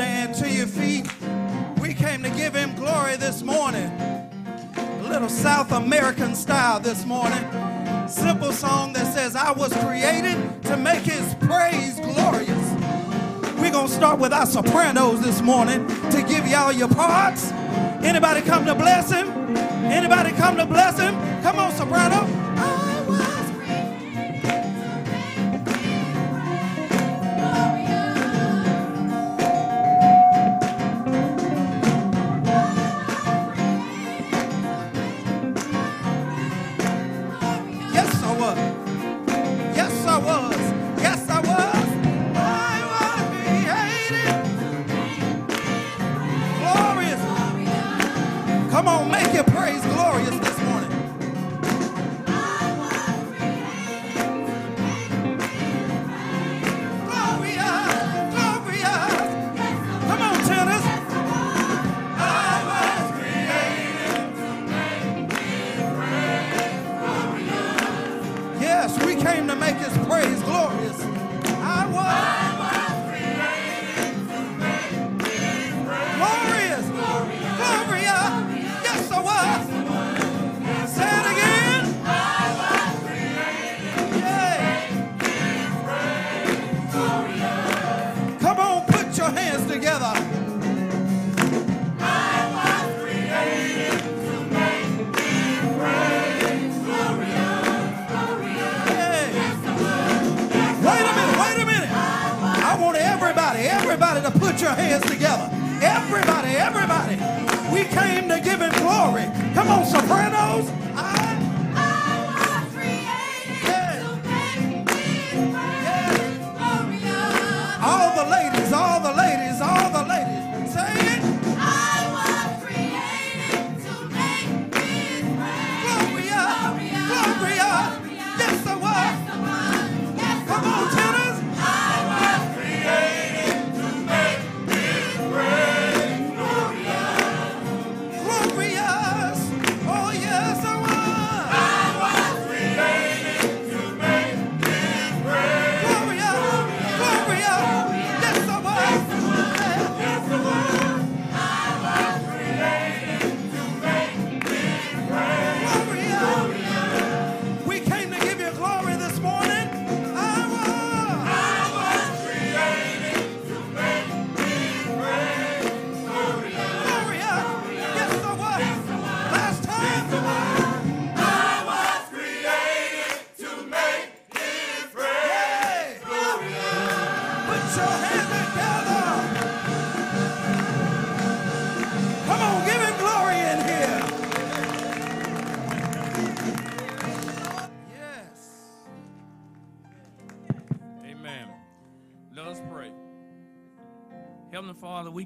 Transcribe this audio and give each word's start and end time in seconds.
stand 0.00 0.34
to 0.34 0.50
your 0.50 0.66
feet. 0.66 1.06
We 1.78 1.92
came 1.92 2.22
to 2.22 2.30
give 2.30 2.54
him 2.54 2.74
glory 2.74 3.16
this 3.16 3.42
morning. 3.42 3.84
A 3.84 5.02
little 5.02 5.28
South 5.28 5.72
American 5.72 6.34
style 6.34 6.80
this 6.80 7.04
morning. 7.04 7.44
Simple 8.08 8.50
song 8.50 8.94
that 8.94 9.12
says, 9.12 9.36
I 9.36 9.52
was 9.52 9.70
created 9.74 10.38
to 10.62 10.78
make 10.78 11.02
his 11.02 11.34
praise 11.40 12.00
glorious. 12.00 12.66
We're 13.60 13.72
going 13.72 13.88
to 13.88 13.92
start 13.92 14.18
with 14.18 14.32
our 14.32 14.46
sopranos 14.46 15.20
this 15.20 15.42
morning 15.42 15.86
to 15.86 16.24
give 16.26 16.46
y'all 16.46 16.72
your 16.72 16.88
parts. 16.88 17.52
Anybody 18.02 18.40
come 18.40 18.64
to 18.64 18.74
bless 18.74 19.12
him? 19.12 19.28
Anybody 19.84 20.32
come 20.32 20.56
to 20.56 20.64
bless 20.64 20.98
him? 20.98 21.12
Come 21.42 21.58
on, 21.58 21.72
soprano. 21.72 22.24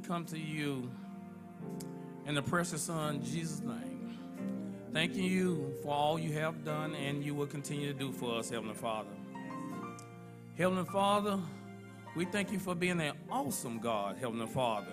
Come 0.06 0.24
to 0.26 0.38
you 0.38 0.90
in 2.26 2.34
the 2.34 2.42
precious 2.42 2.82
Son, 2.82 3.22
Jesus' 3.24 3.60
name. 3.60 4.18
Thanking 4.92 5.24
you 5.24 5.72
for 5.82 5.92
all 5.92 6.18
you 6.18 6.32
have 6.34 6.62
done 6.62 6.94
and 6.94 7.24
you 7.24 7.34
will 7.34 7.46
continue 7.46 7.90
to 7.90 7.98
do 7.98 8.12
for 8.12 8.38
us, 8.38 8.50
Heavenly 8.50 8.74
Father. 8.74 9.08
Heavenly 10.58 10.84
Father, 10.84 11.38
we 12.14 12.26
thank 12.26 12.52
you 12.52 12.58
for 12.58 12.74
being 12.74 13.00
an 13.00 13.14
awesome 13.30 13.78
God, 13.78 14.18
Heavenly 14.18 14.46
Father, 14.46 14.92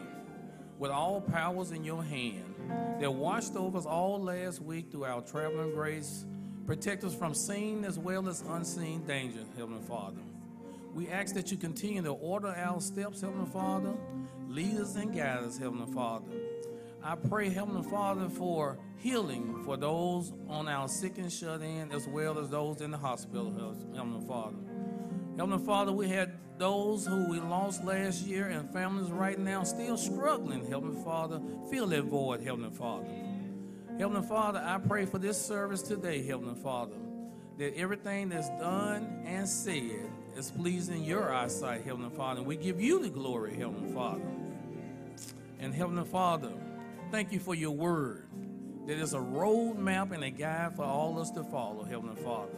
with 0.80 0.92
all 0.92 1.20
powers 1.20 1.72
in 1.72 1.84
your 1.84 2.04
hand 2.04 2.56
that 3.00 3.14
watched 3.14 3.56
over 3.58 3.78
us 3.78 3.86
all 3.86 4.22
last 4.22 4.62
week 4.62 4.92
through 4.92 5.04
our 5.04 5.22
traveling 5.22 5.74
grace, 5.74 6.26
protect 6.66 7.04
us 7.04 7.14
from 7.14 7.34
seen 7.34 7.84
as 7.84 8.00
well 8.00 8.30
as 8.30 8.44
unseen 8.48 9.04
danger, 9.06 9.42
Heavenly 9.58 9.84
Father. 9.84 10.22
We 10.94 11.08
ask 11.08 11.34
that 11.36 11.52
you 11.52 11.58
continue 11.58 12.02
to 12.02 12.12
order 12.12 12.50
our 12.50 12.82
steps, 12.82 13.22
Heavenly 13.22 13.50
Father, 13.50 13.94
lead 14.48 14.78
us 14.78 14.96
and 14.96 15.16
guide 15.16 15.44
us, 15.44 15.58
Heavenly 15.58 15.92
Father. 15.94 16.26
I 17.04 17.16
pray, 17.16 17.50
Heavenly 17.50 17.90
Father, 17.90 18.30
for 18.30 18.78
healing 18.98 19.64
for 19.64 19.78
those 19.78 20.34
on 20.50 20.68
our 20.68 20.88
sick 20.88 21.18
and 21.18 21.32
shut 21.32 21.62
in, 21.62 21.92
as 21.92 22.08
well 22.08 22.38
as 22.38 22.50
those 22.50 22.82
in 22.82 22.92
the 22.92 22.98
hospital, 22.98 23.52
Heavenly 23.96 24.28
Father. 24.28 24.58
Heavenly 25.38 25.66
Father, 25.66 25.94
we 25.94 26.10
had 26.10 26.34
those 26.58 27.08
who 27.08 27.30
we 27.30 27.40
lost 27.40 27.84
last 27.86 28.28
year 28.28 28.50
and 28.50 28.72
families 28.72 29.12
right 29.12 29.40
now 29.40 29.64
still 29.64 29.98
struggling, 29.98 30.70
Heavenly 30.70 31.02
Father. 31.04 31.42
Fill 31.72 31.88
that 31.88 32.04
void, 32.04 32.42
Heavenly 32.42 32.70
Father. 32.70 33.08
Heavenly 33.98 34.28
Father, 34.28 34.62
I 34.64 34.78
pray 34.78 35.06
for 35.06 35.18
this 35.20 35.44
service 35.44 35.82
today, 35.82 36.24
Heavenly 36.24 36.62
Father, 36.62 36.98
that 37.58 37.76
everything 37.76 38.30
that's 38.30 38.50
done 38.50 39.24
and 39.26 39.48
said 39.48 40.10
is 40.36 40.52
pleasing 40.52 41.04
your 41.04 41.34
eyesight, 41.34 41.84
Heavenly 41.84 42.16
Father. 42.16 42.42
We 42.42 42.56
give 42.56 42.80
you 42.82 43.02
the 43.02 43.10
glory, 43.10 43.56
Heavenly 43.56 43.94
Father. 43.94 44.22
And 45.60 45.74
Heavenly 45.74 46.06
Father, 46.06 46.52
thank 47.12 47.32
you 47.32 47.40
for 47.40 47.56
your 47.56 47.72
word 47.72 48.28
that 48.88 48.98
is 48.98 49.14
a 49.14 49.20
roadmap 49.20 50.12
and 50.12 50.24
a 50.24 50.30
guide 50.30 50.76
for 50.76 50.84
all 50.84 51.20
us 51.20 51.30
to 51.32 51.44
follow, 51.44 51.84
Heavenly 51.84 52.22
Father. 52.24 52.52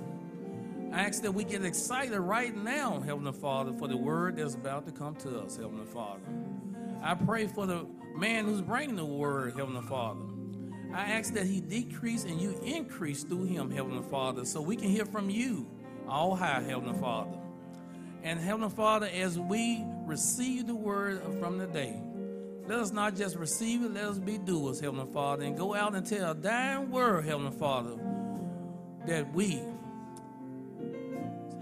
I 0.94 1.02
ask 1.02 1.22
that 1.24 1.32
we 1.34 1.44
get 1.44 1.66
excited 1.66 2.20
right 2.20 2.56
now, 2.56 3.00
Heavenly 3.00 3.34
Father, 3.34 3.74
for 3.74 3.88
the 3.88 3.98
word 3.98 4.38
that's 4.38 4.56
about 4.56 4.86
to 4.86 4.92
come 4.92 5.16
to 5.18 5.40
us, 5.40 5.58
Heavenly 5.58 5.86
Father. 5.86 6.22
I 7.02 7.16
pray 7.16 7.48
for 7.48 7.66
the 7.66 7.86
man 8.16 8.46
who's 8.46 8.62
bringing 8.62 8.96
the 8.96 9.06
word, 9.06 9.58
Heavenly 9.58 9.82
Father. 9.82 10.22
I 10.94 11.06
ask 11.14 11.34
that 11.34 11.48
he 11.48 11.60
decrease 11.60 12.24
and 12.24 12.40
you 12.40 12.58
increase 12.64 13.24
through 13.24 13.46
him, 13.46 13.72
Heavenly 13.72 14.08
Father, 14.10 14.46
so 14.46 14.62
we 14.62 14.76
can 14.76 14.90
hear 14.90 15.06
from 15.06 15.30
you, 15.30 15.68
all 16.08 16.36
high, 16.36 16.62
Heavenly 16.62 16.98
Father. 17.00 17.40
And 18.24 18.40
Heavenly 18.40 18.70
Father, 18.70 19.10
as 19.14 19.38
we 19.38 19.84
receive 20.06 20.68
the 20.68 20.76
word 20.76 21.22
from 21.40 21.58
the 21.58 21.68
day, 21.68 22.02
let 22.68 22.80
us 22.80 22.92
not 22.92 23.18
just 23.18 23.36
receive 23.36 23.84
it, 23.84 23.94
let 23.94 24.06
us 24.06 24.18
be 24.18 24.38
doers, 24.38 24.80
Heavenly 24.80 25.12
Father, 25.12 25.44
and 25.44 25.58
go 25.58 25.76
out 25.76 25.94
and 25.94 26.06
tell 26.06 26.34
dying 26.34 26.90
word, 26.90 27.26
Heavenly 27.26 27.52
Father, 27.52 27.98
that 29.06 29.34
we 29.34 29.62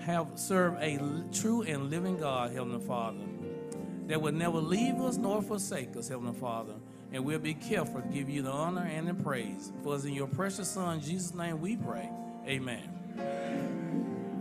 have 0.01 0.27
served 0.35 0.77
a 0.81 0.99
true 1.33 1.63
and 1.63 1.89
living 1.89 2.17
God, 2.17 2.51
Heavenly 2.51 2.85
Father, 2.85 3.25
that 4.05 4.21
will 4.21 4.31
never 4.31 4.59
leave 4.59 5.01
us 5.01 5.17
nor 5.17 5.41
forsake 5.41 5.97
us, 5.97 6.07
Heavenly 6.07 6.39
Father. 6.39 6.75
And 7.11 7.25
we'll 7.25 7.39
be 7.39 7.55
careful 7.55 8.01
to 8.01 8.07
give 8.07 8.29
you 8.29 8.43
the 8.43 8.51
honor 8.51 8.85
and 8.85 9.07
the 9.07 9.15
praise. 9.15 9.71
For 9.83 9.95
it's 9.95 10.05
in 10.05 10.13
your 10.13 10.27
precious 10.27 10.69
Son, 10.69 11.01
Jesus' 11.01 11.33
name, 11.33 11.59
we 11.59 11.75
pray. 11.75 12.09
Amen. 12.47 13.70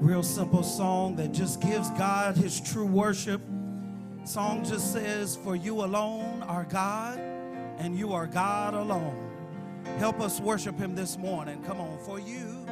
Real 0.01 0.23
simple 0.23 0.63
song 0.63 1.17
that 1.17 1.33
just 1.33 1.61
gives 1.61 1.91
God 1.91 2.35
his 2.35 2.59
true 2.59 2.87
worship. 2.87 3.43
Song 4.25 4.65
just 4.65 4.95
says, 4.95 5.37
For 5.37 5.55
you 5.55 5.85
alone 5.85 6.43
are 6.45 6.65
God, 6.65 7.19
and 7.77 7.99
you 7.99 8.15
are 8.15 8.27
God 8.27 8.73
alone. 8.73 9.31
Help 9.99 10.19
us 10.21 10.41
worship 10.41 10.79
him 10.79 10.95
this 10.95 11.19
morning. 11.19 11.63
Come 11.65 11.83
on, 11.83 11.99
for 11.99 12.19
you. 12.19 12.65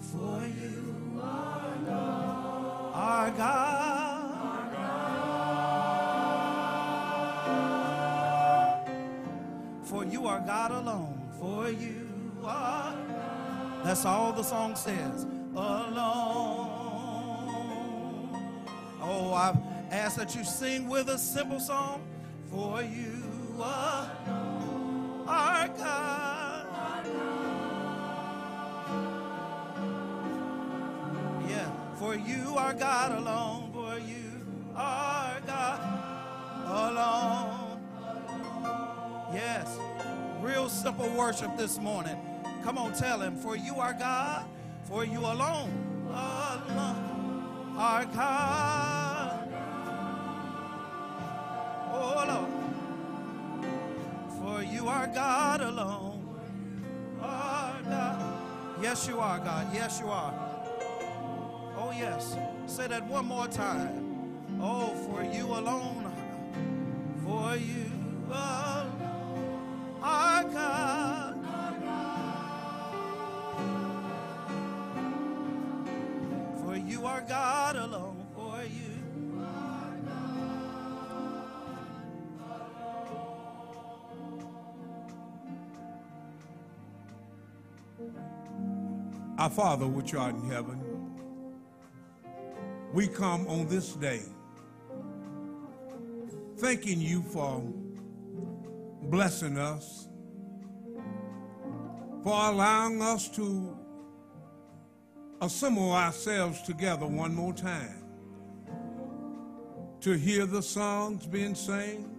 For 0.00 0.42
you 0.58 1.20
are 1.22 1.76
God. 1.84 2.92
our 2.94 3.30
God. 3.32 3.90
For 9.84 10.06
you 10.06 10.26
are 10.26 10.40
God 10.40 10.70
alone. 10.70 11.20
For 11.38 11.68
you 11.68 12.08
are. 12.44 12.96
That's 13.84 14.06
all 14.06 14.32
the 14.32 14.42
song 14.42 14.74
says. 14.74 15.26
Alone. 15.60 16.68
Oh, 19.02 19.32
I 19.34 19.56
ask 19.90 20.16
that 20.16 20.34
you 20.34 20.44
sing 20.44 20.88
with 20.88 21.08
a 21.08 21.18
simple 21.18 21.60
song. 21.60 22.02
For 22.50 22.82
you 22.82 23.22
are 23.60 24.10
our 25.26 25.68
God. 25.68 27.06
Yeah 31.48 31.80
for 32.00 32.14
you 32.14 32.56
are 32.56 32.72
God 32.72 33.12
alone, 33.12 33.70
for 33.74 33.98
you 33.98 34.42
are 34.74 35.38
God 35.46 35.80
alone. 36.64 37.78
Yes, 39.34 39.78
real 40.40 40.70
simple 40.70 41.10
worship 41.10 41.58
this 41.58 41.78
morning. 41.78 42.16
Come 42.64 42.78
on, 42.78 42.94
tell 42.94 43.20
him, 43.20 43.36
for 43.36 43.54
you 43.54 43.76
are 43.76 43.92
God, 43.92 44.46
for 44.90 45.04
you 45.04 45.20
alone, 45.20 45.70
alone 46.10 47.76
are 47.78 48.04
God. 48.06 49.48
Oh 51.92 52.24
Lord, 52.28 52.50
for 54.38 54.62
you 54.62 54.88
are 54.88 55.06
God 55.06 55.60
alone. 55.60 56.20
Are 57.22 57.80
God. 57.82 58.40
Yes, 58.82 59.06
you 59.06 59.20
are, 59.20 59.38
God. 59.38 59.66
Yes, 59.74 60.00
you 60.00 60.08
are. 60.08 60.32
Oh, 61.76 61.92
yes. 61.96 62.36
Say 62.66 62.88
that 62.88 63.06
one 63.06 63.26
more 63.26 63.46
time. 63.46 64.38
Oh, 64.60 64.94
for 65.06 65.22
you 65.22 65.44
alone. 65.46 66.10
For 67.24 67.56
you 67.56 67.90
alone. 68.30 68.92
Our 70.02 70.44
God. 70.44 71.19
Are 77.20 77.28
God 77.28 77.76
alone. 77.76 78.26
For 78.34 78.62
you. 78.62 78.96
Our 89.38 89.50
Father, 89.50 89.86
which 89.86 90.14
art 90.14 90.34
in 90.34 90.50
heaven, 90.50 90.82
we 92.92 93.08
come 93.08 93.46
on 93.46 93.66
this 93.68 93.94
day 93.94 94.22
thanking 96.58 97.00
you 97.00 97.22
for 97.22 97.62
blessing 99.04 99.56
us, 99.56 100.08
for 102.22 102.32
allowing 102.32 103.00
us 103.00 103.30
to 103.30 103.79
assemble 105.40 105.92
ourselves 105.92 106.62
together 106.62 107.06
one 107.06 107.34
more 107.34 107.52
time 107.52 108.04
to 110.00 110.12
hear 110.12 110.46
the 110.46 110.62
songs 110.62 111.26
being 111.26 111.54
sang, 111.54 112.16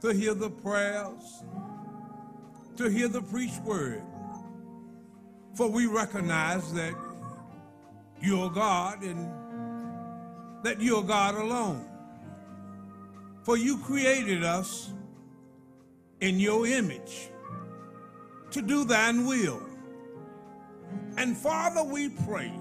to 0.00 0.12
hear 0.12 0.34
the 0.34 0.50
prayers, 0.50 1.42
to 2.76 2.88
hear 2.88 3.08
the 3.08 3.22
preached 3.22 3.60
word. 3.62 4.02
For 5.54 5.68
we 5.68 5.86
recognize 5.86 6.72
that 6.74 6.94
you're 8.20 8.50
God 8.50 9.02
and 9.02 9.28
that 10.62 10.80
you're 10.80 11.02
God 11.02 11.34
alone. 11.34 11.86
For 13.42 13.56
you 13.56 13.78
created 13.78 14.44
us 14.44 14.92
in 16.20 16.38
your 16.38 16.66
image 16.66 17.30
to 18.50 18.62
do 18.62 18.84
thine 18.84 19.26
will. 19.26 19.69
And 21.16 21.36
Father, 21.36 21.82
we 21.82 22.08
pray 22.08 22.52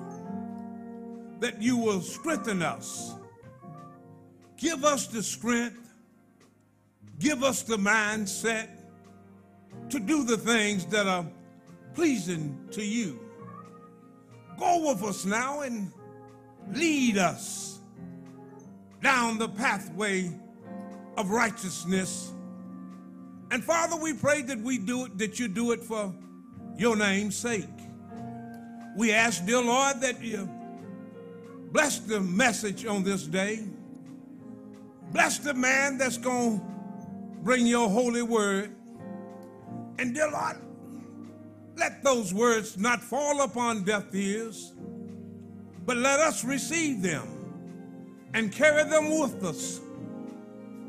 that 1.40 1.62
you 1.62 1.78
will 1.78 2.02
strengthen 2.02 2.62
us. 2.62 3.16
Give 4.58 4.84
us 4.84 5.08
the 5.08 5.24
strength, 5.24 5.94
give 7.20 7.44
us 7.44 7.64
the 7.64 7.78
mindset 7.78 8.68
to 9.90 10.00
do 10.00 10.24
the 10.24 10.38
things 10.38 10.86
that 10.88 11.08
are 11.08 11.26
pleasing 11.94 12.68
to 12.72 12.84
you. 12.84 13.20
Go 14.58 14.90
with 14.90 15.04
us 15.04 15.26
now 15.26 15.62
and 15.62 15.92
lead 16.74 17.18
us 17.18 17.80
down 19.02 19.38
the 19.38 19.48
pathway 19.48 20.30
of 21.18 21.30
righteousness. 21.30 22.34
And 23.52 23.64
Father, 23.64 23.96
we 23.96 24.14
pray 24.14 24.42
that 24.44 24.60
we 24.60 24.78
do 24.78 25.06
it, 25.06 25.18
that 25.18 25.40
you 25.40 25.48
do 25.48 25.72
it 25.72 25.84
for 25.84 26.14
your 26.78 26.96
name's 26.96 27.36
sake. 27.36 27.66
We 29.00 29.14
ask, 29.14 29.46
dear 29.46 29.62
Lord, 29.62 30.02
that 30.02 30.22
you 30.22 30.50
bless 31.72 32.00
the 32.00 32.20
message 32.20 32.86
on 32.86 33.02
this 33.02 33.24
day. 33.24 33.64
Bless 35.14 35.38
the 35.38 35.54
man 35.54 35.98
that's 35.98 36.18
going 36.18 36.60
to 36.60 36.66
bring 37.42 37.66
your 37.66 37.88
holy 37.88 38.24
word. 38.24 38.76
And 40.00 40.14
dear 40.14 40.30
Lord, 40.30 40.58
let 41.78 42.04
those 42.04 42.34
words 42.34 42.78
not 42.78 43.02
fall 43.02 43.42
upon 43.42 43.86
deaf 43.86 44.14
ears, 44.14 44.74
but 45.86 45.96
let 45.96 46.20
us 46.20 46.44
receive 46.44 47.02
them 47.02 47.26
and 48.34 48.52
carry 48.52 48.84
them 48.84 49.18
with 49.18 49.46
us 49.46 49.80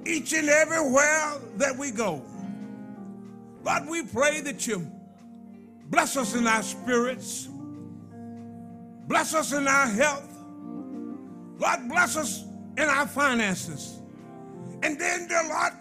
each 0.04 0.32
and 0.32 0.48
everywhere 0.48 1.34
that 1.58 1.78
we 1.78 1.92
go. 1.92 2.20
God, 3.62 3.88
we 3.88 4.02
pray 4.04 4.40
that 4.40 4.66
you 4.66 4.90
bless 5.90 6.16
us 6.16 6.34
in 6.34 6.48
our 6.48 6.64
spirits, 6.64 7.48
bless 9.10 9.34
us 9.34 9.52
in 9.52 9.66
our 9.66 9.88
health, 9.88 10.38
God, 11.58 11.88
bless 11.88 12.16
us 12.16 12.44
in 12.78 12.84
our 12.84 13.08
finances. 13.08 13.98
And 14.84 15.00
then, 15.00 15.26
dear 15.26 15.42
Lord, 15.48 15.72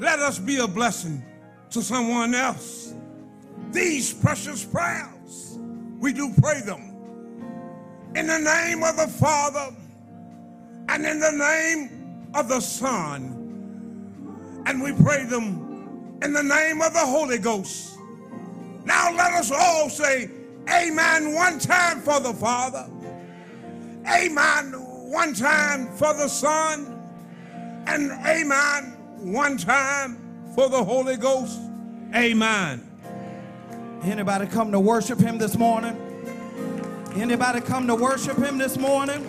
let 0.00 0.20
us 0.20 0.38
be 0.38 0.56
a 0.56 0.66
blessing 0.66 1.22
to 1.68 1.82
someone 1.82 2.34
else. 2.34 2.94
These 3.72 4.14
precious 4.14 4.64
prayers, 4.64 5.58
we 5.98 6.14
do 6.14 6.32
pray 6.40 6.62
them 6.62 6.96
in 8.16 8.26
the 8.26 8.38
name 8.38 8.82
of 8.82 8.96
the 8.96 9.06
Father 9.06 9.76
and 10.88 11.04
in 11.04 11.20
the 11.20 11.30
name 11.30 12.30
of 12.34 12.48
the 12.48 12.60
Son. 12.60 14.62
And 14.64 14.82
we 14.82 14.94
pray 14.94 15.26
them 15.26 16.18
in 16.22 16.32
the 16.32 16.42
name 16.42 16.80
of 16.80 16.94
the 16.94 17.00
Holy 17.00 17.36
Ghost. 17.36 17.98
Now 18.86 19.14
let 19.14 19.34
us 19.34 19.50
all 19.50 19.90
say, 19.90 20.30
Amen 20.70 21.34
one 21.34 21.58
time 21.58 22.00
for 22.00 22.20
the 22.20 22.32
Father, 22.32 22.88
Amen 24.10 24.72
one 25.10 25.34
time 25.34 25.88
for 25.94 26.14
the 26.14 26.26
Son, 26.26 27.02
and 27.86 28.10
Amen 28.26 28.96
one 29.32 29.58
time 29.58 30.18
for 30.54 30.68
the 30.68 30.82
Holy 30.82 31.16
Ghost. 31.16 31.60
Amen. 32.14 32.90
Anybody 34.02 34.46
come 34.46 34.72
to 34.72 34.80
worship 34.80 35.18
him 35.18 35.38
this 35.38 35.56
morning? 35.58 36.00
Anybody 37.14 37.60
come 37.60 37.86
to 37.86 37.94
worship 37.94 38.38
him 38.38 38.58
this 38.58 38.78
morning? 38.78 39.22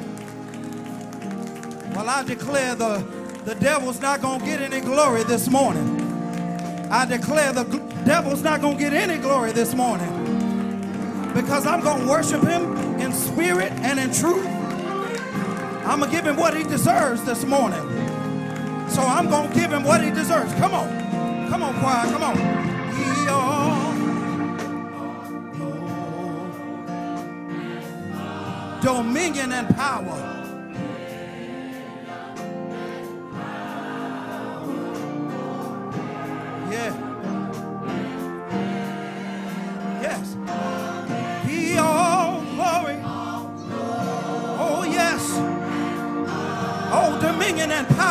Well, 1.93 2.09
I 2.09 2.23
declare 2.23 2.75
the, 2.75 3.05
the 3.43 3.55
devil's 3.55 4.01
not 4.01 4.21
going 4.21 4.39
to 4.39 4.45
get 4.45 4.61
any 4.61 4.79
glory 4.79 5.23
this 5.23 5.49
morning. 5.49 6.01
I 6.89 7.05
declare 7.05 7.51
the 7.51 7.63
devil's 8.05 8.41
not 8.41 8.61
going 8.61 8.77
to 8.77 8.83
get 8.83 8.93
any 8.93 9.17
glory 9.17 9.51
this 9.51 9.73
morning 9.73 10.24
because 11.35 11.67
I'm 11.67 11.81
going 11.81 12.03
to 12.03 12.07
worship 12.07 12.41
him 12.41 12.73
in 12.99 13.11
spirit 13.11 13.71
and 13.73 13.99
in 13.99 14.11
truth. 14.11 14.47
I'm 15.85 15.99
going 15.99 16.09
to 16.09 16.15
give 16.15 16.25
him 16.25 16.37
what 16.37 16.55
he 16.55 16.63
deserves 16.63 17.23
this 17.25 17.45
morning. 17.45 17.81
So 18.89 19.01
I'm 19.01 19.29
going 19.29 19.49
to 19.49 19.55
give 19.55 19.71
him 19.71 19.83
what 19.83 20.01
he 20.01 20.09
deserves. 20.11 20.53
Come 20.53 20.73
on. 20.73 20.87
Come 21.49 21.61
on, 21.61 21.77
choir. 21.79 22.05
Come 22.05 22.23
on. 22.23 22.65
Dominion 28.81 29.51
and 29.51 29.75
power. 29.75 30.34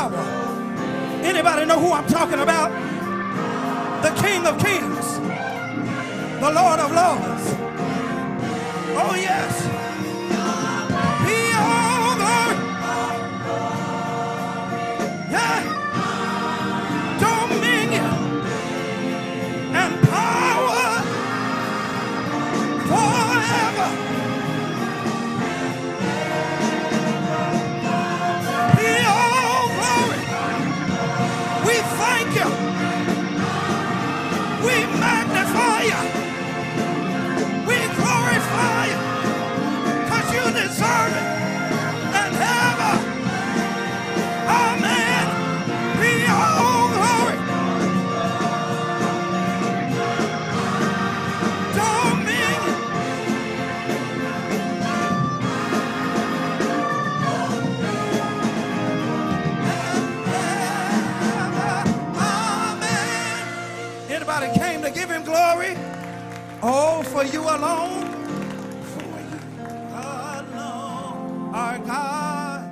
Power. 0.09 1.21
Anybody 1.23 1.65
know 1.67 1.79
who 1.79 1.93
I'm 1.93 2.07
talking 2.07 2.41
about? 2.41 2.71
The 4.03 4.11
King 4.21 4.47
of 4.47 4.59
Kings, 4.59 5.19
the 6.41 6.51
Lord 6.53 6.79
of 6.81 6.93
Lords. 6.93 7.45
Oh, 8.97 9.15
yes. 9.17 9.84
Glory? 65.35 65.75
Oh, 66.62 67.03
for 67.03 67.25
you 67.25 67.43
alone. 67.43 68.07
For 68.95 69.19
you 69.31 69.41
alone. 69.91 71.53
Our 71.53 71.79
God. 71.79 72.71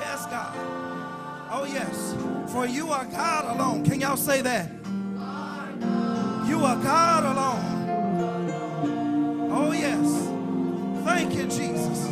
Yes, 0.00 0.26
God. 0.26 0.54
Oh, 1.52 1.64
yes. 1.64 2.14
For 2.52 2.66
you 2.66 2.90
are 2.90 3.04
God 3.04 3.56
alone. 3.56 3.84
Can 3.84 4.00
y'all 4.00 4.16
say 4.16 4.40
that? 4.40 4.70
You 6.48 6.64
are 6.64 6.76
God 6.76 7.24
alone. 7.32 7.74
Oh, 9.52 9.72
yes. 9.72 10.28
Thank 11.04 11.34
you, 11.34 11.44
Jesus. 11.44 12.06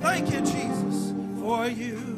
Thank 0.00 0.30
you, 0.32 0.40
Jesus, 0.42 1.12
for 1.40 1.66
you 1.66 2.17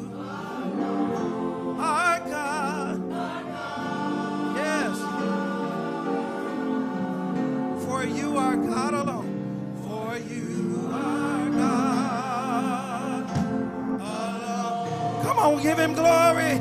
Give 15.62 15.78
him 15.78 15.92
glory. 15.92 16.58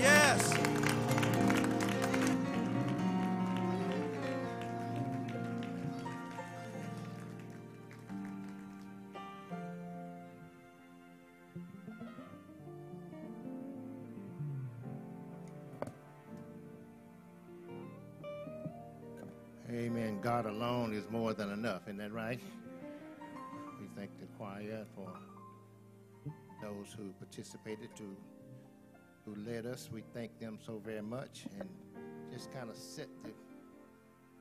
Yes. 0.00 0.54
Amen. 19.70 20.20
God 20.22 20.46
alone 20.46 20.94
is 20.94 21.04
more 21.10 21.34
than 21.34 21.50
enough. 21.52 21.82
Isn't 21.86 21.98
that 21.98 22.12
right? 22.12 22.40
We 23.78 23.88
thank 23.94 24.10
the 24.20 24.26
choir 24.38 24.86
for 24.94 25.10
those 26.62 26.94
who 26.96 27.12
participated, 27.18 27.94
to 27.96 28.16
who 29.26 29.34
led 29.44 29.66
us. 29.66 29.90
We 29.92 30.02
thank 30.14 30.38
them 30.38 30.58
so 30.64 30.80
very 30.84 31.02
much, 31.02 31.44
and 31.58 31.68
just 32.32 32.52
kind 32.52 32.70
of 32.70 32.76
set 32.76 33.08
the 33.24 33.32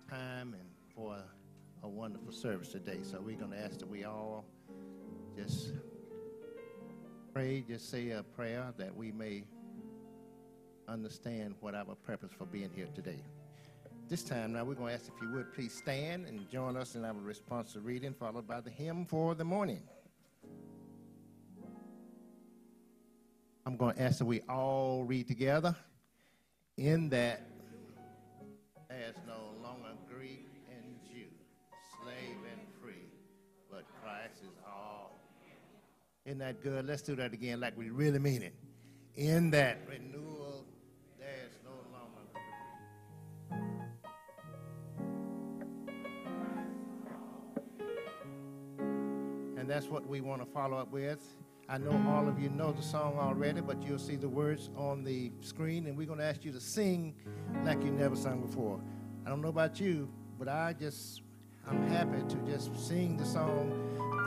time 0.09 0.53
and 0.53 0.69
for 0.95 1.15
a, 1.15 1.85
a 1.85 1.89
wonderful 1.89 2.31
service 2.31 2.69
today. 2.69 2.99
So 3.01 3.19
we're 3.19 3.37
going 3.37 3.51
to 3.51 3.59
ask 3.59 3.79
that 3.79 3.89
we 3.89 4.03
all 4.03 4.45
just 5.35 5.73
pray, 7.33 7.63
just 7.67 7.89
say 7.89 8.11
a 8.11 8.23
prayer 8.23 8.73
that 8.77 8.95
we 8.95 9.11
may 9.11 9.43
understand 10.87 11.55
what 11.59 11.73
our 11.73 11.95
purpose 12.05 12.31
for 12.37 12.45
being 12.45 12.69
here 12.75 12.87
today. 12.93 13.23
This 14.09 14.23
time 14.23 14.53
now 14.53 14.65
we're 14.65 14.75
going 14.75 14.89
to 14.89 14.93
ask 14.93 15.07
if 15.07 15.21
you 15.21 15.31
would 15.31 15.53
please 15.53 15.73
stand 15.73 16.27
and 16.27 16.49
join 16.49 16.75
us 16.75 16.95
in 16.95 17.05
our 17.05 17.13
responsive 17.13 17.85
reading, 17.85 18.13
followed 18.13 18.47
by 18.47 18.59
the 18.59 18.69
hymn 18.69 19.05
for 19.05 19.33
the 19.33 19.45
morning. 19.45 19.81
I'm 23.71 23.77
going 23.77 23.95
to 23.95 24.01
ask 24.01 24.17
that 24.17 24.25
we 24.25 24.41
all 24.49 25.05
read 25.05 25.29
together. 25.29 25.73
In 26.75 27.07
that 27.11 27.47
there's 28.89 29.15
no 29.25 29.53
longer 29.63 29.91
Greek 30.13 30.45
and 30.69 30.99
Jew, 31.07 31.29
slave 32.03 32.37
and 32.51 32.59
free, 32.81 33.07
but 33.71 33.85
Christ 34.03 34.41
is 34.43 34.57
all. 34.67 35.21
Isn't 36.25 36.39
that 36.39 36.61
good? 36.61 36.85
Let's 36.85 37.01
do 37.01 37.15
that 37.15 37.31
again 37.31 37.61
like 37.61 37.77
we 37.77 37.91
really 37.91 38.19
mean 38.19 38.41
it. 38.41 38.53
In 39.15 39.51
that 39.51 39.77
renewal, 39.87 40.65
there's 41.17 41.55
no 41.63 41.71
longer 41.97 42.27
And 49.57 49.69
that's 49.69 49.87
what 49.87 50.05
we 50.05 50.19
want 50.19 50.41
to 50.41 50.47
follow 50.51 50.75
up 50.75 50.91
with. 50.91 51.21
I 51.71 51.77
know 51.77 52.03
all 52.09 52.27
of 52.27 52.37
you 52.37 52.49
mm. 52.49 52.57
know 52.57 52.73
the 52.73 52.81
song 52.81 53.17
already, 53.17 53.61
but 53.61 53.81
you'll 53.81 53.97
see 53.97 54.17
the 54.17 54.27
words 54.27 54.69
on 54.75 55.05
the 55.05 55.31
screen, 55.39 55.87
and 55.87 55.97
we're 55.97 56.05
going 56.05 56.19
to 56.19 56.25
ask 56.25 56.43
you 56.43 56.51
to 56.51 56.59
sing 56.59 57.15
like 57.63 57.81
you 57.81 57.91
never 57.91 58.17
sung 58.17 58.41
before. 58.41 58.81
I 59.25 59.29
don't 59.29 59.41
know 59.41 59.47
about 59.47 59.79
you, 59.79 60.09
but 60.37 60.49
I 60.49 60.75
just, 60.77 61.21
I'm 61.65 61.87
happy 61.87 62.23
to 62.27 62.35
just 62.45 62.77
sing 62.77 63.15
the 63.15 63.23
song, 63.23 63.71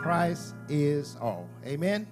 Christ 0.03 0.55
is 0.71 1.19
All. 1.21 1.47
Amen? 1.67 2.07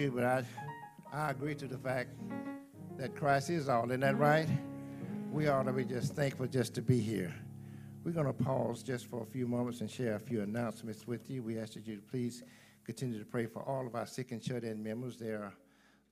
You, 0.00 0.10
but 0.10 0.24
I, 0.24 0.44
I 1.12 1.30
agree 1.30 1.54
to 1.56 1.66
the 1.66 1.76
fact 1.76 2.08
that 2.96 3.14
Christ 3.14 3.50
is 3.50 3.68
all. 3.68 3.84
Isn't 3.84 4.00
that 4.00 4.16
right? 4.16 4.48
We 5.30 5.48
ought 5.48 5.64
to 5.64 5.72
be 5.72 5.84
just 5.84 6.14
thankful 6.14 6.46
just 6.46 6.74
to 6.76 6.82
be 6.82 6.98
here. 6.98 7.34
We're 8.02 8.12
going 8.12 8.26
to 8.26 8.32
pause 8.32 8.82
just 8.82 9.06
for 9.06 9.22
a 9.22 9.26
few 9.26 9.46
moments 9.46 9.82
and 9.82 9.90
share 9.90 10.14
a 10.14 10.20
few 10.20 10.40
announcements 10.40 11.06
with 11.06 11.28
you. 11.28 11.42
We 11.42 11.58
ask 11.58 11.74
that 11.74 11.86
you 11.86 12.00
please 12.10 12.42
continue 12.84 13.18
to 13.18 13.26
pray 13.26 13.44
for 13.44 13.62
all 13.62 13.86
of 13.86 13.94
our 13.94 14.06
sick 14.06 14.32
and 14.32 14.42
shut 14.42 14.64
in 14.64 14.82
members. 14.82 15.18
There 15.18 15.42
are 15.42 15.52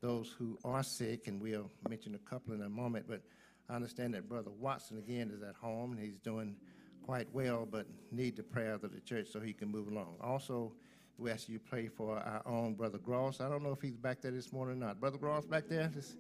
those 0.03 0.35
who 0.38 0.59
are 0.64 0.83
sick, 0.83 1.27
and 1.27 1.40
we'll 1.40 1.70
mention 1.88 2.14
a 2.14 2.31
couple 2.31 2.53
in 2.53 2.61
a 2.62 2.68
moment, 2.68 3.07
but 3.09 3.22
I 3.70 3.74
understand 3.74 4.12
that 4.14 4.29
Brother 4.29 4.51
Watson 4.51 4.98
again 4.98 5.31
is 5.35 5.42
at 5.42 5.55
home 5.55 5.92
and 5.92 6.01
he's 6.01 6.18
doing 6.18 6.57
quite 7.03 7.27
well, 7.33 7.66
but 7.68 7.87
need 8.12 8.37
the 8.37 8.42
prayers 8.42 8.85
of 8.85 8.92
the 8.92 9.01
church 9.01 9.29
so 9.33 9.40
he 9.40 9.55
can 9.55 9.70
move 9.70 9.88
along. 9.88 10.16
Also, 10.20 10.72
we 11.18 11.33
ask 11.33 11.48
you 11.48 11.59
to 11.59 11.64
pray 11.64 11.88
for 11.88 12.16
our 12.16 12.42
own 12.46 12.74
Brother 12.74 12.98
Gross. 12.98 13.40
I 13.40 13.48
don't 13.48 13.64
know 13.64 13.72
if 13.72 13.83
he's 13.83 13.96
back 13.96 14.20
there 14.22 14.31
this 14.31 14.52
morning 14.52 14.81
or 14.81 14.87
not. 14.87 15.00
Brother 15.00 15.18
Gross 15.18 15.44
back 15.44 15.64
there? 15.68 15.90
Is, 15.96 16.16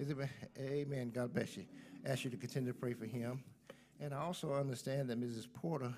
is 0.00 0.10
it, 0.10 0.16
amen. 0.58 1.12
God 1.14 1.32
bless 1.32 1.56
you. 1.56 1.64
Ask 2.04 2.24
you 2.24 2.30
to 2.30 2.36
continue 2.36 2.72
to 2.72 2.78
pray 2.78 2.92
for 2.92 3.06
him. 3.06 3.44
And 4.00 4.12
I 4.12 4.18
also 4.18 4.52
understand 4.52 5.08
that 5.10 5.20
Mrs. 5.20 5.46
Porter 5.52 5.94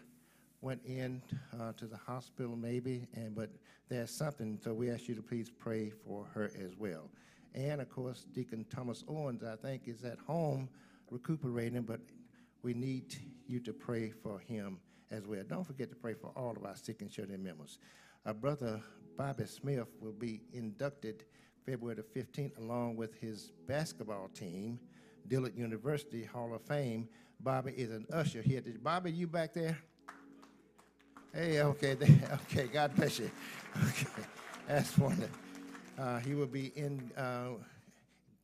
went 0.60 0.82
in 0.84 1.22
uh, 1.58 1.72
to 1.72 1.86
the 1.86 1.96
hospital 1.96 2.54
maybe, 2.54 3.08
and 3.14 3.34
but 3.34 3.48
there's 3.88 4.10
something, 4.10 4.58
so 4.62 4.74
we 4.74 4.90
ask 4.90 5.08
you 5.08 5.14
to 5.14 5.22
please 5.22 5.50
pray 5.50 5.90
for 6.06 6.26
her 6.34 6.50
as 6.60 6.76
well. 6.76 7.08
And 7.54 7.80
of 7.80 7.88
course, 7.88 8.26
Deacon 8.34 8.66
Thomas 8.68 9.04
Owens, 9.08 9.42
I 9.42 9.56
think, 9.56 9.82
is 9.86 10.04
at 10.04 10.18
home 10.18 10.68
recuperating, 11.10 11.82
but 11.82 12.00
we 12.62 12.74
need 12.74 13.16
you 13.46 13.58
to 13.60 13.72
pray 13.72 14.10
for 14.10 14.38
him 14.38 14.78
as 15.10 15.26
well. 15.26 15.42
Don't 15.48 15.66
forget 15.66 15.88
to 15.88 15.96
pray 15.96 16.12
for 16.12 16.30
all 16.36 16.54
of 16.56 16.64
our 16.66 16.76
sick 16.76 17.00
and 17.00 17.10
shut-in 17.10 17.42
members. 17.42 17.78
Our 18.26 18.32
brother 18.32 18.80
Bobby 19.18 19.44
Smith 19.44 19.86
will 20.00 20.12
be 20.12 20.40
inducted 20.54 21.24
February 21.66 21.96
the 21.96 22.20
15th 22.20 22.58
along 22.58 22.96
with 22.96 23.14
his 23.20 23.52
basketball 23.68 24.28
team, 24.28 24.78
Dillard 25.28 25.54
University 25.54 26.24
Hall 26.24 26.54
of 26.54 26.62
Fame. 26.62 27.06
Bobby 27.40 27.72
is 27.72 27.90
an 27.90 28.06
usher 28.12 28.40
here. 28.40 28.62
Bobby, 28.82 29.12
you 29.12 29.26
back 29.26 29.52
there? 29.52 29.76
Hey, 31.34 31.60
okay, 31.60 31.96
okay. 32.32 32.66
God 32.66 32.94
bless 32.96 33.18
you. 33.18 33.30
Okay, 33.88 34.06
that's 34.66 34.96
one. 34.96 35.22
Uh, 35.98 36.18
he 36.20 36.34
will 36.34 36.46
be 36.46 36.72
in 36.76 37.10
uh, 37.18 37.48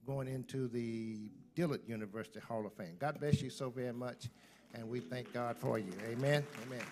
going 0.06 0.28
into 0.28 0.68
the 0.68 1.30
Dillard 1.54 1.80
University 1.86 2.40
Hall 2.40 2.66
of 2.66 2.74
Fame. 2.74 2.96
God 2.98 3.18
bless 3.18 3.40
you 3.40 3.48
so 3.48 3.70
very 3.70 3.92
much, 3.92 4.28
and 4.74 4.88
we 4.88 5.00
thank 5.00 5.32
God 5.32 5.56
for 5.56 5.78
you. 5.78 5.92
Amen. 6.10 6.44
Amen. 6.66 6.82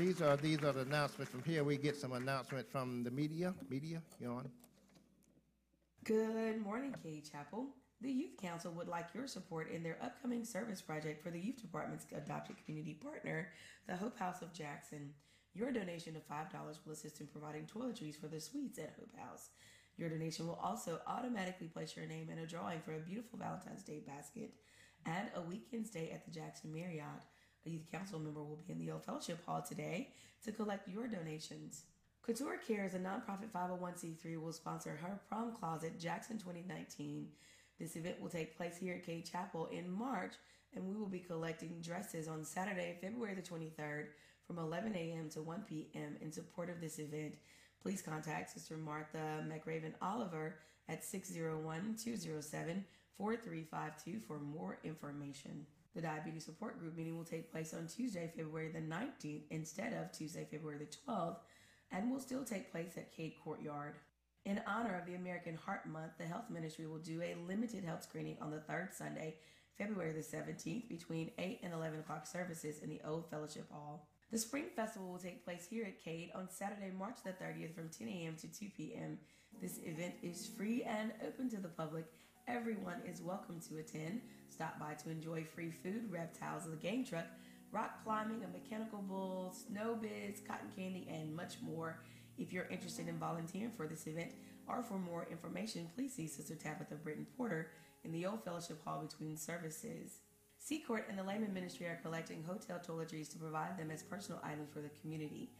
These 0.00 0.22
are 0.22 0.34
these 0.38 0.64
are 0.64 0.72
the 0.72 0.80
announcements 0.80 1.30
from 1.30 1.42
here. 1.42 1.62
We 1.62 1.76
get 1.76 1.94
some 1.94 2.12
announcements 2.12 2.72
from 2.72 3.04
the 3.04 3.10
media. 3.10 3.52
Media, 3.68 4.00
you 4.18 4.30
on? 4.30 4.48
Good 6.04 6.58
morning, 6.62 6.94
Cade 7.02 7.28
Chapel. 7.30 7.66
The 8.00 8.10
Youth 8.10 8.38
Council 8.40 8.72
would 8.72 8.88
like 8.88 9.08
your 9.12 9.26
support 9.26 9.70
in 9.70 9.82
their 9.82 9.98
upcoming 10.02 10.42
service 10.46 10.80
project 10.80 11.22
for 11.22 11.30
the 11.30 11.38
Youth 11.38 11.60
Department's 11.60 12.06
adopted 12.16 12.56
community 12.64 12.94
partner, 12.94 13.48
the 13.86 13.94
Hope 13.94 14.18
House 14.18 14.40
of 14.40 14.54
Jackson. 14.54 15.10
Your 15.52 15.70
donation 15.70 16.16
of 16.16 16.26
$5 16.26 16.50
will 16.86 16.94
assist 16.94 17.20
in 17.20 17.26
providing 17.26 17.66
toiletries 17.66 18.18
for 18.18 18.28
the 18.28 18.40
suites 18.40 18.78
at 18.78 18.94
Hope 18.98 19.14
House. 19.18 19.50
Your 19.98 20.08
donation 20.08 20.46
will 20.46 20.58
also 20.62 21.00
automatically 21.06 21.66
place 21.66 21.94
your 21.94 22.06
name 22.06 22.30
in 22.30 22.38
a 22.38 22.46
drawing 22.46 22.80
for 22.80 22.94
a 22.94 23.00
beautiful 23.00 23.38
Valentine's 23.38 23.82
Day 23.82 24.02
basket 24.06 24.54
and 25.04 25.28
a 25.36 25.42
weekend 25.42 25.86
stay 25.86 26.10
at 26.10 26.24
the 26.24 26.30
Jackson 26.30 26.72
Marriott. 26.72 27.26
A 27.66 27.70
youth 27.70 27.90
council 27.92 28.18
member 28.18 28.42
will 28.42 28.62
be 28.66 28.72
in 28.72 28.78
the 28.78 28.90
Old 28.90 29.04
Fellowship 29.04 29.44
Hall 29.44 29.62
today 29.62 30.08
to 30.44 30.52
collect 30.52 30.88
your 30.88 31.06
donations. 31.06 31.84
Couture 32.22 32.58
Cares, 32.66 32.94
a 32.94 32.98
nonprofit 32.98 33.50
501c3, 33.54 34.40
will 34.40 34.52
sponsor 34.52 34.98
her 35.02 35.20
prom 35.28 35.52
closet 35.52 35.98
Jackson 35.98 36.38
2019. 36.38 37.28
This 37.78 37.96
event 37.96 38.20
will 38.20 38.30
take 38.30 38.56
place 38.56 38.76
here 38.78 38.94
at 38.94 39.04
Cade 39.04 39.28
Chapel 39.30 39.66
in 39.66 39.90
March, 39.90 40.34
and 40.74 40.86
we 40.86 40.94
will 40.94 41.08
be 41.08 41.18
collecting 41.18 41.80
dresses 41.82 42.28
on 42.28 42.44
Saturday, 42.44 42.96
February 43.00 43.34
the 43.34 43.42
23rd 43.42 44.06
from 44.46 44.58
11 44.58 44.94
a.m. 44.94 45.28
to 45.30 45.42
1 45.42 45.64
p.m. 45.68 46.16
in 46.20 46.32
support 46.32 46.70
of 46.70 46.80
this 46.80 46.98
event. 46.98 47.34
Please 47.82 48.02
contact 48.02 48.50
Sister 48.50 48.76
Martha 48.76 49.44
McRaven 49.46 49.92
Oliver 50.00 50.56
at 50.88 51.04
601 51.04 51.96
207 52.02 52.84
4352 53.16 54.20
for 54.20 54.38
more 54.38 54.78
information. 54.82 55.66
The 55.94 56.02
Diabetes 56.02 56.44
Support 56.44 56.78
Group 56.78 56.96
meeting 56.96 57.16
will 57.16 57.24
take 57.24 57.50
place 57.50 57.74
on 57.74 57.88
Tuesday, 57.88 58.30
February 58.36 58.68
the 58.68 58.80
19th 58.80 59.42
instead 59.50 59.92
of 59.92 60.12
Tuesday, 60.12 60.46
February 60.48 60.78
the 60.78 61.12
12th, 61.12 61.38
and 61.90 62.10
will 62.10 62.20
still 62.20 62.44
take 62.44 62.70
place 62.70 62.96
at 62.96 63.14
Cade 63.14 63.34
Courtyard. 63.42 63.94
In 64.44 64.60
honor 64.66 64.96
of 64.96 65.06
the 65.06 65.16
American 65.16 65.56
Heart 65.56 65.86
Month, 65.86 66.12
the 66.18 66.24
Health 66.24 66.48
Ministry 66.48 66.86
will 66.86 66.98
do 66.98 67.20
a 67.22 67.36
limited 67.46 67.84
health 67.84 68.04
screening 68.04 68.36
on 68.40 68.50
the 68.50 68.60
third 68.60 68.90
Sunday, 68.92 69.36
February 69.76 70.12
the 70.12 70.20
17th, 70.20 70.88
between 70.88 71.32
8 71.38 71.60
and 71.62 71.74
11 71.74 72.00
o'clock 72.00 72.26
services 72.26 72.78
in 72.78 72.88
the 72.88 73.00
Old 73.04 73.28
Fellowship 73.28 73.70
Hall. 73.70 74.06
The 74.30 74.38
Spring 74.38 74.66
Festival 74.76 75.10
will 75.10 75.18
take 75.18 75.44
place 75.44 75.66
here 75.68 75.84
at 75.84 76.02
Cade 76.02 76.30
on 76.36 76.48
Saturday, 76.48 76.92
March 76.96 77.16
the 77.24 77.30
30th 77.30 77.74
from 77.74 77.88
10 77.88 78.08
a.m. 78.08 78.36
to 78.36 78.46
2 78.46 78.66
p.m. 78.76 79.18
This 79.60 79.78
event 79.84 80.14
is 80.22 80.46
free 80.56 80.84
and 80.84 81.12
open 81.26 81.50
to 81.50 81.56
the 81.56 81.68
public. 81.68 82.06
Everyone 82.52 83.00
is 83.06 83.22
welcome 83.22 83.60
to 83.68 83.78
attend. 83.78 84.22
Stop 84.48 84.80
by 84.80 84.94
to 84.94 85.10
enjoy 85.10 85.44
free 85.44 85.70
food, 85.70 86.10
reptiles, 86.10 86.64
of 86.64 86.72
the 86.72 86.76
game 86.76 87.04
truck, 87.04 87.26
rock 87.70 88.02
climbing, 88.02 88.42
a 88.42 88.48
mechanical 88.48 88.98
bull, 88.98 89.54
snow 89.54 89.94
bids, 89.94 90.40
cotton 90.40 90.68
candy, 90.74 91.06
and 91.08 91.34
much 91.34 91.58
more. 91.62 92.00
If 92.38 92.52
you're 92.52 92.66
interested 92.68 93.06
in 93.06 93.18
volunteering 93.18 93.70
for 93.76 93.86
this 93.86 94.08
event 94.08 94.32
or 94.66 94.82
for 94.82 94.98
more 94.98 95.28
information, 95.30 95.90
please 95.94 96.12
see 96.12 96.26
Sister 96.26 96.56
Tabitha 96.56 96.96
Britton 96.96 97.26
Porter 97.36 97.70
in 98.02 98.10
the 98.10 98.26
Old 98.26 98.42
Fellowship 98.42 98.82
Hall 98.84 99.06
between 99.08 99.36
services. 99.36 100.18
Seacourt 100.58 101.06
and 101.08 101.16
the 101.16 101.22
Layman 101.22 101.54
Ministry 101.54 101.86
are 101.86 102.00
collecting 102.02 102.42
hotel 102.42 102.80
toiletries 102.84 103.30
to 103.30 103.38
provide 103.38 103.78
them 103.78 103.92
as 103.92 104.02
personal 104.02 104.40
items 104.42 104.70
for 104.74 104.80
the 104.80 104.90
community. 105.00 105.50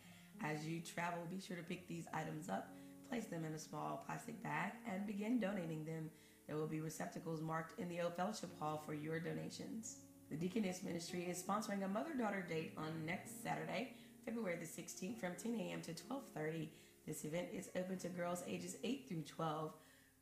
As 0.42 0.66
you 0.66 0.80
travel, 0.80 1.20
be 1.30 1.40
sure 1.40 1.56
to 1.56 1.62
pick 1.62 1.86
these 1.86 2.06
items 2.12 2.48
up, 2.48 2.68
place 3.08 3.26
them 3.26 3.44
in 3.44 3.52
a 3.52 3.58
small 3.60 4.02
plastic 4.06 4.42
bag, 4.42 4.72
and 4.92 5.06
begin 5.06 5.38
donating 5.38 5.84
them. 5.84 6.10
There 6.50 6.58
will 6.58 6.66
be 6.66 6.80
receptacles 6.80 7.40
marked 7.40 7.78
in 7.78 7.88
the 7.88 8.00
Old 8.00 8.16
Fellowship 8.16 8.50
Hall 8.58 8.82
for 8.84 8.92
your 8.92 9.20
donations. 9.20 9.98
The 10.30 10.36
Deaconess 10.36 10.82
Ministry 10.82 11.28
is 11.30 11.40
sponsoring 11.40 11.84
a 11.84 11.88
mother-daughter 11.88 12.44
date 12.48 12.72
on 12.76 13.06
next 13.06 13.40
Saturday, 13.40 13.92
February 14.26 14.56
the 14.56 14.66
16th 14.66 15.20
from 15.20 15.36
10 15.40 15.54
a.m. 15.54 15.80
to 15.82 15.92
12:30. 15.92 16.70
This 17.06 17.24
event 17.24 17.50
is 17.54 17.70
open 17.76 17.98
to 17.98 18.08
girls 18.08 18.42
ages 18.48 18.78
8 18.82 19.06
through 19.08 19.22
12. 19.22 19.72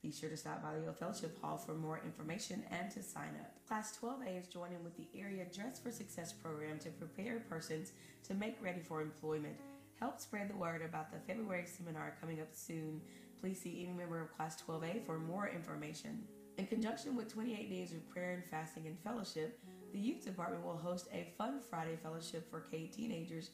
Be 0.03 0.13
sure 0.13 0.29
to 0.29 0.37
stop 0.37 0.63
by 0.63 0.75
the 0.75 0.87
Old 0.87 0.99
Fellowship 0.99 1.41
Hall 1.41 1.57
for 1.57 1.73
more 1.73 2.03
information 2.05 2.63
and 2.71 2.91
to 2.91 3.03
sign 3.03 3.35
up. 3.41 3.67
Class 3.67 3.97
12A 3.97 4.39
is 4.39 4.49
joining 4.49 4.85
with 4.85 4.99
the 4.99 5.09
area 5.19 5.47
Dress 5.51 5.81
for 5.81 5.91
Success 5.91 6.35
program 6.35 6.79
to 6.81 6.91
prepare 6.91 7.41
persons 7.49 7.93
to 8.25 8.35
make 8.35 8.63
ready 8.63 8.81
for 8.81 9.01
employment. 9.01 9.57
Help 9.99 10.21
spread 10.21 10.51
the 10.51 10.57
word 10.57 10.83
about 10.83 11.11
the 11.11 11.21
February 11.27 11.65
seminar 11.65 12.19
coming 12.21 12.43
up 12.43 12.53
soon. 12.53 13.01
Please 13.41 13.61
see 13.61 13.85
any 13.85 13.97
member 13.97 14.21
of 14.21 14.37
Class 14.37 14.61
12A 14.63 15.07
for 15.07 15.19
more 15.19 15.49
information. 15.49 16.23
In 16.57 16.67
conjunction 16.67 17.15
with 17.15 17.33
28 17.33 17.71
days 17.71 17.93
of 17.93 18.09
prayer 18.11 18.33
and 18.33 18.45
fasting 18.51 18.87
and 18.87 18.99
fellowship, 18.99 19.61
the 19.93 19.99
Youth 19.99 20.25
Department 20.25 20.65
will 20.65 20.77
host 20.77 21.09
a 21.13 21.33
Fun 21.39 21.61
Friday 21.71 21.97
Fellowship 22.03 22.51
for 22.51 22.61
Cade 22.61 22.93
teenagers 22.93 23.51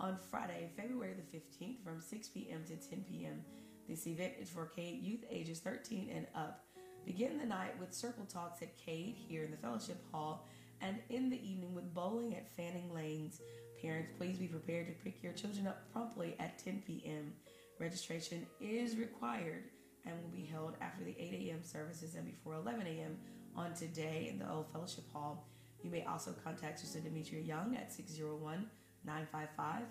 on 0.00 0.16
Friday, 0.30 0.70
February 0.76 1.14
the 1.14 1.38
15th 1.38 1.82
from 1.84 2.00
6 2.00 2.28
p.m. 2.28 2.64
to 2.66 2.76
10 2.76 3.04
p.m. 3.08 3.44
This 3.88 4.06
event 4.06 4.34
is 4.40 4.48
for 4.48 4.66
Cade 4.66 5.02
youth 5.02 5.24
ages 5.30 5.60
13 5.60 6.10
and 6.14 6.26
up. 6.34 6.64
Begin 7.04 7.38
the 7.38 7.46
night 7.46 7.78
with 7.78 7.94
circle 7.94 8.24
talks 8.24 8.62
at 8.62 8.76
Cade 8.76 9.16
here 9.16 9.44
in 9.44 9.50
the 9.50 9.56
Fellowship 9.56 10.02
Hall 10.10 10.46
and 10.80 10.96
in 11.08 11.30
the 11.30 11.48
evening 11.48 11.74
with 11.74 11.94
bowling 11.94 12.34
at 12.34 12.54
Fannin 12.56 12.90
Lanes. 12.92 13.40
Parents, 13.80 14.10
please 14.18 14.38
be 14.38 14.48
prepared 14.48 14.86
to 14.86 15.04
pick 15.04 15.22
your 15.22 15.32
children 15.32 15.66
up 15.66 15.92
promptly 15.92 16.34
at 16.40 16.58
10 16.58 16.82
p.m. 16.86 17.32
Registration 17.78 18.46
is 18.60 18.96
required 18.96 19.64
and 20.06 20.14
will 20.22 20.30
be 20.30 20.44
held 20.44 20.76
after 20.80 21.04
the 21.04 21.14
8 21.18 21.48
a.m. 21.48 21.62
services 21.62 22.14
and 22.14 22.24
before 22.24 22.54
11 22.54 22.86
a.m. 22.86 23.18
on 23.54 23.74
today 23.74 24.28
in 24.30 24.38
the 24.38 24.50
Old 24.50 24.66
Fellowship 24.72 25.04
Hall. 25.12 25.46
You 25.82 25.90
may 25.90 26.04
also 26.04 26.34
contact 26.42 26.80
Sister 26.80 27.00
Demetria 27.00 27.42
Young 27.42 27.76
at 27.76 27.92
601 27.92 28.66
955 29.04 29.82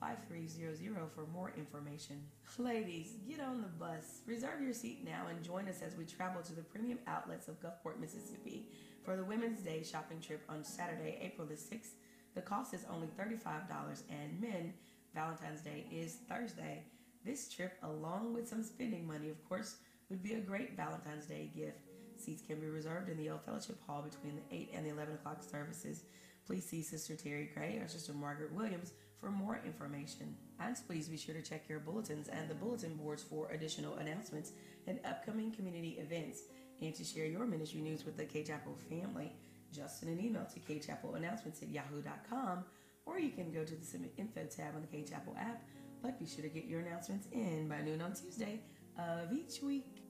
5300 0.00 1.10
for 1.14 1.26
more 1.32 1.52
information. 1.56 2.22
Ladies, 2.58 3.14
get 3.28 3.40
on 3.40 3.62
the 3.62 3.68
bus. 3.68 4.20
Reserve 4.26 4.60
your 4.60 4.72
seat 4.72 5.04
now 5.04 5.26
and 5.30 5.42
join 5.42 5.68
us 5.68 5.80
as 5.82 5.96
we 5.96 6.04
travel 6.04 6.42
to 6.42 6.54
the 6.54 6.62
premium 6.62 6.98
outlets 7.06 7.48
of 7.48 7.60
Gulfport, 7.60 8.00
Mississippi 8.00 8.68
for 9.04 9.16
the 9.16 9.24
Women's 9.24 9.60
Day 9.60 9.82
shopping 9.82 10.20
trip 10.20 10.42
on 10.48 10.64
Saturday, 10.64 11.18
April 11.20 11.46
the 11.46 11.54
6th. 11.54 11.92
The 12.34 12.42
cost 12.42 12.74
is 12.74 12.84
only 12.90 13.08
$35 13.18 14.02
and 14.10 14.40
men, 14.40 14.74
Valentine's 15.14 15.60
Day 15.60 15.86
is 15.90 16.18
Thursday. 16.28 16.82
This 17.24 17.48
trip, 17.48 17.78
along 17.82 18.34
with 18.34 18.46
some 18.46 18.62
spending 18.62 19.06
money, 19.06 19.30
of 19.30 19.42
course, 19.48 19.76
would 20.10 20.22
be 20.22 20.34
a 20.34 20.40
great 20.40 20.76
Valentine's 20.76 21.26
Day 21.26 21.50
gift. 21.56 21.78
Seats 22.16 22.42
can 22.46 22.60
be 22.60 22.66
reserved 22.66 23.08
in 23.08 23.16
the 23.16 23.30
Old 23.30 23.42
Fellowship 23.44 23.78
Hall 23.86 24.02
between 24.02 24.36
the 24.36 24.54
8 24.54 24.70
and 24.74 24.86
the 24.86 24.90
11 24.90 25.14
o'clock 25.14 25.42
services. 25.42 26.04
Please 26.46 26.64
see 26.64 26.82
Sister 26.82 27.16
Terry 27.16 27.50
Gray 27.54 27.78
or 27.78 27.88
Sister 27.88 28.12
Margaret 28.12 28.52
Williams 28.52 28.92
for 29.18 29.30
more 29.30 29.60
information. 29.64 30.36
And 30.60 30.76
please 30.86 31.08
be 31.08 31.16
sure 31.16 31.34
to 31.34 31.42
check 31.42 31.68
your 31.68 31.80
bulletins 31.80 32.28
and 32.28 32.48
the 32.48 32.54
bulletin 32.54 32.94
boards 32.96 33.22
for 33.22 33.50
additional 33.50 33.96
announcements 33.96 34.52
and 34.86 35.00
upcoming 35.06 35.50
community 35.50 35.96
events. 35.98 36.42
And 36.82 36.94
to 36.94 37.04
share 37.04 37.24
your 37.24 37.46
ministry 37.46 37.80
news 37.80 38.04
with 38.04 38.18
the 38.18 38.26
Cade 38.26 38.46
Chapel 38.46 38.76
family, 38.90 39.32
just 39.72 40.00
send 40.00 40.12
an 40.12 40.24
email 40.24 40.46
to 40.52 40.60
kchapelannouncements 40.60 41.62
at 41.62 41.70
yahoo.com 41.70 42.64
or 43.06 43.18
you 43.18 43.30
can 43.30 43.52
go 43.52 43.64
to 43.64 43.74
the 43.74 43.84
Submit 43.84 44.14
Info 44.16 44.44
tab 44.44 44.74
on 44.74 44.82
the 44.82 44.86
Cade 44.86 45.08
Chapel 45.08 45.34
app. 45.38 45.62
But 46.04 46.20
be 46.20 46.26
sure 46.26 46.42
to 46.42 46.50
get 46.50 46.66
your 46.66 46.80
announcements 46.80 47.28
in 47.32 47.66
by 47.66 47.80
noon 47.80 48.02
on 48.02 48.12
Tuesday 48.12 48.60
of 48.98 49.32
each 49.32 49.62
week. 49.62 50.02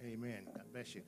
Amen. 0.00 0.46
God 0.54 0.62
bless 0.72 0.94
you. 0.94 1.02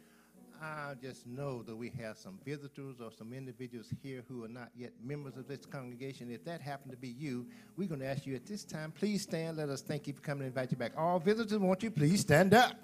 I 0.60 0.94
just 1.00 1.24
know 1.24 1.62
that 1.62 1.76
we 1.76 1.90
have 2.00 2.18
some 2.18 2.40
visitors 2.44 3.00
or 3.00 3.12
some 3.16 3.32
individuals 3.32 3.94
here 4.02 4.24
who 4.26 4.42
are 4.44 4.48
not 4.48 4.70
yet 4.76 4.90
members 5.04 5.36
of 5.36 5.46
this 5.46 5.64
congregation. 5.64 6.32
If 6.32 6.44
that 6.44 6.60
happened 6.60 6.90
to 6.90 6.96
be 6.96 7.10
you, 7.10 7.46
we're 7.76 7.88
going 7.88 8.00
to 8.00 8.06
ask 8.06 8.26
you 8.26 8.34
at 8.34 8.44
this 8.44 8.64
time, 8.64 8.90
please 8.90 9.22
stand. 9.22 9.58
Let 9.58 9.68
us 9.68 9.80
thank 9.80 10.08
you 10.08 10.12
for 10.12 10.20
coming 10.20 10.42
and 10.42 10.48
invite 10.48 10.72
you 10.72 10.76
back. 10.76 10.92
All 10.96 11.20
visitors, 11.20 11.58
won't 11.58 11.82
you 11.84 11.92
please 11.92 12.22
stand 12.22 12.54
up? 12.54 12.74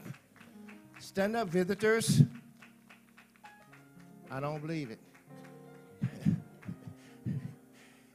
Stand 1.01 1.35
up, 1.35 1.49
visitors. 1.49 2.23
I 4.31 4.39
don't 4.39 4.61
believe 4.61 4.93
it. 4.93 5.01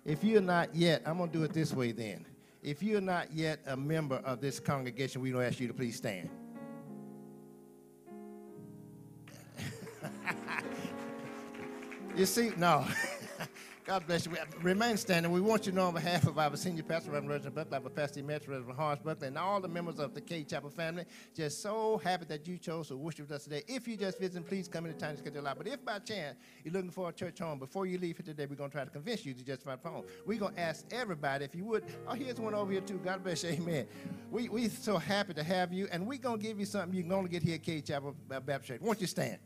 If 0.05 0.23
you're 0.23 0.41
not 0.41 0.75
yet, 0.75 1.01
I'm 1.05 1.17
going 1.17 1.29
to 1.29 1.37
do 1.37 1.43
it 1.43 1.53
this 1.53 1.73
way 1.73 1.91
then. 1.91 2.25
If 2.61 2.81
you're 2.81 3.01
not 3.01 3.31
yet 3.33 3.59
a 3.67 3.75
member 3.75 4.17
of 4.17 4.39
this 4.41 4.59
congregation, 4.59 5.21
going 5.21 5.33
to 5.33 5.51
ask 5.51 5.59
you 5.59 5.67
to 5.67 5.73
please 5.73 5.95
stand. 5.95 6.29
You 12.15 12.27
see, 12.27 12.51
no. 12.57 12.85
God 13.85 14.07
bless 14.07 14.25
you. 14.25 14.31
Remain 14.61 14.95
standing. 14.95 15.29
We 15.31 15.41
want 15.41 15.65
you 15.65 15.73
to 15.73 15.75
know 15.75 15.87
on 15.87 15.93
behalf 15.93 16.25
of 16.25 16.37
our 16.39 16.55
senior 16.55 16.83
pastor, 16.83 17.11
Reverend 17.11 17.29
Reginald 17.29 17.55
Butler, 17.55 17.81
our 17.83 17.89
pastor 17.89 18.23
Metro, 18.23 18.55
Reverend 18.55 18.79
Horace 18.79 18.99
Butler, 19.03 19.27
and 19.27 19.37
all 19.37 19.59
the 19.59 19.67
members 19.67 19.99
of 19.99 20.13
the 20.13 20.21
Cade 20.21 20.47
Chapel 20.47 20.69
family, 20.69 21.03
just 21.35 21.61
so 21.61 21.97
happy 21.97 22.23
that 22.25 22.47
you 22.47 22.57
chose 22.57 22.87
to 22.87 22.95
worship 22.95 23.27
with 23.27 23.35
us 23.35 23.43
today. 23.43 23.61
If 23.67 23.85
you 23.87 23.97
just 23.97 24.19
visiting, 24.19 24.43
please 24.43 24.69
come 24.69 24.85
anytime 24.85 25.15
to 25.15 25.21
schedule 25.21 25.45
out. 25.47 25.57
But 25.57 25.67
if 25.67 25.83
by 25.83 25.99
chance 25.99 26.37
you're 26.63 26.73
looking 26.73 26.91
for 26.91 27.09
a 27.09 27.11
church 27.11 27.39
home, 27.39 27.59
before 27.59 27.85
you 27.85 27.97
leave 27.97 28.17
here 28.17 28.25
today, 28.25 28.45
we're 28.45 28.55
going 28.55 28.69
to 28.69 28.75
try 28.75 28.85
to 28.85 28.89
convince 28.89 29.25
you 29.25 29.33
to 29.33 29.43
just 29.43 29.63
find 29.63 29.79
a 29.83 29.89
home. 29.89 30.05
We're 30.25 30.39
going 30.39 30.55
to 30.55 30.61
ask 30.61 30.85
everybody, 30.91 31.43
if 31.43 31.53
you 31.53 31.65
would, 31.65 31.83
oh, 32.07 32.13
here's 32.13 32.39
one 32.39 32.53
over 32.53 32.71
here 32.71 32.81
too. 32.81 32.99
God 33.03 33.21
bless 33.21 33.43
you. 33.43 33.49
Amen. 33.49 33.85
We, 34.31 34.47
we're 34.47 34.69
so 34.69 34.97
happy 34.97 35.33
to 35.33 35.43
have 35.43 35.73
you, 35.73 35.89
and 35.91 36.07
we're 36.07 36.19
going 36.19 36.39
to 36.39 36.43
give 36.43 36.57
you 36.57 36.65
something 36.65 36.95
you 36.95 37.03
can 37.03 37.11
only 37.11 37.29
get 37.29 37.43
here 37.43 37.55
at 37.55 37.63
Cade 37.63 37.85
Chapel 37.85 38.15
uh, 38.31 38.39
Baptist 38.39 38.69
Church. 38.69 38.81
Won't 38.81 39.01
you 39.01 39.07
stand? 39.07 39.39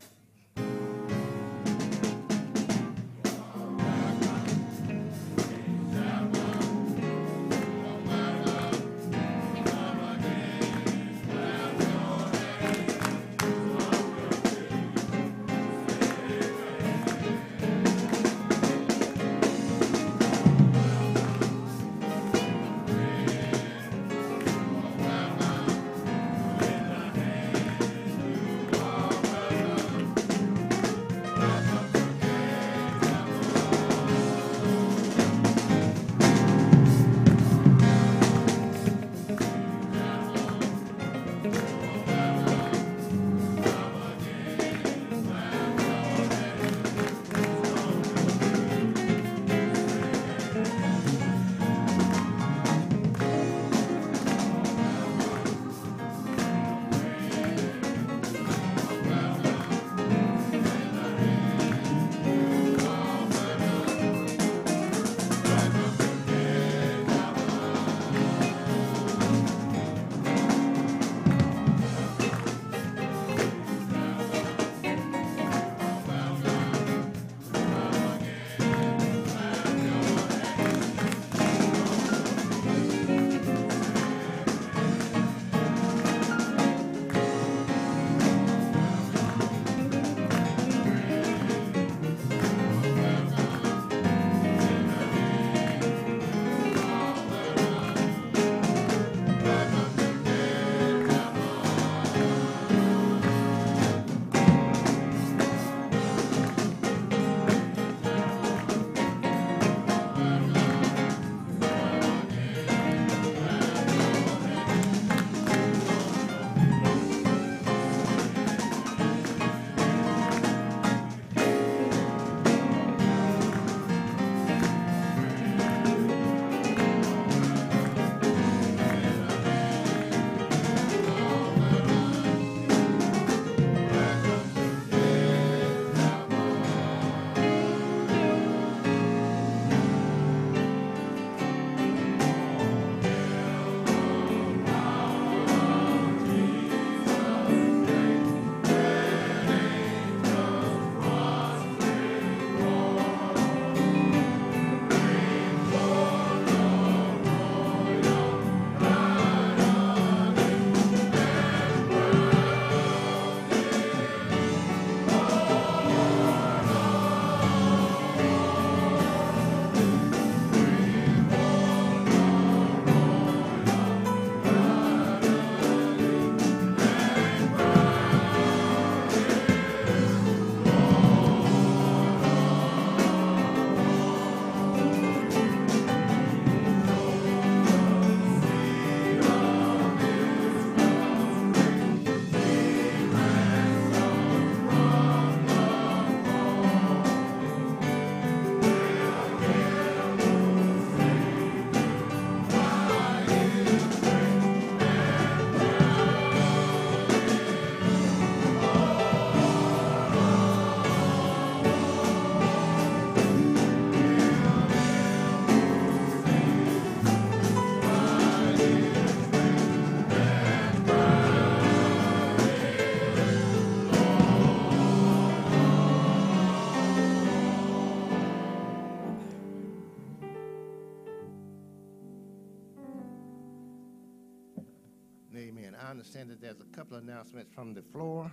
From 237.58 237.74
the 237.74 237.82
floor. 237.82 238.30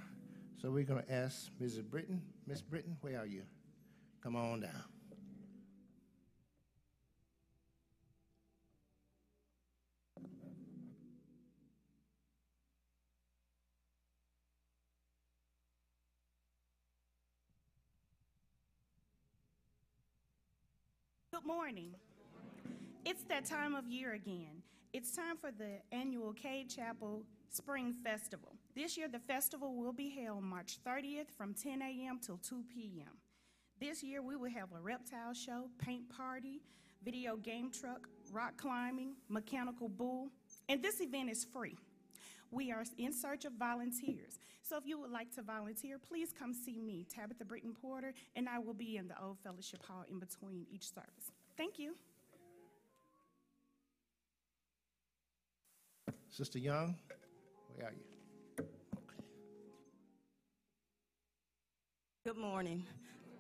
So 0.62 0.70
we're 0.70 0.84
going 0.84 1.04
to 1.04 1.12
ask 1.12 1.50
Mrs. 1.60 1.84
Britton. 1.84 2.22
Miss 2.46 2.62
Britton, 2.62 2.96
where 3.02 3.20
are 3.20 3.26
you? 3.26 3.42
Come 4.22 4.36
on 4.36 4.60
down. 4.60 4.72
Good 21.34 21.46
morning. 21.48 21.96
It's 23.04 23.24
that 23.24 23.46
time 23.46 23.74
of 23.74 23.88
year 23.88 24.14
again. 24.14 24.62
It's 24.94 25.16
time 25.16 25.38
for 25.42 25.50
the 25.50 25.80
annual 25.92 26.32
Cade 26.32 26.70
Chapel 26.70 27.24
Spring 27.50 27.94
Festival. 28.04 28.56
This 28.76 28.98
year, 28.98 29.08
the 29.08 29.20
festival 29.20 29.76
will 29.76 29.94
be 29.94 30.10
held 30.10 30.44
March 30.44 30.78
30th 30.86 31.32
from 31.38 31.54
10 31.54 31.82
a.m. 31.82 32.20
till 32.22 32.38
2 32.38 32.64
p.m. 32.74 33.14
This 33.80 34.04
year, 34.04 34.22
we 34.22 34.36
will 34.36 34.50
have 34.50 34.70
a 34.76 34.80
reptile 34.80 35.34
show, 35.34 35.70
paint 35.80 36.10
party, 36.10 36.62
video 37.04 37.36
game 37.38 37.72
truck, 37.72 38.08
rock 38.32 38.58
climbing, 38.58 39.14
mechanical 39.30 39.90
bull, 39.90 40.30
and 40.70 40.82
this 40.82 41.02
event 41.02 41.30
is 41.30 41.46
free. 41.46 41.78
We 42.52 42.72
are 42.72 42.84
in 42.98 43.12
search 43.12 43.46
of 43.46 43.54
volunteers. 43.54 44.40
So 44.62 44.78
if 44.78 44.86
you 44.86 45.00
would 45.00 45.12
like 45.12 45.32
to 45.36 45.42
volunteer, 45.42 46.00
please 46.00 46.34
come 46.38 46.54
see 46.54 46.80
me, 46.80 47.06
Tabitha 47.14 47.46
Britton 47.46 47.74
Porter, 47.80 48.14
and 48.36 48.48
I 48.48 48.60
will 48.60 48.74
be 48.74 48.98
in 48.98 49.08
the 49.08 49.16
Old 49.22 49.38
Fellowship 49.44 49.86
Hall 49.86 50.06
in 50.10 50.20
between 50.20 50.66
each 50.72 50.92
service. 50.94 51.32
Thank 51.58 51.78
you. 51.78 51.96
Sister 56.30 56.60
Young, 56.60 56.96
are 57.84 57.92
you? 57.92 58.66
Good 62.26 62.38
morning. 62.38 62.86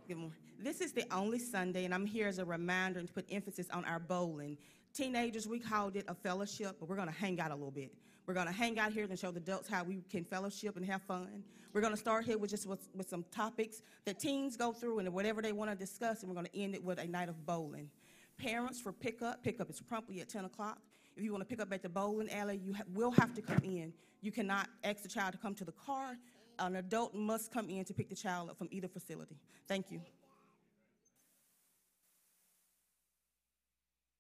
Good 0.08 0.18
morning. 0.18 0.38
This 0.60 0.82
is 0.82 0.92
the 0.94 1.06
only 1.12 1.40
Sunday, 1.40 1.86
and 1.86 1.94
I'm 1.94 2.06
here 2.06 2.28
as 2.28 2.38
a 2.38 2.46
reminder 2.46 3.00
and 3.00 3.08
to 3.08 3.14
put 3.14 3.26
emphasis 3.32 3.68
on 3.72 3.86
our 3.86 4.00
bowling. 4.00 4.58
Teenagers, 4.94 5.48
we 5.48 5.60
called 5.60 5.96
it 5.96 6.06
a 6.08 6.16
fellowship, 6.16 6.78
but 6.80 6.88
we're 6.88 6.96
going 6.96 7.08
to 7.08 7.14
hang 7.14 7.40
out 7.40 7.52
a 7.52 7.56
little 7.56 7.72
bit. 7.72 7.94
We're 8.26 8.34
going 8.34 8.48
to 8.48 8.54
hang 8.54 8.80
out 8.80 8.94
here 8.94 9.06
and 9.06 9.20
show 9.20 9.32
the 9.32 9.40
adults 9.40 9.68
how 9.68 9.84
we 9.84 10.04
can 10.10 10.24
fellowship 10.24 10.78
and 10.78 10.86
have 10.86 11.02
fun. 11.02 11.44
We're 11.74 11.82
going 11.82 11.94
to 11.94 12.00
start 12.00 12.26
here 12.26 12.38
with 12.38 12.50
just 12.50 12.68
with, 12.68 12.88
with 12.96 13.10
some 13.10 13.26
topics 13.32 13.82
that 14.06 14.20
teens 14.20 14.56
go 14.56 14.72
through 14.72 15.00
and 15.00 15.14
whatever 15.14 15.42
they 15.42 15.52
want 15.52 15.72
to 15.72 15.76
discuss, 15.78 16.22
and 16.22 16.30
we're 16.30 16.36
going 16.36 16.48
to 16.48 16.58
end 16.58 16.76
it 16.76 16.84
with 16.84 17.00
a 17.00 17.06
night 17.06 17.30
of 17.30 17.46
bowling. 17.46 17.90
Parents 18.38 18.80
for 18.80 18.92
pickup, 18.92 19.44
pickup 19.44 19.70
is 19.70 19.82
promptly 19.82 20.22
at 20.22 20.30
10 20.30 20.46
o'clock. 20.46 20.80
If 21.16 21.24
you 21.24 21.32
want 21.32 21.42
to 21.42 21.46
pick 21.46 21.62
up 21.62 21.72
at 21.72 21.82
the 21.82 21.90
bowling 21.90 22.30
alley, 22.30 22.60
you 22.64 22.74
ha- 22.74 22.84
will 22.94 23.12
have 23.12 23.34
to 23.36 23.42
come 23.42 23.62
in. 23.64 23.94
You 24.22 24.32
cannot 24.32 24.68
ask 24.84 25.02
the 25.02 25.10
child 25.10 25.34
to 25.34 25.38
come 25.38 25.56
to 25.56 25.66
the 25.66 25.72
car. 25.72 26.18
An 26.60 26.76
adult 26.78 27.14
must 27.14 27.52
come 27.52 27.70
in 27.70 27.86
to 27.86 27.94
pick 27.94 28.10
the 28.10 28.16
child 28.16 28.50
up 28.50 28.58
from 28.58 28.68
either 28.72 28.88
facility. 28.88 29.38
Thank 29.68 29.92
you. 29.92 30.02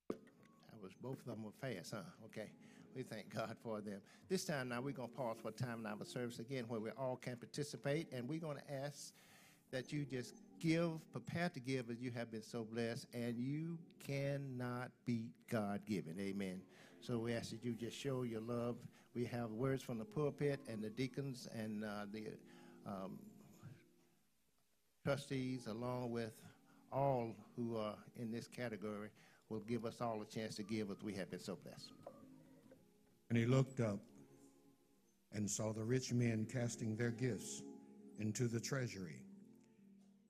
That 0.10 0.82
was 0.82 0.93
both 1.02 1.20
of 1.20 1.26
them 1.26 1.43
were 1.43 1.52
fast, 1.60 1.91
huh? 1.91 2.02
Okay. 2.26 2.50
We 2.96 3.04
thank 3.04 3.34
God 3.34 3.58
for 3.62 3.82
them. 3.82 4.00
This 4.30 4.46
time 4.46 4.70
now 4.70 4.80
we're 4.80 4.93
going 4.93 5.10
to 5.10 5.16
pause 5.16 5.36
for 5.41 5.50
a 5.50 5.52
time 5.52 5.82
in 5.82 5.86
our 5.86 6.06
service 6.06 6.39
again 6.39 6.64
where 6.70 6.80
we 6.80 6.91
all 6.91 7.18
can 7.18 7.36
participate, 7.36 8.08
and 8.14 8.28
we're 8.30 8.39
going 8.39 8.58
to 8.58 8.74
ask 8.74 9.14
that 9.72 9.91
you 9.91 10.06
just 10.06 10.36
give, 10.62 10.91
prepare 11.12 11.50
to 11.50 11.60
give 11.60 11.89
as 11.89 12.00
you 12.00 12.12
have 12.12 12.32
been 12.32 12.41
so 12.41 12.64
blessed, 12.64 13.08
and 13.14 13.38
you 13.38 13.78
cannot 14.06 14.91
beat 15.06 15.32
God 15.50 15.82
given. 15.86 16.18
Amen. 16.20 16.62
So 17.06 17.20
we 17.20 17.34
ask 17.34 17.51
that 17.51 17.64
you 17.64 17.74
just 17.74 17.95
show 17.95 18.24
your 18.24 18.41
love. 18.41 18.78
We 19.14 19.26
have 19.26 19.51
words 19.51 19.84
from 19.84 19.99
the 19.99 20.06
pulpit 20.06 20.60
and 20.68 20.82
the 20.82 20.89
deacons 20.89 21.47
and 21.56 21.84
uh, 21.84 22.08
the 22.12 22.30
um, 22.88 23.20
trustees, 25.03 25.68
along 25.68 26.10
with 26.10 26.34
all 26.91 27.36
who 27.56 27.78
are 27.78 27.93
in 28.20 28.32
this 28.32 28.47
category, 28.47 29.10
will 29.49 29.60
give 29.60 29.86
us 29.86 30.01
all 30.01 30.20
a 30.20 30.26
chance 30.26 30.56
to 30.56 30.64
give 30.64 30.89
as 30.89 31.03
we 31.03 31.14
have 31.14 31.30
been 31.30 31.39
so 31.39 31.56
blessed. 31.64 31.91
And 33.30 33.38
he 33.38 33.45
looked 33.45 33.82
up 33.82 33.99
and 35.32 35.47
saw 35.47 35.74
the 35.74 35.84
rich 35.84 36.12
men 36.12 36.47
casting 36.51 36.95
their 36.95 37.12
gifts 37.12 37.62
into 38.18 38.47
the 38.47 38.60
treasury. 38.60 39.22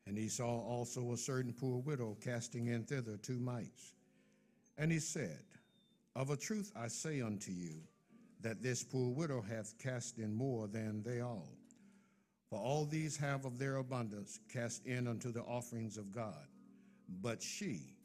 And 0.07 0.17
he 0.17 0.28
saw 0.28 0.59
also 0.59 1.13
a 1.13 1.17
certain 1.17 1.53
poor 1.53 1.78
widow 1.78 2.17
casting 2.21 2.67
in 2.67 2.84
thither 2.84 3.15
two 3.15 3.39
mites. 3.39 3.93
And 4.78 4.91
he 4.91 4.99
said, 4.99 5.39
Of 6.16 6.30
a 6.30 6.38
truth 6.38 6.72
I 6.76 6.88
say 6.88 7.22
unto 7.22 7.51
you, 7.51 7.82
that 8.41 8.61
this 8.61 8.84
poor 8.84 9.09
widow 9.09 9.41
hath 9.41 9.78
cast 9.80 10.18
in 10.18 10.34
more 10.34 10.68
than 10.68 11.03
they 11.03 11.20
all. 11.20 11.49
For 12.49 12.59
all 12.59 12.86
these 12.86 13.18
have 13.18 13.43
of 13.43 13.57
their 13.57 13.78
abundance 13.78 14.39
cast 14.51 14.86
in 14.86 15.07
unto 15.07 15.32
the 15.32 15.41
offerings 15.41 15.97
of 15.97 16.11
God. 16.11 16.47
But 17.22 17.41
she, 17.41 17.95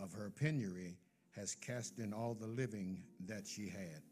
of 0.00 0.12
her 0.12 0.30
penury, 0.30 0.98
has 1.36 1.54
cast 1.54 1.98
in 1.98 2.12
all 2.12 2.34
the 2.34 2.46
living 2.46 3.02
that 3.26 3.46
she 3.46 3.68
had. 3.68 4.02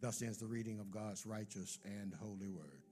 Thus 0.00 0.20
ends 0.20 0.38
the 0.38 0.46
reading 0.46 0.80
of 0.80 0.90
God's 0.90 1.24
righteous 1.24 1.78
and 1.84 2.12
holy 2.20 2.48
word. 2.48 2.82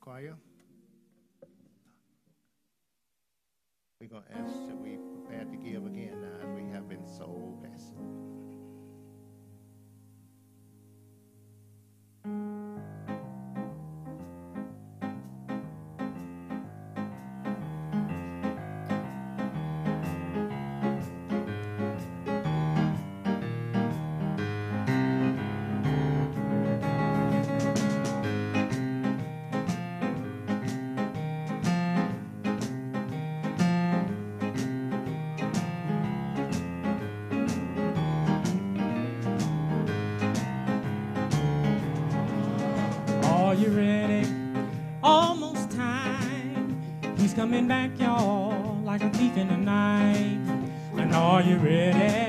Choir. 0.00 0.36
We're 4.06 4.20
going 4.20 4.30
to 4.30 4.38
ask 4.38 4.54
that 4.68 4.76
we 4.76 4.98
prepare 5.24 5.44
to 5.44 5.56
give 5.56 5.84
again 5.84 6.20
now 6.22 6.46
as 6.46 6.54
we 6.54 6.70
have 6.70 6.88
been 6.88 7.04
so 7.04 7.58
blessed. 7.60 7.92
Coming 47.46 47.68
back, 47.68 47.96
y'all, 48.00 48.76
like 48.82 49.00
a 49.02 49.10
thief 49.10 49.36
in 49.36 49.46
the 49.46 49.56
night. 49.56 50.40
And 50.96 51.14
are 51.14 51.40
you 51.42 51.58
ready? 51.58 52.25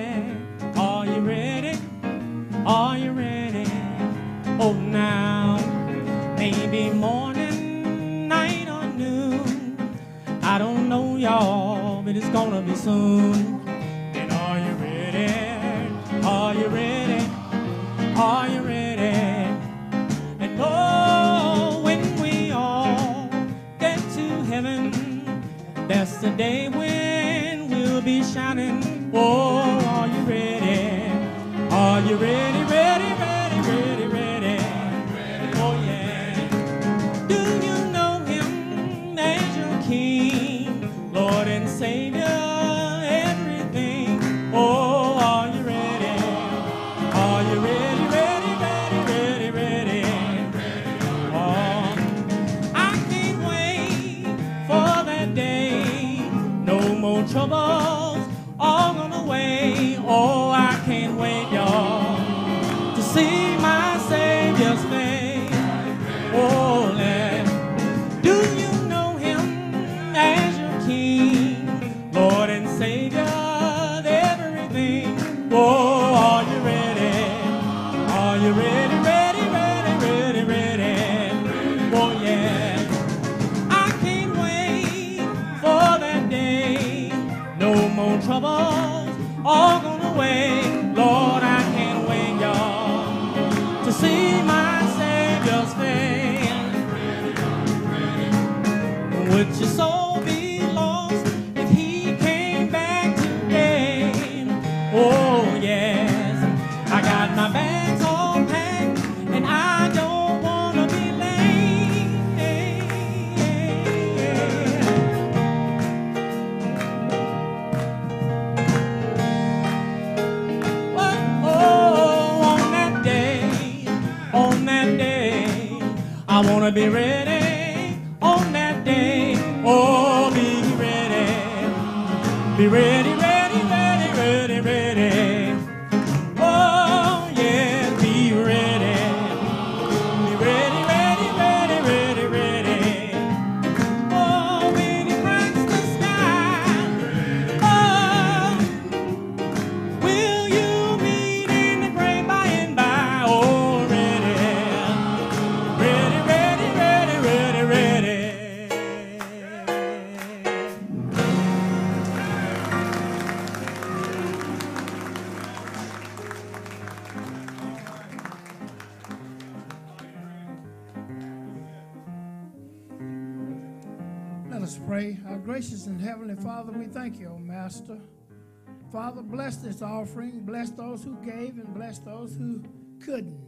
Father, 178.91 179.21
bless 179.21 179.57
this 179.57 179.81
offering. 179.81 180.45
Bless 180.45 180.69
those 180.71 181.03
who 181.03 181.15
gave 181.23 181.57
and 181.57 181.73
bless 181.73 181.99
those 181.99 182.35
who 182.35 182.63
couldn't. 183.03 183.39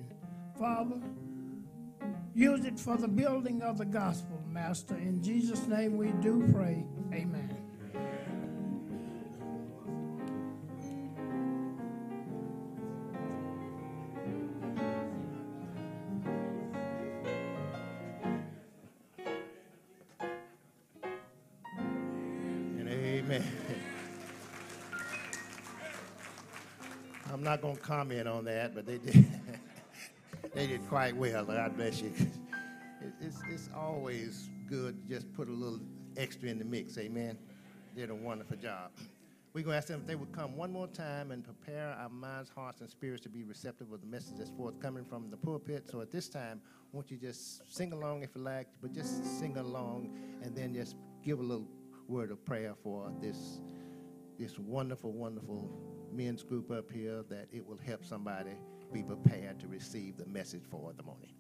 Father, 0.58 1.02
use 2.34 2.66
it 2.66 2.80
for 2.80 2.98
the 2.98 3.08
building 3.08 3.62
of 3.62 3.78
the 3.78 3.86
gospel, 3.86 4.42
Master. 4.48 4.96
In 4.96 5.24
Jesus' 5.24 5.66
name 5.68 5.98
we 5.98 6.12
do 6.22 6.48
pray. 6.54 6.84
Amen. 7.14 7.69
Not 27.50 27.62
going 27.62 27.76
to 27.76 27.82
comment 27.82 28.28
on 28.28 28.46
that, 28.46 28.76
but 28.76 28.86
they 28.86 29.00
did. 29.00 29.26
they 30.54 30.68
did 30.68 30.88
quite 30.88 31.16
well. 31.16 31.44
God 31.46 31.76
bless 31.76 32.00
you. 32.00 32.14
It's, 33.20 33.38
it's 33.50 33.70
always 33.76 34.50
good 34.68 34.96
to 35.02 35.16
just 35.16 35.34
put 35.34 35.48
a 35.48 35.52
little 35.52 35.80
extra 36.16 36.48
in 36.48 36.60
the 36.60 36.66
mix. 36.66 36.96
Amen. 37.00 37.40
Did 37.96 38.12
a 38.12 38.16
wonderful 38.16 38.56
job. 38.58 38.92
We're 39.54 39.64
going 39.64 39.74
to 39.74 39.78
ask 39.80 39.88
them 39.88 40.02
if 40.02 40.06
they 40.06 40.14
would 40.14 40.32
come 40.32 40.56
one 40.56 40.72
more 40.72 40.86
time 40.86 41.32
and 41.32 41.44
prepare 41.44 41.98
our 42.00 42.10
minds, 42.10 42.52
hearts, 42.54 42.82
and 42.82 42.90
spirits 42.90 43.24
to 43.24 43.30
be 43.30 43.44
receptive 43.44 43.92
of 43.92 44.02
the 44.02 44.08
message 44.08 44.36
that's 44.38 44.52
forthcoming 44.52 45.04
from 45.04 45.32
the 45.32 45.38
pulpit. 45.38 45.90
So 45.90 46.02
at 46.02 46.12
this 46.12 46.30
time, 46.30 46.62
won't 46.92 47.10
you 47.10 47.18
just 47.18 47.76
sing 47.76 47.94
along 47.94 48.22
if 48.22 48.36
you 48.36 48.42
like, 48.42 48.68
but 48.80 48.94
just 48.94 49.26
sing 49.40 49.58
along 49.58 50.16
and 50.44 50.56
then 50.56 50.76
just 50.76 50.96
give 51.24 51.40
a 51.40 51.44
little 51.44 51.68
word 52.08 52.30
of 52.30 52.46
prayer 52.46 52.76
for 52.84 53.12
this 53.20 53.60
this 54.38 54.58
wonderful, 54.58 55.12
wonderful 55.12 55.89
men's 56.14 56.44
group 56.44 56.72
up 56.72 56.92
here 56.92 57.24
that 57.30 57.48
it 57.52 57.66
will 57.66 57.80
help 57.86 58.04
somebody 58.04 58.52
be 58.92 59.04
prepared 59.04 59.60
to 59.60 59.68
receive 59.68 60.18
the 60.18 60.26
message 60.26 60.64
for 60.70 60.94
the 60.94 61.04
morning. 61.04 61.34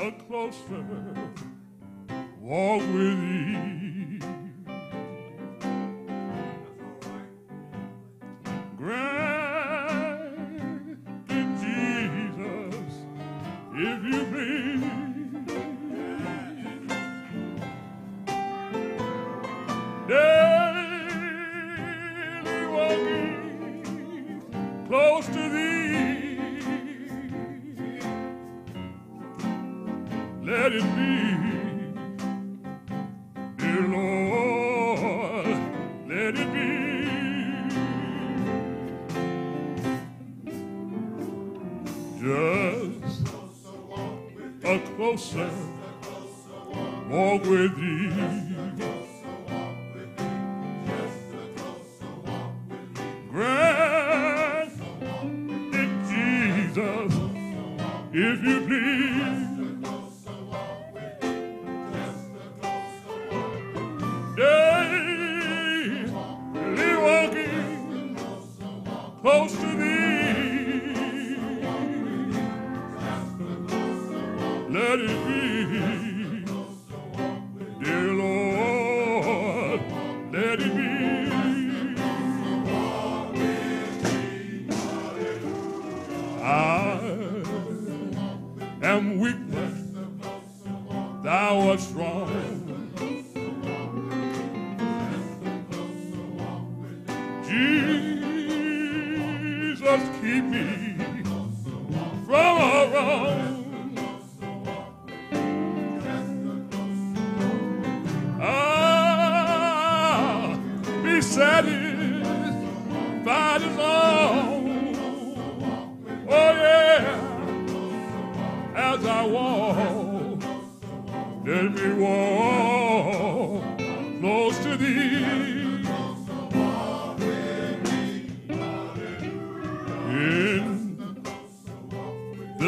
A 0.00 0.12
closer 0.12 0.84
walk 2.40 2.82
with 2.94 3.20
thee. 3.20 3.77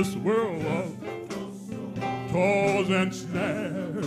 This 0.02 0.16
world 0.16 0.64
of 0.64 0.96
toils 2.32 2.88
and 2.88 3.14
snares. 3.14 4.06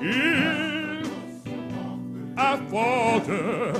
If 0.00 1.12
I 2.38 2.56
falter, 2.70 3.77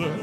a 0.00 0.21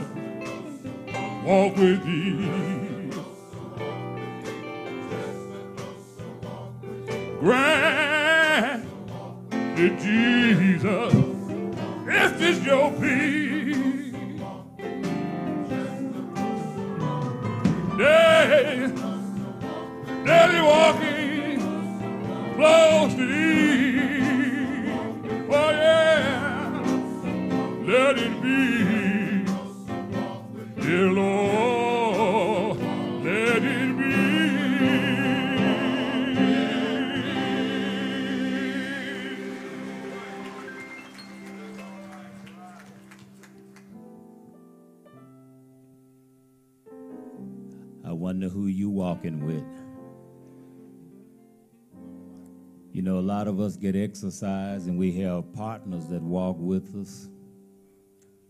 lot 53.40 53.48
of 53.48 53.62
us 53.62 53.78
get 53.78 53.96
exercise 53.96 54.88
and 54.88 55.00
we 55.00 55.14
have 55.14 55.54
partners 55.54 56.08
that 56.08 56.22
walk 56.22 56.58
with 56.60 56.94
us. 56.94 57.30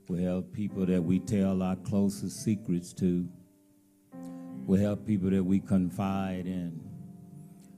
We 0.08 0.24
have 0.24 0.52
people 0.52 0.84
that 0.88 1.00
we 1.00 1.20
tell 1.20 1.62
our 1.62 1.76
closest 1.76 2.44
secrets 2.44 2.92
to. 2.94 3.30
We 4.66 4.82
have 4.82 5.06
people 5.06 5.30
that 5.30 5.44
we 5.44 5.60
confide 5.60 6.48
in. 6.48 6.82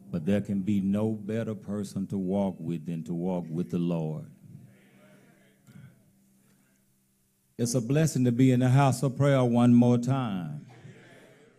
But 0.09 0.26
there 0.26 0.39
can 0.39 0.62
be 0.62 0.80
no 0.80 1.12
better 1.12 1.53
person 1.53 2.07
to 2.07 2.18
walk 2.18 2.55
with 2.59 2.86
than 2.86 3.03
to 3.03 3.14
walk 3.14 3.43
with 3.49 3.72
the 3.72 3.80
Lord. 3.80 4.32
It's 7.57 7.76
a 7.76 7.82
blessing 7.82 8.24
to 8.24 8.32
be 8.32 8.53
in 8.53 8.62
the 8.62 8.70
house 8.70 9.03
of 9.03 9.18
prayer 9.18 9.43
one 9.43 9.74
more 9.74 9.97
time. 9.97 10.66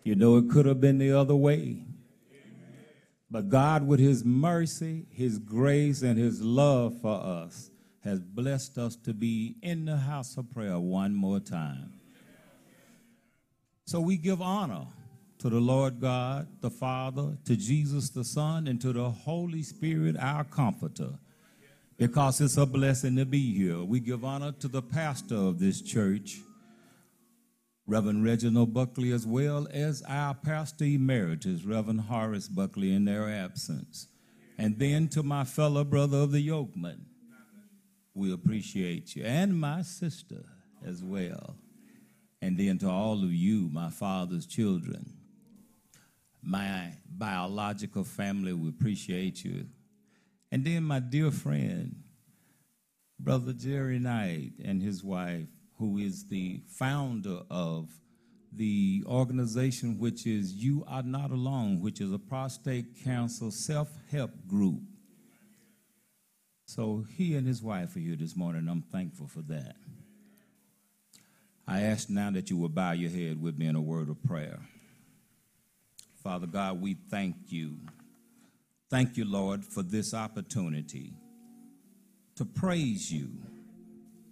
You 0.03 0.15
know, 0.15 0.39
it 0.39 0.49
could 0.49 0.65
have 0.65 0.81
been 0.81 0.97
the 0.97 1.13
other 1.13 1.37
way. 1.37 1.85
But 3.33 3.49
God, 3.49 3.87
with 3.89 3.99
His 3.99 4.27
mercy, 4.27 5.07
His 5.09 5.39
grace, 5.39 6.03
and 6.03 6.19
His 6.19 6.43
love 6.43 7.01
for 7.01 7.19
us, 7.19 7.71
has 8.05 8.21
blessed 8.21 8.77
us 8.77 8.95
to 8.97 9.15
be 9.15 9.57
in 9.63 9.87
the 9.87 9.97
house 9.97 10.37
of 10.37 10.51
prayer 10.51 10.79
one 10.79 11.15
more 11.15 11.41
time. 11.41 11.95
So 13.87 14.01
we 14.01 14.19
give 14.19 14.43
honor 14.43 14.85
to 15.39 15.49
the 15.49 15.61
Lord 15.61 15.99
God, 15.99 16.47
the 16.61 16.71
Father, 16.71 17.39
to 17.47 17.57
Jesus 17.57 18.11
the 18.11 18.23
Son, 18.23 18.67
and 18.67 18.79
to 18.83 18.93
the 18.93 19.11
Holy 19.11 19.63
Spirit, 19.63 20.15
our 20.19 20.45
Comforter, 20.45 21.15
because 21.97 22.39
it's 22.43 22.59
a 22.59 22.67
blessing 22.67 23.17
to 23.17 23.25
be 23.25 23.55
here. 23.55 23.83
We 23.83 24.01
give 24.01 24.27
honor 24.27 24.53
to 24.61 24.69
the 24.69 24.83
pastor 24.83 25.37
of 25.37 25.59
this 25.59 25.81
church. 25.81 26.37
Reverend 27.87 28.25
Reginald 28.25 28.73
Buckley, 28.73 29.11
as 29.13 29.27
well 29.27 29.67
as 29.73 30.03
our 30.09 30.35
pastor 30.35 30.85
emeritus, 30.85 31.65
Reverend 31.65 32.03
Horace 32.03 32.49
Buckley, 32.49 32.95
in 32.95 33.05
their 33.05 33.29
absence. 33.29 34.09
And 34.57 34.79
then 34.79 35.09
to 35.09 35.23
my 35.23 35.45
fellow 35.45 35.83
brother 35.83 36.19
of 36.19 36.31
the 36.33 36.47
yokeman, 36.47 37.01
we 38.15 38.33
appreciate 38.33 39.17
you, 39.17 39.25
and 39.25 39.59
my 39.59 39.83
sister 39.83 40.45
as 40.87 41.03
well. 41.03 41.57
And 42.41 42.59
then 42.59 42.79
to 42.79 42.89
all 42.89 43.23
of 43.25 43.33
you, 43.33 43.69
my 43.73 43.91
father's 43.91 44.47
children, 44.47 45.15
my 46.43 46.93
biological 47.09 48.05
family, 48.05 48.53
we 48.53 48.69
appreciate 48.69 49.45
you. 49.45 49.67
And 50.51 50.65
then 50.65 50.83
my 50.85 50.99
dear 50.99 51.31
friend, 51.31 52.03
Brother 53.19 53.53
Jerry 53.53 53.99
Knight 53.99 54.53
and 54.65 54.83
his 54.83 55.03
wife, 55.03 55.47
who 55.83 55.99
is 55.99 56.27
the 56.27 56.61
founder 56.79 57.41
of 57.51 57.89
the 58.53 59.03
organization 59.05 59.99
which 59.99 60.29
is 60.29 60.53
You 60.53 60.85
Are 60.87 61.03
Not 61.03 61.33
Alone, 61.33 61.81
which 61.81 62.01
is 62.01 62.13
a 62.13 62.21
prostate 62.21 63.03
cancer 63.03 63.51
self 63.51 63.89
help 64.09 64.31
group. 64.47 64.81
So 66.67 67.05
he 67.17 67.35
and 67.35 67.45
his 67.49 67.61
wife 67.61 67.97
are 67.97 67.99
here 67.99 68.15
this 68.15 68.37
morning. 68.37 68.69
I'm 68.69 68.83
thankful 68.93 69.27
for 69.27 69.41
that. 69.43 69.75
I 71.67 71.81
ask 71.81 72.09
now 72.09 72.31
that 72.31 72.49
you 72.49 72.57
will 72.57 72.69
bow 72.69 72.93
your 72.93 73.11
head 73.11 73.43
with 73.43 73.59
me 73.59 73.67
in 73.67 73.75
a 73.75 73.81
word 73.81 74.09
of 74.09 74.23
prayer. 74.23 74.61
Father 76.23 76.47
God, 76.47 76.81
we 76.81 76.95
thank 77.11 77.35
you. 77.49 77.77
Thank 78.89 79.17
you, 79.17 79.25
Lord, 79.25 79.65
for 79.65 79.83
this 79.83 80.15
opportunity 80.15 81.15
to 82.37 82.45
praise 82.45 83.11
you 83.11 83.31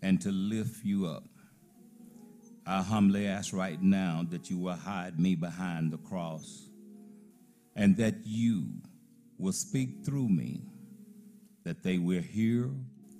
and 0.00 0.20
to 0.20 0.30
lift 0.30 0.84
you 0.84 1.06
up. 1.06 1.24
I 2.66 2.82
humbly 2.82 3.26
ask 3.26 3.52
right 3.52 3.80
now 3.82 4.26
that 4.30 4.50
you 4.50 4.58
will 4.58 4.76
hide 4.76 5.18
me 5.18 5.34
behind 5.34 5.92
the 5.92 5.98
cross 5.98 6.68
and 7.74 7.96
that 7.96 8.14
you 8.24 8.66
will 9.38 9.52
speak 9.52 10.04
through 10.04 10.28
me, 10.28 10.62
that 11.64 11.82
they 11.82 11.98
will 11.98 12.22
hear 12.22 12.70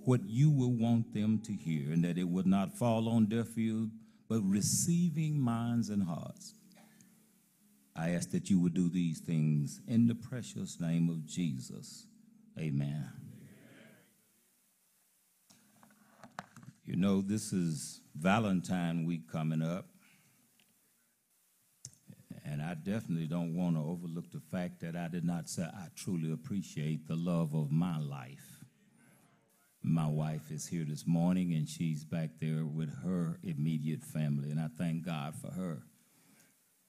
what 0.04 0.20
you 0.26 0.50
will 0.50 0.72
want 0.72 1.12
them 1.14 1.40
to 1.44 1.52
hear, 1.52 1.92
and 1.92 2.04
that 2.04 2.18
it 2.18 2.28
would 2.28 2.46
not 2.46 2.76
fall 2.76 3.08
on 3.08 3.26
deaf 3.26 3.56
ears, 3.56 3.88
but 4.28 4.40
receiving 4.42 5.40
minds 5.40 5.88
and 5.88 6.02
hearts. 6.02 6.54
I 7.96 8.10
ask 8.10 8.30
that 8.30 8.48
you 8.48 8.60
would 8.60 8.74
do 8.74 8.88
these 8.88 9.20
things 9.20 9.80
in 9.86 10.06
the 10.06 10.14
precious 10.14 10.80
name 10.80 11.08
of 11.08 11.26
Jesus. 11.26 12.06
Amen. 12.58 13.10
You 16.84 16.96
know, 16.96 17.20
this 17.20 17.52
is 17.52 17.99
Valentine 18.14 19.06
week 19.06 19.30
coming 19.30 19.62
up. 19.62 19.86
And 22.44 22.60
I 22.62 22.74
definitely 22.74 23.26
don't 23.26 23.54
want 23.54 23.76
to 23.76 23.82
overlook 23.82 24.30
the 24.32 24.40
fact 24.40 24.80
that 24.80 24.96
I 24.96 25.08
did 25.08 25.24
not 25.24 25.48
say 25.48 25.62
I 25.62 25.86
truly 25.94 26.32
appreciate 26.32 27.06
the 27.06 27.16
love 27.16 27.54
of 27.54 27.70
my 27.70 27.98
life. 27.98 28.64
My 29.82 30.06
wife 30.06 30.50
is 30.50 30.66
here 30.66 30.84
this 30.86 31.06
morning 31.06 31.54
and 31.54 31.68
she's 31.68 32.04
back 32.04 32.30
there 32.40 32.64
with 32.64 32.90
her 33.02 33.38
immediate 33.42 34.02
family. 34.02 34.50
And 34.50 34.60
I 34.60 34.68
thank 34.76 35.06
God 35.06 35.34
for 35.36 35.52
her 35.52 35.82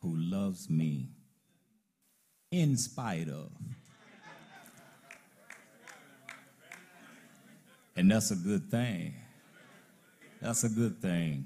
who 0.01 0.15
loves 0.15 0.69
me 0.69 1.09
in 2.51 2.75
spite 2.75 3.29
of. 3.29 3.51
And 7.95 8.09
that's 8.09 8.31
a 8.31 8.35
good 8.35 8.69
thing. 8.71 9.13
That's 10.41 10.63
a 10.63 10.69
good 10.69 10.99
thing. 10.99 11.45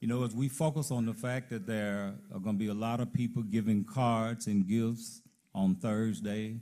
You 0.00 0.06
know, 0.06 0.24
as 0.24 0.34
we 0.34 0.48
focus 0.48 0.92
on 0.92 1.06
the 1.06 1.12
fact 1.12 1.50
that 1.50 1.66
there 1.66 2.14
are 2.32 2.38
going 2.38 2.54
to 2.54 2.58
be 2.58 2.68
a 2.68 2.74
lot 2.74 3.00
of 3.00 3.12
people 3.12 3.42
giving 3.42 3.84
cards 3.84 4.46
and 4.46 4.66
gifts 4.66 5.22
on 5.54 5.74
Thursday, 5.74 6.56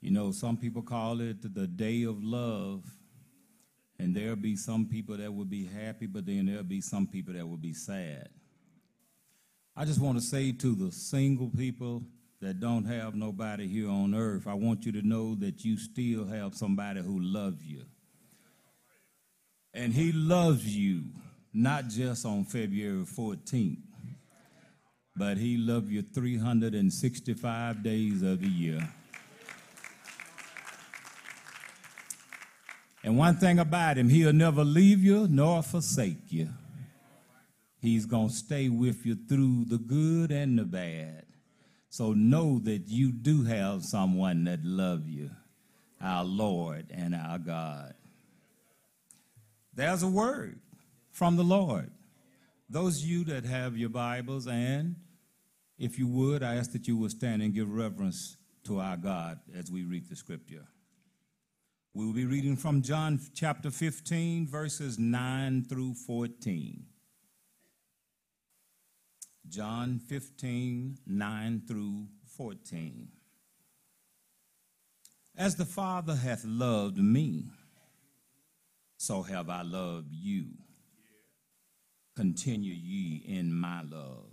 you 0.00 0.10
know, 0.10 0.32
some 0.32 0.56
people 0.56 0.82
call 0.82 1.20
it 1.20 1.54
the 1.54 1.66
day 1.68 2.02
of 2.02 2.22
love. 2.22 2.84
And 4.00 4.16
there'll 4.16 4.34
be 4.34 4.56
some 4.56 4.86
people 4.86 5.16
that 5.16 5.32
will 5.32 5.44
be 5.44 5.64
happy, 5.66 6.06
but 6.06 6.26
then 6.26 6.46
there'll 6.46 6.64
be 6.64 6.80
some 6.80 7.06
people 7.06 7.34
that 7.34 7.46
will 7.46 7.56
be 7.56 7.72
sad. 7.72 8.28
I 9.76 9.84
just 9.84 10.00
want 10.00 10.18
to 10.18 10.24
say 10.24 10.50
to 10.50 10.74
the 10.74 10.90
single 10.90 11.48
people 11.48 12.02
that 12.40 12.58
don't 12.58 12.84
have 12.86 13.14
nobody 13.14 13.68
here 13.68 13.88
on 13.88 14.16
earth, 14.16 14.48
I 14.48 14.54
want 14.54 14.84
you 14.84 14.90
to 14.92 15.06
know 15.06 15.36
that 15.36 15.64
you 15.64 15.78
still 15.78 16.26
have 16.26 16.56
somebody 16.56 17.00
who 17.00 17.20
loves 17.20 17.62
you. 17.64 17.84
And 19.74 19.92
he 19.92 20.12
loves 20.12 20.66
you, 20.66 21.04
not 21.52 21.88
just 21.88 22.26
on 22.26 22.44
February 22.44 23.04
14th, 23.04 23.78
but 25.16 25.38
he 25.38 25.56
loves 25.56 25.90
you 25.90 26.02
365 26.02 27.82
days 27.82 28.22
of 28.22 28.40
the 28.40 28.48
year. 28.48 28.88
And 33.04 33.18
one 33.18 33.36
thing 33.36 33.58
about 33.58 33.98
him, 33.98 34.08
he'll 34.08 34.32
never 34.32 34.64
leave 34.64 35.02
you 35.02 35.26
nor 35.28 35.62
forsake 35.62 36.30
you. 36.30 36.48
He's 37.80 38.06
going 38.06 38.28
to 38.28 38.34
stay 38.34 38.68
with 38.68 39.04
you 39.04 39.16
through 39.28 39.64
the 39.64 39.78
good 39.78 40.30
and 40.30 40.58
the 40.58 40.64
bad. 40.64 41.24
So 41.88 42.12
know 42.12 42.60
that 42.60 42.88
you 42.88 43.10
do 43.10 43.42
have 43.42 43.82
someone 43.82 44.44
that 44.44 44.64
loves 44.64 45.08
you, 45.08 45.30
our 46.00 46.24
Lord 46.24 46.86
and 46.90 47.14
our 47.14 47.38
God. 47.38 47.94
There's 49.74 50.02
a 50.02 50.08
word 50.08 50.60
from 51.10 51.36
the 51.36 51.44
Lord. 51.44 51.90
Those 52.68 53.02
of 53.02 53.08
you 53.08 53.24
that 53.24 53.44
have 53.44 53.76
your 53.76 53.88
Bibles, 53.88 54.46
and 54.46 54.96
if 55.78 55.98
you 55.98 56.06
would, 56.08 56.42
I 56.42 56.56
ask 56.56 56.72
that 56.72 56.86
you 56.86 56.96
would 56.98 57.10
stand 57.10 57.42
and 57.42 57.54
give 57.54 57.70
reverence 57.70 58.36
to 58.64 58.80
our 58.80 58.96
God 58.96 59.40
as 59.54 59.70
we 59.70 59.84
read 59.84 60.08
the 60.08 60.16
scripture. 60.16 60.66
We 61.94 62.06
will 62.06 62.12
be 62.12 62.24
reading 62.24 62.56
from 62.56 62.82
John 62.82 63.20
chapter 63.34 63.70
15, 63.70 64.46
verses 64.46 64.98
9 64.98 65.64
through 65.68 65.94
14. 65.94 66.84
John 69.48 69.98
15, 69.98 70.98
9 71.06 71.62
through 71.66 72.06
14. 72.36 73.08
As 75.36 75.56
the 75.56 75.64
Father 75.64 76.14
hath 76.14 76.44
loved 76.44 76.98
me, 76.98 77.46
so 79.02 79.22
have 79.22 79.48
I 79.50 79.62
loved 79.62 80.12
you. 80.12 80.46
Continue 82.14 82.74
ye 82.74 83.24
in 83.26 83.52
my 83.52 83.82
love. 83.82 84.30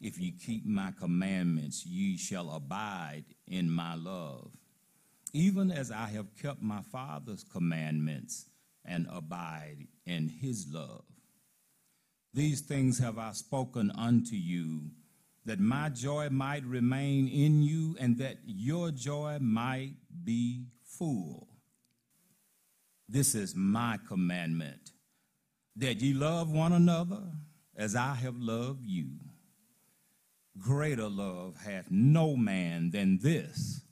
If 0.00 0.18
ye 0.18 0.32
keep 0.32 0.66
my 0.66 0.92
commandments, 0.98 1.86
ye 1.86 2.16
shall 2.16 2.50
abide 2.50 3.24
in 3.46 3.70
my 3.70 3.94
love 3.94 4.50
even 5.34 5.72
as 5.72 5.90
I 5.90 6.06
have 6.06 6.28
kept 6.40 6.62
my 6.62 6.80
Father's 6.80 7.42
commandments 7.42 8.46
and 8.84 9.06
abide 9.12 9.88
in 10.06 10.28
his 10.28 10.68
love. 10.70 11.04
These 12.32 12.60
things 12.60 13.00
have 13.00 13.18
I 13.18 13.32
spoken 13.32 13.90
unto 13.98 14.36
you, 14.36 14.90
that 15.44 15.58
my 15.58 15.88
joy 15.88 16.28
might 16.30 16.64
remain 16.64 17.26
in 17.28 17.62
you, 17.62 17.96
and 17.98 18.16
that 18.18 18.38
your 18.46 18.92
joy 18.92 19.38
might 19.40 19.94
be 20.22 20.66
full. 20.84 21.48
This 23.08 23.34
is 23.34 23.54
my 23.54 23.98
commandment, 24.08 24.92
that 25.76 26.00
ye 26.00 26.14
love 26.14 26.50
one 26.50 26.72
another 26.72 27.22
as 27.76 27.94
I 27.94 28.14
have 28.14 28.36
loved 28.36 28.84
you. 28.84 29.10
Greater 30.58 31.08
love 31.08 31.56
hath 31.64 31.90
no 31.90 32.36
man 32.36 32.90
than 32.90 33.18
this 33.18 33.82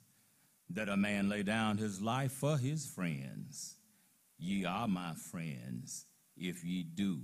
that 0.69 0.89
a 0.89 0.97
man 0.97 1.29
lay 1.29 1.43
down 1.43 1.77
his 1.77 2.01
life 2.01 2.31
for 2.31 2.57
his 2.57 2.85
friends. 2.85 3.75
Ye 4.37 4.65
are 4.65 4.87
my 4.87 5.13
friends 5.13 6.05
if 6.35 6.63
ye 6.63 6.83
do 6.83 7.19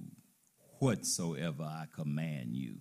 whatsoever 0.79 1.63
I 1.63 1.85
command 1.93 2.55
you. 2.55 2.75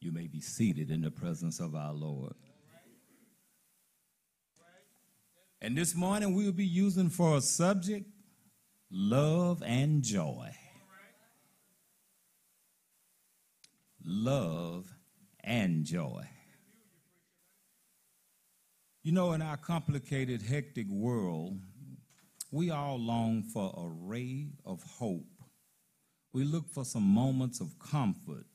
You 0.00 0.12
may 0.12 0.26
be 0.26 0.40
seated 0.40 0.90
in 0.90 1.02
the 1.02 1.10
presence 1.10 1.60
of 1.60 1.74
our 1.74 1.92
Lord. 1.92 2.34
And 5.60 5.76
this 5.76 5.94
morning 5.94 6.34
we'll 6.34 6.52
be 6.52 6.64
using 6.64 7.10
for 7.10 7.36
a 7.36 7.40
subject 7.40 8.06
love 8.92 9.60
and 9.66 10.02
joy. 10.02 10.50
Love 14.04 14.86
and 15.42 15.84
joy. 15.84 16.28
You 19.02 19.12
know, 19.12 19.32
in 19.32 19.42
our 19.42 19.56
complicated, 19.56 20.42
hectic 20.42 20.86
world, 20.88 21.58
we 22.52 22.70
all 22.70 22.98
long 22.98 23.42
for 23.42 23.74
a 23.76 23.88
ray 23.88 24.50
of 24.64 24.82
hope. 24.82 25.26
We 26.32 26.44
look 26.44 26.68
for 26.70 26.84
some 26.84 27.02
moments 27.02 27.60
of 27.60 27.78
comfort. 27.80 28.46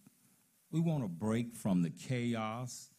We 0.72 0.80
want 0.80 1.04
a 1.04 1.10
break 1.10 1.54
from 1.54 1.84
the 1.84 1.90
chaos 1.90 2.90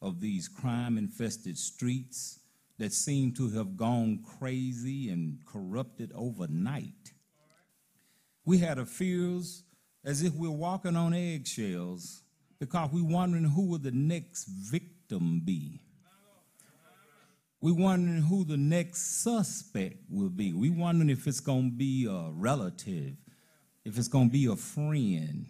of 0.00 0.20
these 0.20 0.48
crime 0.48 0.96
infested 0.96 1.58
streets 1.58 2.38
that 2.78 2.92
seem 2.92 3.32
to 3.34 3.50
have 3.50 3.76
gone 3.76 4.24
crazy 4.38 5.08
and 5.10 5.38
corrupted 5.46 6.12
overnight. 6.14 7.12
We 8.44 8.58
had 8.58 8.78
a 8.78 8.86
fears 8.86 9.62
as 10.04 10.22
if 10.22 10.34
we're 10.34 10.50
walking 10.50 10.96
on 10.96 11.14
eggshells 11.14 12.22
because 12.58 12.90
we're 12.92 13.04
wondering 13.04 13.44
who 13.44 13.66
will 13.66 13.78
the 13.78 13.92
next 13.92 14.44
victim 14.46 15.42
be. 15.44 15.80
We're 17.60 17.74
wondering 17.74 18.22
who 18.22 18.44
the 18.44 18.56
next 18.56 19.22
suspect 19.22 19.98
will 20.10 20.30
be. 20.30 20.52
We're 20.52 20.74
wondering 20.74 21.10
if 21.10 21.28
it's 21.28 21.38
going 21.38 21.70
to 21.70 21.76
be 21.76 22.06
a 22.06 22.30
relative, 22.32 23.14
if 23.84 23.96
it's 23.96 24.08
going 24.08 24.30
to 24.30 24.32
be 24.32 24.46
a 24.46 24.56
friend. 24.56 25.46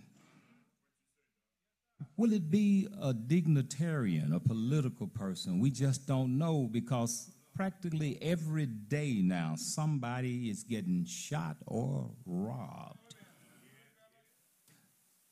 Will 2.17 2.33
it 2.33 2.51
be 2.51 2.89
a 3.01 3.13
dignitarian, 3.13 4.35
a 4.35 4.41
political 4.41 5.07
person? 5.07 5.61
We 5.61 5.71
just 5.71 6.07
don't 6.07 6.39
know 6.39 6.69
because 6.71 7.31
practically 7.55 8.19
every 8.23 8.67
day 8.67 9.21
now 9.23 9.55
somebody 9.57 10.51
is 10.51 10.63
getting 10.63 11.05
shot 11.05 11.57
or 11.67 12.11
robbed. 12.25 13.15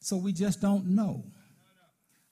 So 0.01 0.17
we 0.17 0.33
just 0.33 0.61
don't 0.61 0.87
know. 0.87 1.25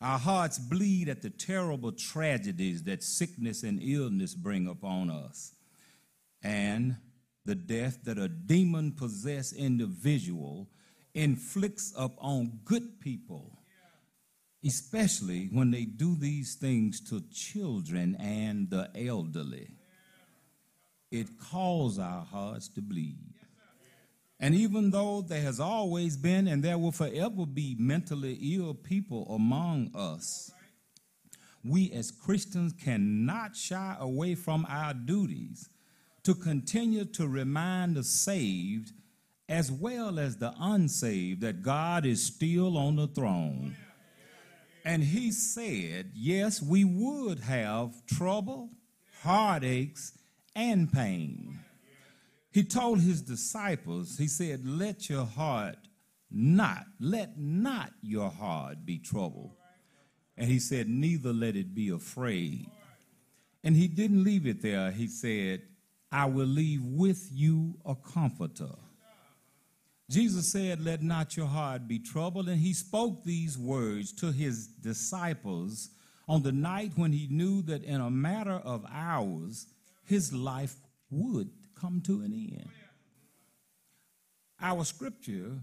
Our 0.01 0.18
hearts 0.18 0.59
bleed 0.59 1.09
at 1.09 1.22
the 1.22 1.30
terrible 1.30 1.93
tragedies 1.93 2.84
that 2.84 3.03
sickness 3.03 3.62
and 3.62 3.82
illness 3.82 4.34
bring 4.34 4.68
upon 4.68 5.11
us, 5.11 5.53
and 6.43 6.97
the 7.45 7.57
death 7.57 8.05
that 8.05 8.16
a 8.16 8.28
demon 8.28 8.93
possessed 8.93 9.55
individual 9.55 10.68
inflicts 11.14 11.93
upon 11.97 12.61
good 12.64 13.01
people, 13.01 13.58
especially 14.65 15.49
when 15.53 15.71
they 15.71 15.85
do 15.85 16.17
these 16.17 16.55
things 16.55 17.01
to 17.09 17.23
children 17.33 18.17
and 18.17 18.71
the 18.71 18.91
elderly. 18.95 19.69
It 21.11 21.39
calls 21.39 21.99
our 21.99 22.25
hearts 22.25 22.69
to 22.71 22.83
bleed. 22.83 23.35
And 24.41 24.55
even 24.55 24.91
though 24.91 25.23
there 25.23 25.41
has 25.41 25.59
always 25.59 26.17
been 26.17 26.47
and 26.47 26.63
there 26.63 26.79
will 26.79 26.93
forever 26.93 27.45
be 27.47 27.77
mentally 27.79 28.35
ill 28.55 28.75
people 28.75 29.27
among 29.35 29.91
us, 29.95 30.53
we 31.65 31.91
as 31.93 32.11
Christians 32.11 32.73
cannot 32.73 33.57
shy 33.57 33.97
away 33.99 34.35
from 34.35 34.65
our 34.69 34.95
duties 34.95 35.69
to 36.23 36.35
continue 36.35 37.05
to 37.05 37.27
remind 37.27 37.97
the 37.97 38.05
saved 38.05 38.93
as 39.49 39.73
well 39.73 40.19
as 40.19 40.37
the 40.37 40.55
unsaved 40.61 41.41
that 41.41 41.63
God 41.63 42.05
is 42.05 42.25
still 42.25 42.77
on 42.77 42.97
the 42.97 43.07
throne. 43.09 43.75
And 44.89 45.05
he 45.05 45.32
said, 45.32 46.12
yes, 46.14 46.62
we 46.62 46.82
would 46.82 47.41
have 47.41 47.93
trouble, 48.07 48.70
heartaches, 49.20 50.14
and 50.57 50.91
pain. 50.91 51.59
He 52.51 52.62
told 52.64 53.01
his 53.01 53.20
disciples, 53.20 54.16
he 54.16 54.28
said, 54.28 54.66
Let 54.66 55.11
your 55.11 55.26
heart 55.26 55.76
not, 56.30 56.86
let 56.99 57.39
not 57.39 57.91
your 58.01 58.30
heart 58.30 58.86
be 58.86 58.99
troubled. 58.99 59.51
And 60.39 60.49
he 60.49 60.59
said, 60.59 60.89
Neither 60.89 61.34
let 61.34 61.55
it 61.55 61.74
be 61.74 61.91
afraid. 61.91 62.70
And 63.62 63.76
he 63.76 63.89
didn't 63.89 64.24
leave 64.24 64.47
it 64.47 64.62
there. 64.62 64.91
He 64.91 65.07
said, 65.07 65.64
I 66.11 66.24
will 66.24 66.47
leave 66.47 66.82
with 66.82 67.28
you 67.30 67.74
a 67.84 67.95
comforter. 67.95 68.74
Jesus 70.11 70.51
said, 70.53 70.81
Let 70.81 71.03
not 71.03 71.37
your 71.37 71.47
heart 71.47 71.87
be 71.87 71.99
troubled. 71.99 72.49
And 72.49 72.59
he 72.59 72.73
spoke 72.73 73.25
these 73.25 73.59
words 73.59 74.13
to 74.15 74.33
his 74.33 74.67
disciples 74.67 75.91
on 76.27 76.43
the 76.43 76.53
night 76.53 76.93
when 76.97 77.13
he 77.13 77.29
knew 77.31 77.63
that 77.63 77.85
in 77.85 78.01
a 78.01 78.11
matter 78.11 78.61
of 78.65 78.87
hours 78.91 79.67
his 80.05 80.33
life 80.33 80.77
would 81.11 81.51
come 81.79 82.01
to 82.07 82.21
an 82.21 82.33
end. 82.33 82.71
Our 84.61 84.85
scripture 84.85 85.59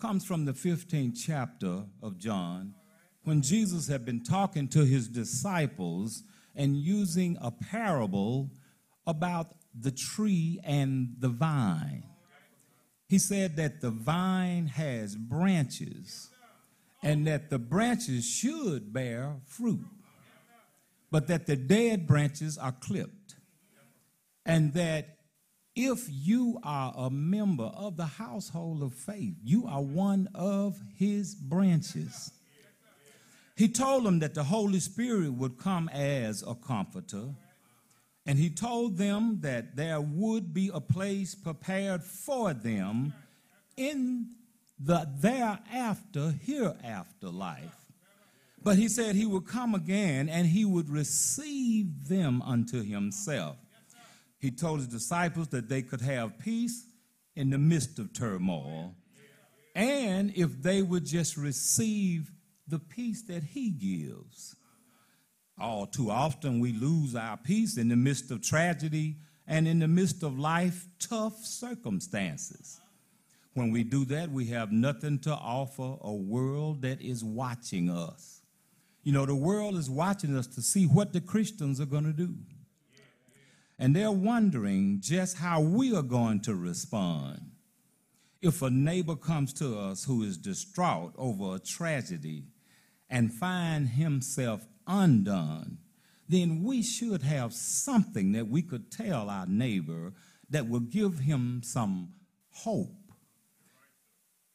comes 0.00 0.24
from 0.24 0.44
the 0.44 0.52
15th 0.52 1.18
chapter 1.24 1.84
of 2.02 2.18
John 2.18 2.74
when 3.24 3.42
Jesus 3.42 3.88
had 3.88 4.04
been 4.04 4.22
talking 4.22 4.68
to 4.68 4.84
his 4.84 5.08
disciples 5.08 6.22
and 6.54 6.76
using 6.76 7.36
a 7.40 7.50
parable 7.50 8.50
about 9.06 9.48
the 9.78 9.90
tree 9.90 10.60
and 10.64 11.16
the 11.18 11.28
vine. 11.28 12.04
He 13.08 13.18
said 13.18 13.56
that 13.56 13.80
the 13.80 13.90
vine 13.90 14.66
has 14.66 15.14
branches 15.14 16.28
and 17.02 17.26
that 17.26 17.50
the 17.50 17.58
branches 17.58 18.24
should 18.24 18.92
bear 18.92 19.36
fruit, 19.46 19.86
but 21.10 21.28
that 21.28 21.46
the 21.46 21.56
dead 21.56 22.06
branches 22.06 22.58
are 22.58 22.72
clipped. 22.72 23.36
And 24.44 24.74
that 24.74 25.18
if 25.76 26.08
you 26.10 26.58
are 26.62 26.92
a 26.96 27.10
member 27.10 27.64
of 27.64 27.96
the 27.96 28.06
household 28.06 28.82
of 28.82 28.94
faith, 28.94 29.34
you 29.44 29.66
are 29.66 29.82
one 29.82 30.28
of 30.34 30.80
his 30.96 31.34
branches. 31.34 32.32
He 33.56 33.68
told 33.68 34.04
them 34.04 34.18
that 34.20 34.34
the 34.34 34.44
Holy 34.44 34.80
Spirit 34.80 35.32
would 35.32 35.58
come 35.58 35.88
as 35.90 36.42
a 36.42 36.54
comforter 36.54 37.34
and 38.26 38.38
he 38.38 38.50
told 38.50 38.98
them 38.98 39.38
that 39.42 39.76
there 39.76 40.00
would 40.00 40.52
be 40.52 40.70
a 40.74 40.80
place 40.80 41.34
prepared 41.34 42.02
for 42.02 42.52
them 42.52 43.14
in 43.76 44.30
the 44.78 45.08
thereafter, 45.18 46.34
hereafter 46.42 47.28
life. 47.28 47.86
But 48.62 48.76
he 48.76 48.88
said 48.88 49.14
he 49.14 49.26
would 49.26 49.46
come 49.46 49.76
again 49.76 50.28
and 50.28 50.46
he 50.46 50.64
would 50.64 50.90
receive 50.90 52.08
them 52.08 52.42
unto 52.42 52.82
himself. 52.82 53.56
He 54.40 54.50
told 54.50 54.80
his 54.80 54.88
disciples 54.88 55.48
that 55.48 55.68
they 55.68 55.82
could 55.82 56.00
have 56.00 56.38
peace 56.40 56.84
in 57.36 57.50
the 57.50 57.58
midst 57.58 58.00
of 58.00 58.12
turmoil. 58.12 58.94
And 59.76 60.32
if 60.34 60.62
they 60.62 60.82
would 60.82 61.06
just 61.06 61.36
receive 61.36 62.32
the 62.66 62.80
peace 62.80 63.22
that 63.22 63.44
he 63.44 63.70
gives. 63.70 64.55
All 65.58 65.86
too 65.86 66.10
often, 66.10 66.60
we 66.60 66.72
lose 66.72 67.14
our 67.14 67.36
peace 67.36 67.78
in 67.78 67.88
the 67.88 67.96
midst 67.96 68.30
of 68.30 68.42
tragedy 68.42 69.16
and 69.46 69.66
in 69.66 69.78
the 69.78 69.88
midst 69.88 70.22
of 70.22 70.38
life 70.38 70.86
tough 70.98 71.44
circumstances. 71.44 72.80
When 73.54 73.70
we 73.70 73.84
do 73.84 74.04
that, 74.06 74.30
we 74.30 74.46
have 74.46 74.70
nothing 74.70 75.18
to 75.20 75.32
offer 75.32 75.96
a 76.02 76.12
world 76.12 76.82
that 76.82 77.00
is 77.00 77.24
watching 77.24 77.88
us. 77.88 78.42
You 79.02 79.12
know, 79.12 79.24
the 79.24 79.34
world 79.34 79.76
is 79.76 79.88
watching 79.88 80.36
us 80.36 80.46
to 80.48 80.60
see 80.60 80.84
what 80.84 81.14
the 81.14 81.22
Christians 81.22 81.80
are 81.80 81.86
going 81.86 82.04
to 82.04 82.12
do. 82.12 82.34
And 83.78 83.96
they're 83.96 84.10
wondering 84.10 84.98
just 85.00 85.38
how 85.38 85.60
we 85.60 85.94
are 85.94 86.02
going 86.02 86.40
to 86.40 86.54
respond. 86.54 87.40
If 88.42 88.60
a 88.60 88.68
neighbor 88.68 89.16
comes 89.16 89.52
to 89.54 89.78
us 89.78 90.04
who 90.04 90.22
is 90.22 90.36
distraught 90.36 91.14
over 91.16 91.56
a 91.56 91.58
tragedy 91.58 92.44
and 93.08 93.32
find 93.32 93.88
himself 93.88 94.66
undone, 94.86 95.78
then 96.28 96.62
we 96.62 96.82
should 96.82 97.22
have 97.22 97.52
something 97.52 98.32
that 98.32 98.48
we 98.48 98.62
could 98.62 98.90
tell 98.90 99.30
our 99.30 99.46
neighbor 99.46 100.12
that 100.50 100.68
will 100.68 100.80
give 100.80 101.20
him 101.20 101.62
some 101.62 102.12
hope. 102.50 102.94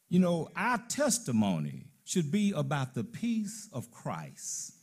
You 0.09 0.19
know, 0.19 0.49
our 0.55 0.81
testimony 0.89 1.85
should 2.03 2.31
be 2.31 2.51
about 2.55 2.93
the 2.93 3.03
peace 3.03 3.69
of 3.71 3.91
Christ 3.91 4.73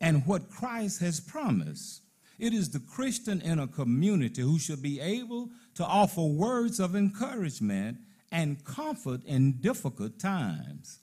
and 0.00 0.26
what 0.26 0.50
Christ 0.50 1.00
has 1.00 1.20
promised. 1.20 2.02
It 2.38 2.52
is 2.52 2.70
the 2.70 2.80
Christian 2.80 3.40
in 3.40 3.58
a 3.58 3.66
community 3.66 4.42
who 4.42 4.58
should 4.58 4.82
be 4.82 5.00
able 5.00 5.48
to 5.74 5.84
offer 5.84 6.20
words 6.20 6.78
of 6.78 6.94
encouragement 6.94 7.98
and 8.30 8.62
comfort 8.64 9.24
in 9.24 9.60
difficult 9.60 10.18
times. 10.18 10.98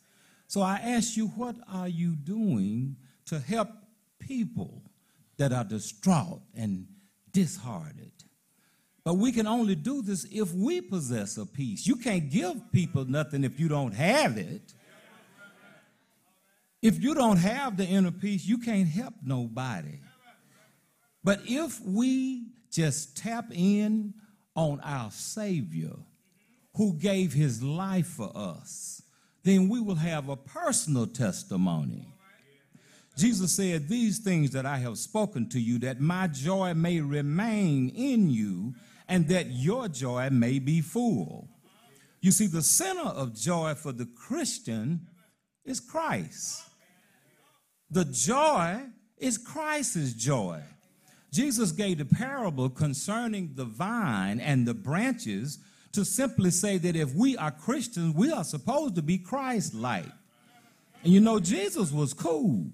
So 0.48 0.62
I 0.62 0.76
ask 0.78 1.18
you, 1.18 1.28
what 1.30 1.56
are 1.72 1.88
you 1.88 2.16
doing 2.16 2.96
to 3.28 3.40
help 3.40 3.70
people 4.20 4.84
that 5.38 5.52
are 5.52 5.64
distraught 5.64 6.42
and 6.56 6.88
disheartened. 7.32 8.12
But 9.04 9.16
we 9.16 9.32
can 9.32 9.46
only 9.46 9.76
do 9.76 10.02
this 10.02 10.26
if 10.32 10.52
we 10.54 10.82
possess 10.82 11.38
a 11.38 11.46
peace. 11.46 11.86
You 11.86 11.96
can't 11.96 12.30
give 12.30 12.72
people 12.72 13.06
nothing 13.06 13.44
if 13.44 13.60
you 13.60 13.68
don't 13.68 13.94
have 13.94 14.38
it. 14.38 14.74
If 16.82 17.04
you 17.04 17.14
don't 17.14 17.38
have 17.38 17.78
the 17.78 17.86
inner 17.86 18.12
peace, 18.12 18.46
you 18.46 18.58
can't 18.58 18.88
help 18.88 19.14
nobody. 19.24 20.00
But 21.24 21.42
if 21.46 21.82
we 21.82 22.48
just 22.72 23.18
tap 23.18 23.46
in 23.52 24.14
on 24.56 24.80
our 24.82 25.12
Savior 25.12 25.96
who 26.76 26.94
gave 26.94 27.34
his 27.34 27.64
life 27.64 28.08
for 28.08 28.32
us, 28.36 29.02
then 29.44 29.70
we 29.70 29.80
will 29.80 29.96
have 29.96 30.30
a 30.30 30.36
personal 30.36 31.08
testimony. 31.08 32.08
Jesus 33.16 33.56
said, 33.56 33.88
These 33.88 34.20
things 34.20 34.52
that 34.52 34.66
I 34.66 34.78
have 34.78 34.98
spoken 34.98 35.48
to 35.50 35.60
you, 35.60 35.80
that 35.80 36.02
my 36.02 36.28
joy 36.28 36.74
may 36.74 37.00
remain 37.00 37.90
in 37.90 38.30
you, 38.30 38.76
and 39.08 39.28
that 39.30 39.52
your 39.52 39.88
joy 39.88 40.30
may 40.32 40.60
be 40.60 40.82
full. 40.82 41.48
You 42.22 42.32
see, 42.32 42.48
the 42.48 42.62
center 42.62 43.08
of 43.08 43.36
joy 43.36 43.76
for 43.76 43.92
the 43.92 44.08
Christian 44.08 45.08
is 45.64 45.80
Christ. 45.80 46.64
The 47.90 48.06
joy 48.06 48.82
is 49.18 49.38
Christ's 49.38 50.14
joy. 50.14 50.62
Jesus 51.32 51.72
gave 51.72 52.00
the 52.00 52.06
parable 52.06 52.70
concerning 52.70 53.52
the 53.56 53.66
vine 53.66 54.40
and 54.40 54.66
the 54.66 54.74
branches 54.74 55.60
to 55.92 56.04
simply 56.04 56.50
say 56.50 56.78
that 56.78 56.96
if 56.96 57.14
we 57.14 57.38
are 57.38 57.52
Christians, 57.52 58.16
we 58.16 58.32
are 58.32 58.44
supposed 58.44 58.96
to 58.96 59.02
be 59.02 59.18
Christ 59.18 59.74
like. 59.74 60.06
And 61.04 61.14
you 61.14 61.22
know, 61.22 61.40
Jesus 61.40 61.92
was 61.92 62.14
cool. 62.14 62.68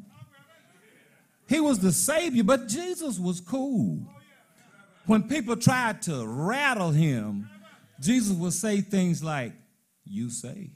He 1.52 1.60
was 1.60 1.80
the 1.80 1.92
Savior, 1.92 2.46
but 2.46 2.70
Jesus 2.70 3.20
was 3.20 3.42
cool. 3.42 4.00
When 5.06 5.24
people 5.24 5.58
tried 5.58 6.02
to 6.04 6.26
rattle 6.26 6.92
him, 6.92 7.50
Jesus 8.00 8.32
would 8.38 8.54
say 8.54 8.80
things 8.80 9.22
like, 9.22 9.52
You 10.06 10.30
say. 10.30 10.70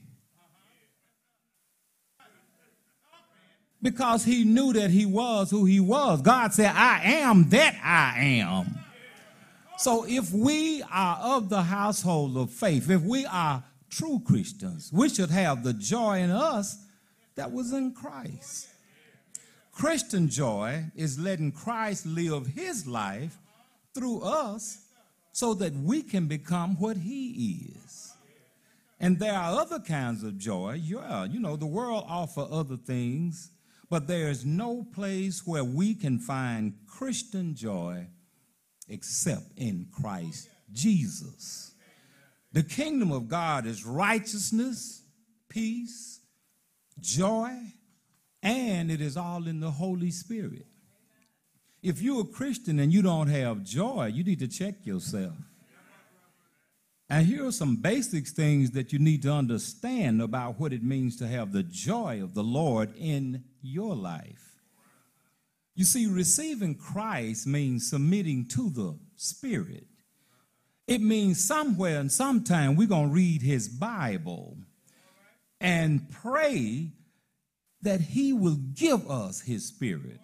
Because 3.81 4.25
he 4.25 4.43
knew 4.43 4.73
that 4.73 4.89
he 4.89 5.05
was 5.05 5.49
who 5.49 5.63
he 5.63 5.79
was. 5.79 6.21
God 6.21 6.53
said, 6.53 6.73
I 6.75 6.99
am 7.21 7.47
that 7.51 7.79
I 7.81 8.19
am. 8.41 8.77
So 9.77 10.05
if 10.05 10.33
we 10.33 10.83
are 10.91 11.17
of 11.21 11.47
the 11.47 11.61
household 11.61 12.35
of 12.35 12.51
faith, 12.51 12.89
if 12.89 13.01
we 13.01 13.25
are 13.25 13.63
true 13.89 14.21
Christians, 14.27 14.91
we 14.91 15.07
should 15.07 15.29
have 15.29 15.63
the 15.63 15.71
joy 15.71 16.19
in 16.19 16.31
us 16.31 16.77
that 17.35 17.53
was 17.53 17.71
in 17.71 17.93
Christ. 17.93 18.67
Christian 19.75 20.29
joy 20.29 20.85
is 20.95 21.19
letting 21.19 21.51
Christ 21.51 22.05
live 22.05 22.47
his 22.47 22.87
life 22.87 23.37
through 23.93 24.21
us 24.21 24.85
so 25.33 25.53
that 25.55 25.73
we 25.73 26.01
can 26.01 26.27
become 26.27 26.79
what 26.79 26.95
he 26.95 27.73
is. 27.75 28.13
And 29.01 29.19
there 29.19 29.33
are 29.33 29.59
other 29.59 29.79
kinds 29.79 30.23
of 30.23 30.37
joy. 30.37 30.79
Yeah, 30.81 31.25
you 31.25 31.41
know, 31.41 31.57
the 31.57 31.65
world 31.65 32.05
offer 32.07 32.47
other 32.49 32.77
things, 32.77 33.51
but 33.89 34.07
there 34.07 34.29
is 34.29 34.45
no 34.45 34.85
place 34.95 35.45
where 35.45 35.65
we 35.65 35.93
can 35.93 36.19
find 36.19 36.75
Christian 36.87 37.53
joy 37.53 38.07
except 38.87 39.43
in 39.57 39.87
Christ 39.91 40.49
Jesus. 40.71 41.73
The 42.53 42.63
kingdom 42.63 43.11
of 43.11 43.27
God 43.27 43.65
is 43.65 43.85
righteousness, 43.85 45.03
peace, 45.49 46.21
joy, 47.01 47.51
and 48.45 48.91
it 48.91 49.01
is 49.01 49.17
all 49.17 49.47
in 49.47 49.59
the 49.59 49.71
Holy 49.71 50.11
Spirit. 50.11 50.67
If 51.81 51.99
you're 52.01 52.21
a 52.21 52.25
Christian 52.25 52.79
and 52.79 52.93
you 52.93 53.01
don't 53.01 53.27
have 53.27 53.63
joy, 53.63 54.11
you 54.13 54.23
need 54.23 54.39
to 54.39 54.47
check 54.47 54.85
yourself. 54.85 55.33
And 57.09 57.25
here 57.25 57.47
are 57.47 57.51
some 57.51 57.77
basic 57.77 58.27
things 58.27 58.71
that 58.71 58.93
you 58.93 58.99
need 58.99 59.23
to 59.23 59.31
understand 59.31 60.21
about 60.21 60.59
what 60.59 60.73
it 60.73 60.83
means 60.83 61.17
to 61.17 61.27
have 61.27 61.53
the 61.53 61.63
joy 61.63 62.21
of 62.21 62.35
the 62.35 62.43
Lord 62.43 62.93
in 62.97 63.43
your 63.61 63.95
life. 63.95 64.59
You 65.73 65.83
see, 65.83 66.05
receiving 66.05 66.75
Christ 66.75 67.47
means 67.47 67.89
submitting 67.89 68.47
to 68.49 68.69
the 68.69 68.99
Spirit. 69.15 69.87
It 70.87 71.01
means 71.01 71.43
somewhere 71.43 71.99
and 71.99 72.11
sometime 72.11 72.75
we're 72.75 72.87
going 72.87 73.09
to 73.09 73.13
read 73.13 73.41
his 73.41 73.67
Bible 73.67 74.57
and 75.59 76.09
pray 76.11 76.91
that 77.85 78.01
he 78.01 78.33
will 78.33 78.57
give 78.73 79.09
us 79.09 79.41
his 79.41 79.65
spirit. 79.65 80.19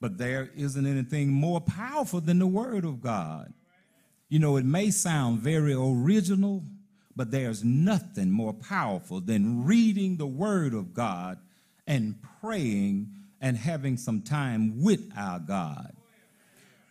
But 0.00 0.18
there 0.18 0.50
isn't 0.56 0.86
anything 0.86 1.30
more 1.30 1.60
powerful 1.60 2.20
than 2.20 2.38
the 2.38 2.46
word 2.46 2.84
of 2.84 3.00
God. 3.00 3.52
You 4.28 4.38
know, 4.38 4.56
it 4.56 4.64
may 4.64 4.90
sound 4.90 5.40
very 5.40 5.74
original, 5.74 6.64
but 7.14 7.30
there's 7.30 7.62
nothing 7.62 8.30
more 8.30 8.54
powerful 8.54 9.20
than 9.20 9.64
reading 9.64 10.16
the 10.16 10.26
word 10.26 10.72
of 10.72 10.94
God 10.94 11.38
and 11.86 12.16
praying 12.40 13.12
and 13.40 13.56
having 13.56 13.96
some 13.96 14.22
time 14.22 14.82
with 14.82 15.10
our 15.16 15.38
God. 15.38 15.92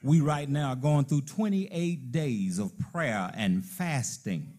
We 0.03 0.19
right 0.19 0.49
now 0.49 0.69
are 0.69 0.75
going 0.75 1.05
through 1.05 1.21
28 1.21 2.11
days 2.11 2.59
of 2.59 2.77
prayer 2.91 3.31
and 3.35 3.65
fasting. 3.65 4.57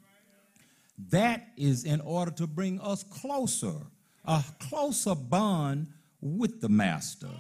That 1.11 1.49
is 1.57 1.85
in 1.85 2.01
order 2.01 2.31
to 2.33 2.47
bring 2.47 2.81
us 2.81 3.03
closer, 3.03 3.75
a 4.25 4.45
closer 4.59 5.15
bond 5.15 5.89
with 6.21 6.61
the 6.61 6.69
Master. 6.69 7.31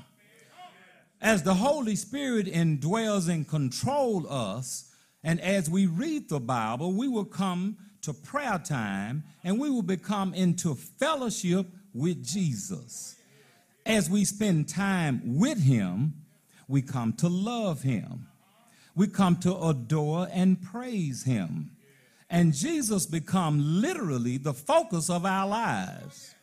As 1.20 1.42
the 1.44 1.54
Holy 1.54 1.94
Spirit 1.94 2.46
indwells 2.46 3.28
and 3.28 3.46
controls 3.46 4.26
us, 4.26 4.92
and 5.22 5.40
as 5.40 5.70
we 5.70 5.86
read 5.86 6.28
the 6.28 6.40
Bible, 6.40 6.92
we 6.92 7.06
will 7.06 7.24
come 7.24 7.76
to 8.02 8.12
prayer 8.12 8.58
time 8.58 9.22
and 9.44 9.60
we 9.60 9.70
will 9.70 9.82
become 9.82 10.34
into 10.34 10.74
fellowship 10.74 11.66
with 11.94 12.24
Jesus. 12.24 13.16
As 13.86 14.10
we 14.10 14.24
spend 14.24 14.68
time 14.68 15.38
with 15.38 15.62
Him, 15.62 16.14
we 16.66 16.82
come 16.82 17.12
to 17.14 17.28
love 17.28 17.82
Him. 17.82 18.26
We 18.96 19.06
come 19.06 19.36
to 19.36 19.56
adore 19.56 20.28
and 20.32 20.60
praise 20.60 21.22
Him. 21.22 21.70
And 22.28 22.54
Jesus 22.54 23.06
become 23.06 23.80
literally 23.80 24.38
the 24.38 24.54
focus 24.54 25.08
of 25.10 25.24
our 25.24 25.46
lives. 25.46 26.34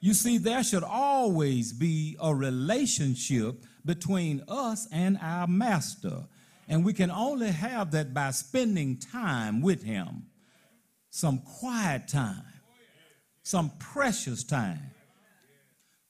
You 0.00 0.14
see, 0.14 0.38
there 0.38 0.62
should 0.62 0.84
always 0.84 1.72
be 1.72 2.16
a 2.20 2.34
relationship 2.34 3.64
between 3.84 4.42
us 4.46 4.86
and 4.92 5.18
our 5.20 5.46
master. 5.46 6.26
And 6.68 6.84
we 6.84 6.92
can 6.92 7.10
only 7.10 7.50
have 7.50 7.92
that 7.92 8.14
by 8.14 8.30
spending 8.30 8.98
time 8.98 9.60
with 9.60 9.82
him. 9.82 10.26
Some 11.10 11.38
quiet 11.38 12.06
time, 12.06 12.44
some 13.42 13.72
precious 13.78 14.44
time. 14.44 14.90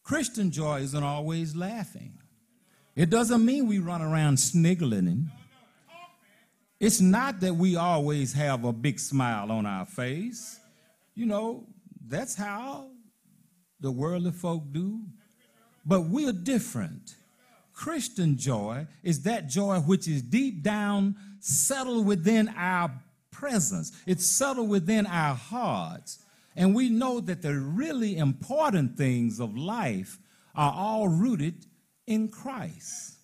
Christian 0.03 0.51
joy 0.51 0.81
isn't 0.81 1.03
always 1.03 1.55
laughing. 1.55 2.19
It 2.97 3.11
doesn't 3.11 3.45
mean 3.45 3.69
we 3.69 3.79
run 3.79 4.03
around 4.03 4.39
sniggling. 4.39 5.31
It's 6.81 7.01
not 7.01 7.41
that 7.41 7.55
we 7.55 7.77
always 7.77 8.33
have 8.33 8.65
a 8.65 8.73
big 8.73 8.99
smile 8.99 9.53
on 9.53 9.67
our 9.67 9.87
face. 9.87 10.59
You 11.15 11.27
know, 11.27 11.67
that's 12.07 12.35
how 12.35 12.89
the 13.81 13.91
worldly 13.91 14.33
folk 14.33 14.65
do. 14.73 15.01
But 15.85 16.03
we're 16.03 16.33
different. 16.33 17.17
Christian 17.73 18.37
joy 18.37 18.87
is 19.03 19.23
that 19.23 19.49
joy 19.49 19.79
which 19.79 20.09
is 20.09 20.21
deep 20.21 20.63
down 20.63 21.17
settled 21.41 22.07
within 22.07 22.49
our 22.57 22.91
presence, 23.31 23.93
it's 24.07 24.27
settled 24.27 24.69
within 24.69 25.07
our 25.07 25.35
hearts. 25.35 26.19
And 26.57 26.75
we 26.75 26.89
know 26.89 27.21
that 27.21 27.41
the 27.41 27.55
really 27.55 28.17
important 28.17 28.97
things 28.97 29.39
of 29.39 29.57
life 29.57 30.19
are 30.57 30.73
all 30.75 31.07
rooted 31.07 31.67
in 32.09 32.29
Christ. 32.29 33.15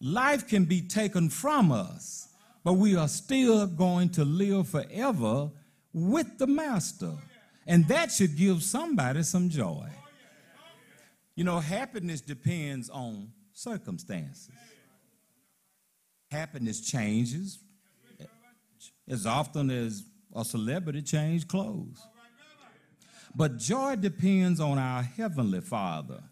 Life 0.00 0.46
can 0.46 0.64
be 0.64 0.80
taken 0.80 1.28
from 1.28 1.72
us, 1.72 2.28
but 2.62 2.74
we 2.74 2.94
are 2.94 3.08
still 3.08 3.66
going 3.66 4.10
to 4.10 4.24
live 4.24 4.68
forever 4.68 5.50
with 5.92 6.38
the 6.38 6.46
Master. 6.46 7.14
And 7.68 7.86
that 7.88 8.10
should 8.10 8.34
give 8.34 8.62
somebody 8.62 9.22
some 9.22 9.50
joy. 9.50 9.88
You 11.34 11.44
know, 11.44 11.60
happiness 11.60 12.22
depends 12.22 12.88
on 12.88 13.30
circumstances. 13.52 14.50
Happiness 16.30 16.80
changes 16.80 17.58
as 19.06 19.26
often 19.26 19.70
as 19.70 20.02
a 20.34 20.44
celebrity 20.44 21.02
changes 21.02 21.44
clothes. 21.44 22.00
But 23.34 23.58
joy 23.58 23.96
depends 23.96 24.60
on 24.60 24.78
our 24.78 25.02
Heavenly 25.02 25.60
Father. 25.60 26.22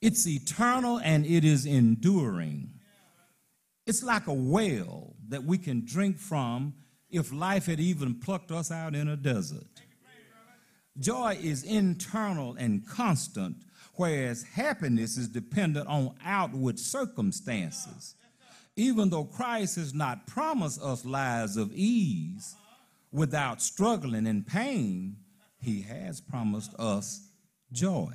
It's 0.00 0.26
eternal 0.26 0.98
and 0.98 1.24
it 1.24 1.44
is 1.44 1.66
enduring. 1.66 2.70
It's 3.86 4.02
like 4.02 4.26
a 4.26 4.32
well 4.32 5.14
that 5.28 5.44
we 5.44 5.56
can 5.56 5.84
drink 5.84 6.18
from 6.18 6.74
if 7.10 7.32
life 7.32 7.66
had 7.66 7.80
even 7.80 8.16
plucked 8.16 8.50
us 8.50 8.70
out 8.70 8.94
in 8.94 9.08
a 9.08 9.16
desert. 9.16 9.77
Joy 10.98 11.38
is 11.40 11.62
internal 11.62 12.56
and 12.56 12.86
constant, 12.86 13.56
whereas 13.94 14.42
happiness 14.42 15.16
is 15.16 15.28
dependent 15.28 15.86
on 15.86 16.14
outward 16.24 16.78
circumstances. 16.78 18.14
Even 18.76 19.10
though 19.10 19.24
Christ 19.24 19.76
has 19.76 19.94
not 19.94 20.26
promised 20.26 20.80
us 20.82 21.04
lives 21.04 21.56
of 21.56 21.72
ease 21.72 22.56
without 23.12 23.60
struggling 23.60 24.26
and 24.26 24.46
pain, 24.46 25.16
he 25.60 25.82
has 25.82 26.20
promised 26.20 26.74
us 26.78 27.28
joy. 27.72 28.12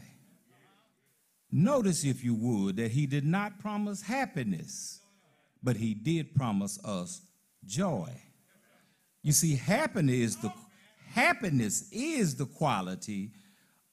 Notice, 1.51 2.03
if 2.03 2.23
you 2.23 2.33
would, 2.33 2.77
that 2.77 2.91
he 2.91 3.05
did 3.05 3.25
not 3.25 3.59
promise 3.59 4.01
happiness, 4.01 5.01
but 5.61 5.75
he 5.75 5.93
did 5.93 6.33
promise 6.33 6.83
us 6.83 7.21
joy. 7.65 8.09
You 9.21 9.31
see, 9.31 9.55
happiness 9.55 10.15
is 10.15 10.35
the, 10.37 10.51
happiness 11.13 11.89
is 11.91 12.35
the 12.35 12.45
quality 12.45 13.31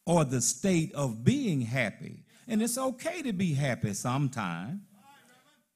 or 0.07 0.25
the 0.25 0.41
state 0.41 0.93
of 0.95 1.25
being 1.25 1.61
happy. 1.61 2.25
And 2.49 2.63
it's 2.63 2.79
okay 2.79 3.23
to 3.23 3.33
be 3.33 3.55
happy 3.55 3.95
sometime. 3.95 4.83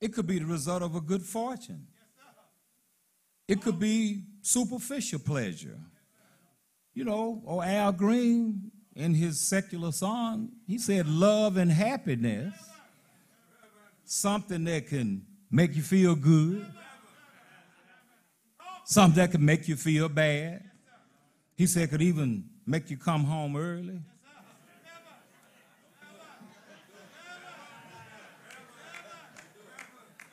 It 0.01 0.13
could 0.13 0.27
be 0.27 0.39
the 0.39 0.47
result 0.47 0.83
of 0.83 0.97
a 0.97 1.01
good 1.01 1.23
fortune. 1.23 1.87
It 3.47 3.63
could 3.63 3.79
be 3.79 4.23
superficial 4.43 5.19
pleasure 5.21 5.79
you 6.95 7.05
know, 7.05 7.43
or 7.45 7.65
Al 7.65 7.93
Green 7.93 8.71
in 8.95 9.15
his 9.15 9.41
secular 9.41 9.91
song, 9.91 10.51
he 10.67 10.79
said, 10.79 11.09
Love 11.09 11.57
and 11.57 11.71
happiness, 11.71 12.55
something 14.05 14.65
that 14.65 14.87
can 14.87 15.27
make 15.51 15.75
you 15.75 15.83
feel 15.83 16.15
good, 16.15 16.65
something 18.85 19.17
that 19.17 19.33
can 19.33 19.45
make 19.45 19.67
you 19.67 19.75
feel 19.75 20.09
bad. 20.09 20.63
He 21.57 21.67
said, 21.67 21.91
could 21.91 22.03
even 22.03 22.45
make 22.67 22.91
you 22.91 22.97
come 22.97 23.25
home 23.25 23.57
early. 23.57 24.01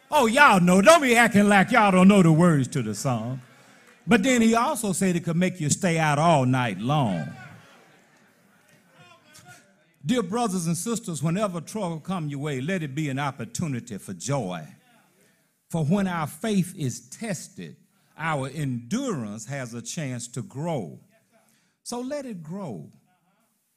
Oh, 0.10 0.26
y'all 0.26 0.60
know. 0.60 0.82
Don't 0.82 1.02
be 1.02 1.16
acting 1.16 1.48
like 1.48 1.72
y'all 1.72 1.92
don't 1.92 2.08
know 2.08 2.22
the 2.22 2.34
words 2.34 2.68
to 2.70 2.82
the 2.82 2.94
song. 2.94 3.42
But 4.06 4.24
then 4.24 4.42
he 4.42 4.56
also 4.56 4.92
said 4.92 5.16
it 5.16 5.24
could 5.24 5.38
make 5.38 5.62
you 5.62 5.70
stay 5.70 5.98
out 5.98 6.20
all 6.20 6.46
night 6.46 6.80
long. 6.80 7.32
Dear 10.06 10.24
brothers 10.24 10.66
and 10.66 10.76
sisters, 10.76 11.22
whenever 11.22 11.62
trouble 11.62 12.00
come 12.00 12.28
your 12.28 12.40
way, 12.40 12.60
let 12.60 12.82
it 12.82 12.96
be 12.96 13.08
an 13.10 13.20
opportunity 13.20 13.98
for 14.00 14.14
joy. 14.14 14.68
For 15.70 15.86
when 15.86 16.08
our 16.08 16.28
faith 16.28 16.74
is 16.76 17.08
tested, 17.08 17.78
our 18.18 18.50
endurance 18.50 19.46
has 19.46 19.74
a 19.74 19.82
chance 19.82 20.28
to 20.30 20.42
grow. 20.42 21.00
So 21.84 22.00
let 22.00 22.26
it 22.26 22.44
grow. 22.44 22.92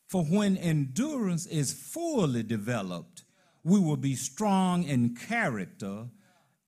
For 0.08 0.24
when 0.24 0.56
endurance 0.56 1.46
is 1.46 1.72
fully 1.72 2.42
developed, 2.42 3.24
we 3.64 3.80
will 3.80 3.96
be 3.96 4.14
strong 4.14 4.84
in 4.84 5.16
character 5.16 6.06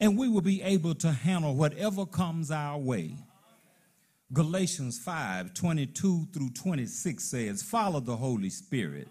and 0.01 0.19
we 0.19 0.29
will 0.29 0.43
be 0.43 0.63
able 0.63 0.95
to 0.97 1.13
handle 1.13 1.55
whatever 1.55 2.07
comes 2.07 2.51
our 2.51 2.79
way. 2.79 3.17
Galatians 4.33 4.99
5 4.99 5.55
22 5.55 6.29
through 6.33 6.51
26 6.51 7.23
says, 7.23 7.63
Follow 7.63 8.01
the 8.01 8.17
Holy 8.17 8.51
Spirit, 8.51 9.09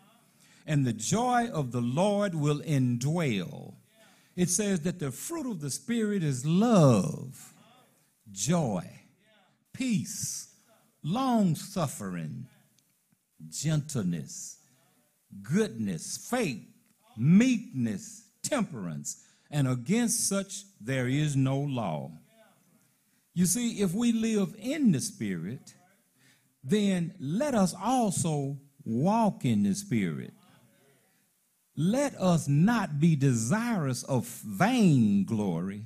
and 0.68 0.86
the 0.86 0.94
joy 0.94 1.48
of 1.54 1.72
the 1.72 1.82
Lord 1.82 2.36
will 2.36 2.60
indwell. 2.60 3.76
It 4.36 4.50
says 4.50 4.82
that 4.82 5.00
the 5.00 5.12
fruit 5.12 5.50
of 5.50 5.62
the 5.62 5.70
Spirit 5.70 6.22
is 6.22 6.46
love, 6.46 7.54
joy, 8.32 8.84
peace, 9.72 10.55
long 11.06 11.54
suffering, 11.54 12.48
gentleness, 13.48 14.58
goodness, 15.44 16.28
faith, 16.30 16.66
meekness, 17.16 18.24
temperance, 18.42 19.24
and 19.52 19.68
against 19.68 20.28
such 20.28 20.64
there 20.82 21.08
is 21.08 21.36
no 21.36 21.60
law. 21.60 22.12
You 23.36 23.46
see, 23.46 23.82
if 23.82 23.94
we 23.94 24.14
live 24.14 24.56
in 24.58 24.92
the 24.92 25.00
Spirit, 25.00 25.76
then 26.64 27.14
let 27.20 27.54
us 27.54 27.76
also 27.80 28.58
walk 28.84 29.46
in 29.46 29.62
the 29.62 29.76
Spirit. 29.76 30.34
Let 31.78 32.20
us 32.20 32.48
not 32.48 33.00
be 33.00 33.16
desirous 33.16 34.02
of 34.04 34.26
vain 34.26 35.26
glory, 35.26 35.84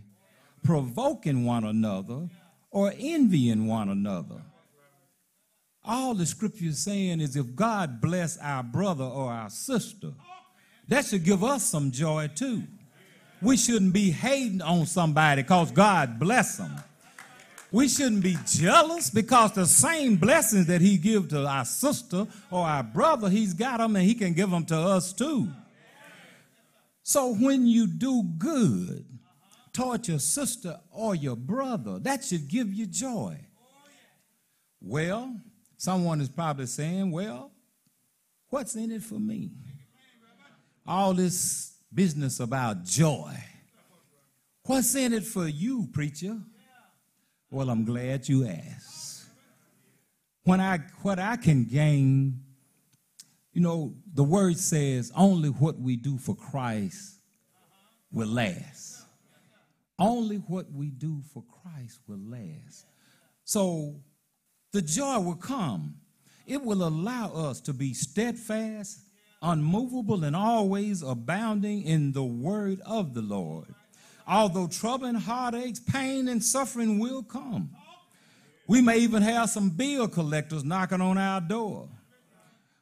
provoking 0.64 1.44
one 1.44 1.66
another, 1.66 2.30
or 2.72 2.94
envying 2.98 3.68
one 3.68 3.90
another. 3.90 4.44
All 5.92 6.14
the 6.14 6.28
scripture 6.28 6.66
is 6.66 6.78
saying 6.78 7.20
is 7.20 7.36
if 7.36 7.56
God 7.56 8.00
bless 8.00 8.38
our 8.38 8.62
brother 8.62 9.06
or 9.06 9.32
our 9.32 9.50
sister, 9.50 10.12
that 10.88 11.04
should 11.06 11.24
give 11.24 11.44
us 11.44 11.64
some 11.64 11.90
joy 11.90 12.30
too. 12.36 12.62
We 13.42 13.58
shouldn't 13.58 13.92
be 13.92 14.12
hating 14.12 14.62
on 14.62 14.86
somebody 14.86 15.42
because 15.42 15.72
God 15.72 16.20
bless 16.20 16.58
them. 16.58 16.76
We 17.72 17.88
shouldn't 17.88 18.22
be 18.22 18.38
jealous 18.46 19.10
because 19.10 19.54
the 19.54 19.66
same 19.66 20.18
blessings 20.18 20.68
that 20.68 20.80
he 20.80 20.96
give 20.96 21.30
to 21.30 21.48
our 21.48 21.66
sister 21.66 22.28
or 22.52 22.68
our 22.68 22.84
brother, 22.84 23.28
he's 23.28 23.56
got 23.56 23.80
them 23.80 23.96
and 23.96 24.06
he 24.06 24.14
can 24.14 24.34
give 24.34 24.52
them 24.52 24.66
to 24.66 24.78
us 24.78 25.12
too. 25.12 25.50
So 27.02 27.34
when 27.34 27.66
you 27.66 27.88
do 27.88 28.22
good 28.38 29.08
toward 29.74 30.08
your 30.08 30.20
sister 30.20 30.80
or 30.92 31.16
your 31.16 31.36
brother, 31.36 31.98
that 31.98 32.24
should 32.24 32.48
give 32.48 32.72
you 32.72 32.86
joy. 32.86 33.40
Well, 34.80 35.36
someone 35.80 36.20
is 36.20 36.28
probably 36.28 36.66
saying, 36.66 37.10
well, 37.10 37.52
what's 38.50 38.76
in 38.76 38.92
it 38.92 39.02
for 39.02 39.18
me? 39.18 39.50
All 40.86 41.14
this 41.14 41.74
business 41.94 42.42
about 42.42 42.84
joy. 42.84 43.34
What's 44.66 44.94
in 44.96 45.14
it 45.14 45.24
for 45.24 45.48
you, 45.48 45.88
preacher? 45.94 46.38
Well, 47.50 47.70
I'm 47.70 47.86
glad 47.86 48.28
you 48.28 48.46
asked. 48.46 49.26
When 50.44 50.60
I 50.60 50.80
what 51.02 51.18
I 51.18 51.38
can 51.38 51.64
gain, 51.64 52.44
you 53.54 53.62
know, 53.62 53.96
the 54.14 54.24
word 54.24 54.58
says 54.58 55.12
only 55.16 55.50
what 55.50 55.80
we 55.80 55.96
do 55.96 56.18
for 56.18 56.36
Christ 56.36 57.20
will 58.12 58.28
last. 58.28 59.06
Only 59.98 60.38
what 60.38 60.72
we 60.72 60.90
do 60.90 61.22
for 61.34 61.44
Christ 61.44 62.00
will 62.08 62.20
last. 62.20 62.86
So 63.46 64.02
the 64.72 64.82
joy 64.82 65.20
will 65.20 65.36
come. 65.36 65.96
It 66.46 66.64
will 66.64 66.88
allow 66.88 67.32
us 67.32 67.62
to 67.62 67.74
be 67.74 67.94
steadfast, 67.94 69.00
unmovable, 69.42 70.24
and 70.24 70.36
always 70.36 71.02
abounding 71.02 71.84
in 71.84 72.12
the 72.12 72.24
word 72.24 72.82
of 72.86 73.14
the 73.14 73.22
Lord. 73.22 73.74
Although 74.28 74.68
trouble 74.68 75.08
and 75.08 75.18
heartaches, 75.18 75.80
pain 75.80 76.28
and 76.28 76.44
suffering 76.44 77.00
will 77.00 77.24
come. 77.24 77.72
We 78.68 78.82
may 78.82 79.00
even 79.00 79.24
have 79.24 79.50
some 79.50 79.72
bill 79.72 80.08
collectors 80.08 80.64
knocking 80.64 81.02
on 81.02 81.18
our 81.18 81.42
door. 81.42 81.90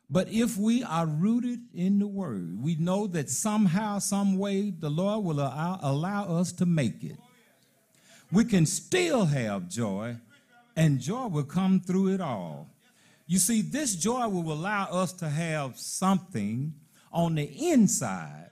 But 0.10 0.30
if 0.30 0.58
we 0.58 0.84
are 0.84 1.06
rooted 1.06 1.60
in 1.74 2.00
the 2.00 2.08
word, 2.08 2.62
we 2.62 2.76
know 2.76 3.08
that 3.08 3.30
somehow, 3.30 4.00
some 4.00 4.38
way, 4.38 4.70
the 4.70 4.90
Lord 4.90 5.26
will 5.26 5.40
allow, 5.40 5.80
allow 5.82 6.40
us 6.40 6.52
to 6.54 6.66
make 6.66 7.04
it. 7.04 7.18
We 8.32 8.46
can 8.46 8.66
still 8.66 9.26
have 9.26 9.70
joy, 9.70 10.18
and 10.78 11.00
joy 11.00 11.26
will 11.26 11.44
come 11.44 11.82
through 11.82 12.14
it 12.14 12.22
all. 12.22 12.70
You 13.26 13.40
see, 13.40 13.62
this 13.62 13.96
joy 13.96 14.28
will 14.30 14.54
allow 14.54 14.86
us 14.86 15.12
to 15.14 15.28
have 15.28 15.78
something 15.78 16.74
on 17.12 17.36
the 17.36 17.72
inside. 17.72 18.52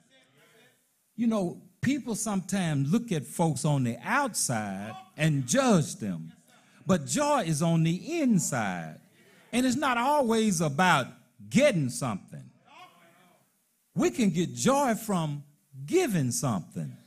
You 1.16 1.28
know, 1.28 1.62
people 1.82 2.16
sometimes 2.16 2.92
look 2.92 3.12
at 3.12 3.26
folks 3.26 3.64
on 3.64 3.84
the 3.84 3.98
outside 4.04 4.94
and 5.16 5.48
judge 5.48 5.96
them, 5.98 6.34
but 6.86 7.06
joy 7.06 7.44
is 7.44 7.62
on 7.62 7.84
the 7.84 8.20
inside. 8.20 9.00
And 9.54 9.66
it's 9.66 9.78
not 9.78 9.98
always 9.98 10.60
about 10.60 11.08
getting 11.48 11.90
something. 11.90 12.44
We 13.94 14.10
can 14.10 14.32
get 14.32 14.54
joy 14.54 14.96
from 14.96 15.44
giving 15.86 16.32
something. 16.32 16.98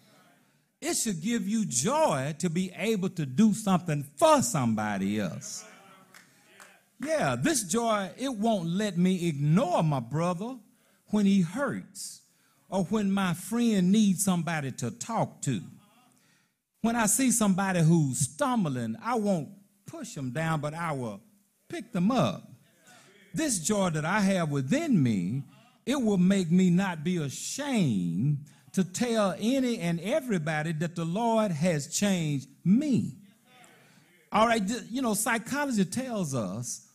It 0.81 0.95
should 0.95 1.20
give 1.20 1.49
you 1.49 1.64
joy 1.64 2.37
to 2.39 2.49
be 2.49 2.72
able 2.76 3.09
to 3.11 3.26
do 3.26 3.53
something 3.53 4.05
for 4.16 4.43
somebody 4.43 5.18
else. 5.18 5.64
Yeah, 7.05 7.37
this 7.37 7.64
joy, 7.64 8.11
it 8.16 8.33
won't 8.33 8.68
let 8.68 8.97
me 8.97 9.29
ignore 9.29 9.83
my 9.83 10.01
brother 10.01 10.57
when 11.07 11.26
he 11.26 11.41
hurts 11.43 12.22
or 12.68 12.85
when 12.85 13.11
my 13.11 13.35
friend 13.35 13.91
needs 13.91 14.24
somebody 14.24 14.72
to 14.72 14.91
talk 14.91 15.43
to. 15.43 15.61
When 16.83 16.97
I 16.97 17.07
see 17.07 17.33
somebody 17.33 17.81
who's 17.81 18.18
stumbling, 18.20 18.97
I 19.03 19.16
won't 19.16 19.49
push 19.87 20.14
them 20.14 20.31
down, 20.31 20.61
but 20.61 20.74
I 20.74 20.93
will 20.93 21.20
pick 21.68 21.93
them 21.93 22.11
up. 22.11 22.49
This 23.35 23.59
joy 23.59 23.91
that 23.91 24.05
I 24.05 24.20
have 24.20 24.51
within 24.51 25.03
me, 25.03 25.43
it 25.87 26.01
will 26.01 26.18
make 26.18 26.51
me 26.51 26.70
not 26.70 27.03
be 27.03 27.16
ashamed 27.16 28.45
to 28.79 28.85
tell 28.85 29.35
any 29.41 29.81
and 29.81 29.99
everybody 29.99 30.70
that 30.70 30.95
the 30.95 31.05
Lord 31.05 31.51
has 31.51 31.89
changed 31.89 32.47
me. 32.64 33.16
All 34.31 34.47
right, 34.47 34.62
you 34.89 35.03
know, 35.03 35.14
psychology 35.14 35.85
tells 35.85 36.33
us 36.33 36.87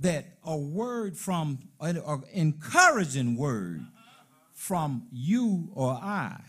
that 0.00 0.26
a 0.44 0.54
word 0.54 1.16
from 1.16 1.60
an 1.80 2.02
encouraging 2.34 3.36
word 3.36 3.80
from 4.52 5.08
you 5.10 5.70
or 5.72 5.92
I 5.92 6.42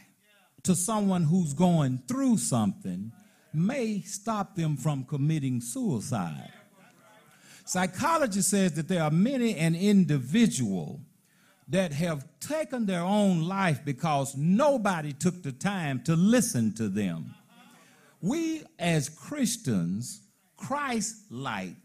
to 0.63 0.75
someone 0.75 1.23
who's 1.23 1.53
going 1.53 2.03
through 2.05 2.39
something 2.39 3.13
may 3.53 4.01
stop 4.01 4.57
them 4.57 4.75
from 4.75 5.05
committing 5.05 5.61
suicide. 5.61 6.51
Psychology 7.63 8.41
says 8.41 8.73
that 8.73 8.89
there 8.89 9.03
are 9.03 9.11
many 9.11 9.55
an 9.55 9.73
individual 9.73 10.99
that 11.67 11.93
have 11.93 12.25
taken 12.39 12.85
their 12.85 13.01
own 13.01 13.43
life 13.43 13.85
because 13.85 14.35
nobody 14.35 15.13
took 15.13 15.41
the 15.43 15.51
time 15.51 16.01
to 16.03 16.15
listen 16.15 16.73
to 16.73 16.89
them. 16.89 17.33
We 18.21 18.63
as 18.77 19.09
Christians, 19.09 20.21
Christ-like, 20.57 21.75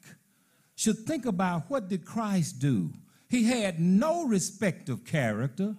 should 0.74 0.98
think 0.98 1.24
about 1.24 1.70
what 1.70 1.88
did 1.88 2.04
Christ 2.04 2.58
do? 2.58 2.90
He 3.28 3.44
had 3.44 3.80
no 3.80 4.26
respect 4.26 4.88
of 4.88 5.04
character. 5.04 5.74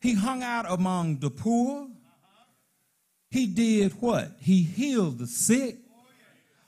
He 0.00 0.14
hung 0.14 0.42
out 0.42 0.66
among 0.68 1.20
the 1.20 1.30
poor. 1.30 1.88
He 3.30 3.46
did 3.46 3.92
what? 3.92 4.32
He 4.40 4.62
healed 4.62 5.18
the 5.18 5.26
sick. 5.26 5.78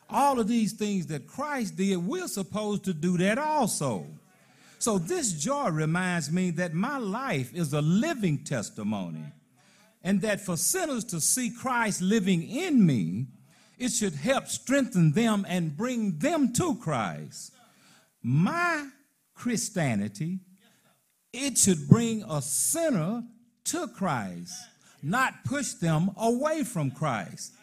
All 0.09 0.39
of 0.39 0.47
these 0.47 0.73
things 0.73 1.07
that 1.09 1.27
Christ 1.27 1.77
did, 1.77 1.97
we're 1.97 2.29
supposed 2.29 2.85
to 2.85 2.95
do 2.95 3.19
that 3.19 3.39
also. 3.39 4.07
So 4.85 4.99
this 4.99 5.33
joy 5.33 5.71
reminds 5.71 6.31
me 6.31 6.51
that 6.51 6.75
my 6.75 6.99
life 6.99 7.55
is 7.55 7.73
a 7.73 7.81
living 7.81 8.45
testimony 8.45 9.25
and 10.03 10.21
that 10.21 10.43
for 10.43 10.59
sinners 10.59 11.05
to 11.05 11.23
see 11.23 11.49
Christ 11.49 12.03
living 12.03 12.43
in 12.43 12.85
me, 12.85 13.29
it 13.79 13.93
should 13.93 14.13
help 14.13 14.47
strengthen 14.47 15.13
them 15.13 15.47
and 15.49 15.75
bring 15.75 16.19
them 16.19 16.53
to 16.57 16.75
Christ. 16.75 17.55
My 18.23 18.91
Christianity 19.33 20.41
it 21.33 21.57
should 21.57 21.89
bring 21.89 22.23
a 22.29 22.43
sinner 22.43 23.23
to 23.65 23.89
Christ, 23.89 24.53
not 25.03 25.47
push 25.47 25.73
them 25.73 26.11
away 26.19 26.63
from 26.63 26.91
Christ. 26.91 27.55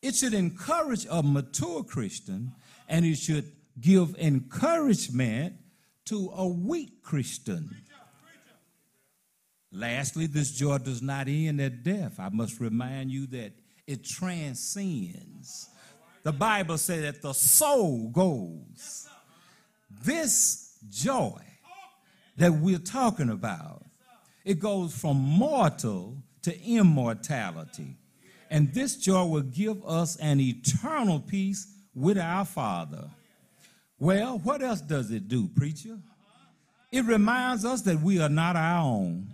It 0.00 0.14
should 0.14 0.32
encourage 0.32 1.06
a 1.10 1.22
mature 1.22 1.84
Christian 1.84 2.52
and 2.88 3.04
it 3.04 3.16
should 3.16 3.52
give 3.78 4.16
encouragement 4.16 5.56
to 6.10 6.32
a 6.36 6.46
weak 6.46 7.02
Christian. 7.04 7.70
Lastly, 9.72 10.26
this 10.26 10.50
joy 10.50 10.78
does 10.78 11.00
not 11.00 11.28
end 11.28 11.60
at 11.60 11.84
death. 11.84 12.18
I 12.18 12.28
must 12.30 12.58
remind 12.58 13.12
you 13.12 13.26
that 13.28 13.52
it 13.86 14.04
transcends. 14.04 15.68
The 16.24 16.32
Bible 16.32 16.78
says 16.78 17.02
that 17.02 17.22
the 17.22 17.32
soul 17.32 18.08
goes. 18.08 19.08
This 20.02 20.76
joy 20.90 21.40
that 22.38 22.52
we're 22.52 22.78
talking 22.78 23.30
about. 23.30 23.84
It 24.44 24.58
goes 24.58 24.92
from 24.96 25.16
mortal 25.16 26.16
to 26.42 26.60
immortality. 26.60 27.96
And 28.50 28.74
this 28.74 28.96
joy 28.96 29.26
will 29.26 29.42
give 29.42 29.86
us 29.86 30.16
an 30.16 30.40
eternal 30.40 31.20
peace 31.20 31.72
with 31.94 32.18
our 32.18 32.44
Father. 32.44 33.10
Well, 34.00 34.38
what 34.38 34.62
else 34.62 34.80
does 34.80 35.12
it 35.12 35.28
do, 35.28 35.46
preacher? 35.48 35.98
It 36.90 37.04
reminds 37.04 37.64
us 37.64 37.82
that 37.82 38.00
we 38.00 38.20
are 38.20 38.28
not 38.28 38.56
our 38.56 38.82
own, 38.82 39.28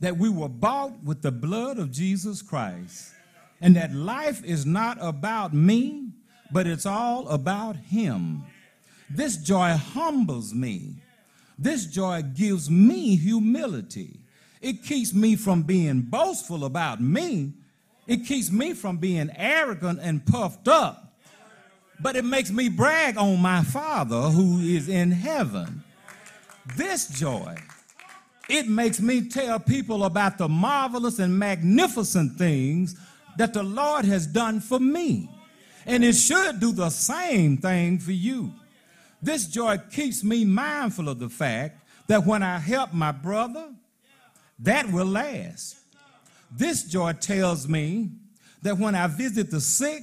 that 0.00 0.16
we 0.16 0.30
were 0.30 0.48
bought 0.48 1.04
with 1.04 1.20
the 1.20 1.32
blood 1.32 1.78
of 1.78 1.90
Jesus 1.90 2.40
Christ, 2.40 3.12
and 3.60 3.76
that 3.76 3.92
life 3.92 4.42
is 4.42 4.64
not 4.64 4.96
about 5.02 5.52
me, 5.52 6.12
but 6.50 6.66
it's 6.66 6.86
all 6.86 7.28
about 7.28 7.76
Him. 7.76 8.44
This 9.10 9.36
joy 9.36 9.72
humbles 9.72 10.54
me 10.54 11.02
this 11.60 11.84
joy 11.84 12.22
gives 12.22 12.70
me 12.70 13.16
humility. 13.16 14.20
It 14.62 14.82
keeps 14.82 15.12
me 15.12 15.36
from 15.36 15.62
being 15.62 16.00
boastful 16.00 16.64
about 16.64 17.02
me. 17.02 17.52
It 18.06 18.24
keeps 18.24 18.50
me 18.50 18.72
from 18.72 18.96
being 18.96 19.30
arrogant 19.36 20.00
and 20.02 20.24
puffed 20.24 20.68
up. 20.68 21.09
But 22.02 22.16
it 22.16 22.24
makes 22.24 22.50
me 22.50 22.68
brag 22.68 23.16
on 23.16 23.40
my 23.40 23.62
Father 23.62 24.20
who 24.22 24.58
is 24.60 24.88
in 24.88 25.10
heaven. 25.10 25.82
This 26.76 27.08
joy, 27.08 27.56
it 28.48 28.68
makes 28.68 29.00
me 29.00 29.28
tell 29.28 29.60
people 29.60 30.04
about 30.04 30.38
the 30.38 30.48
marvelous 30.48 31.18
and 31.18 31.38
magnificent 31.38 32.38
things 32.38 32.96
that 33.36 33.52
the 33.52 33.62
Lord 33.62 34.04
has 34.04 34.26
done 34.26 34.60
for 34.60 34.80
me. 34.80 35.30
And 35.86 36.04
it 36.04 36.14
should 36.14 36.60
do 36.60 36.72
the 36.72 36.90
same 36.90 37.56
thing 37.56 37.98
for 37.98 38.12
you. 38.12 38.52
This 39.22 39.46
joy 39.46 39.78
keeps 39.90 40.24
me 40.24 40.44
mindful 40.44 41.08
of 41.08 41.18
the 41.18 41.28
fact 41.28 41.86
that 42.06 42.24
when 42.24 42.42
I 42.42 42.58
help 42.58 42.92
my 42.92 43.12
brother, 43.12 43.68
that 44.58 44.90
will 44.90 45.06
last. 45.06 45.76
This 46.50 46.84
joy 46.84 47.12
tells 47.12 47.68
me 47.68 48.10
that 48.62 48.76
when 48.78 48.94
I 48.94 49.06
visit 49.06 49.50
the 49.50 49.60
sick, 49.60 50.02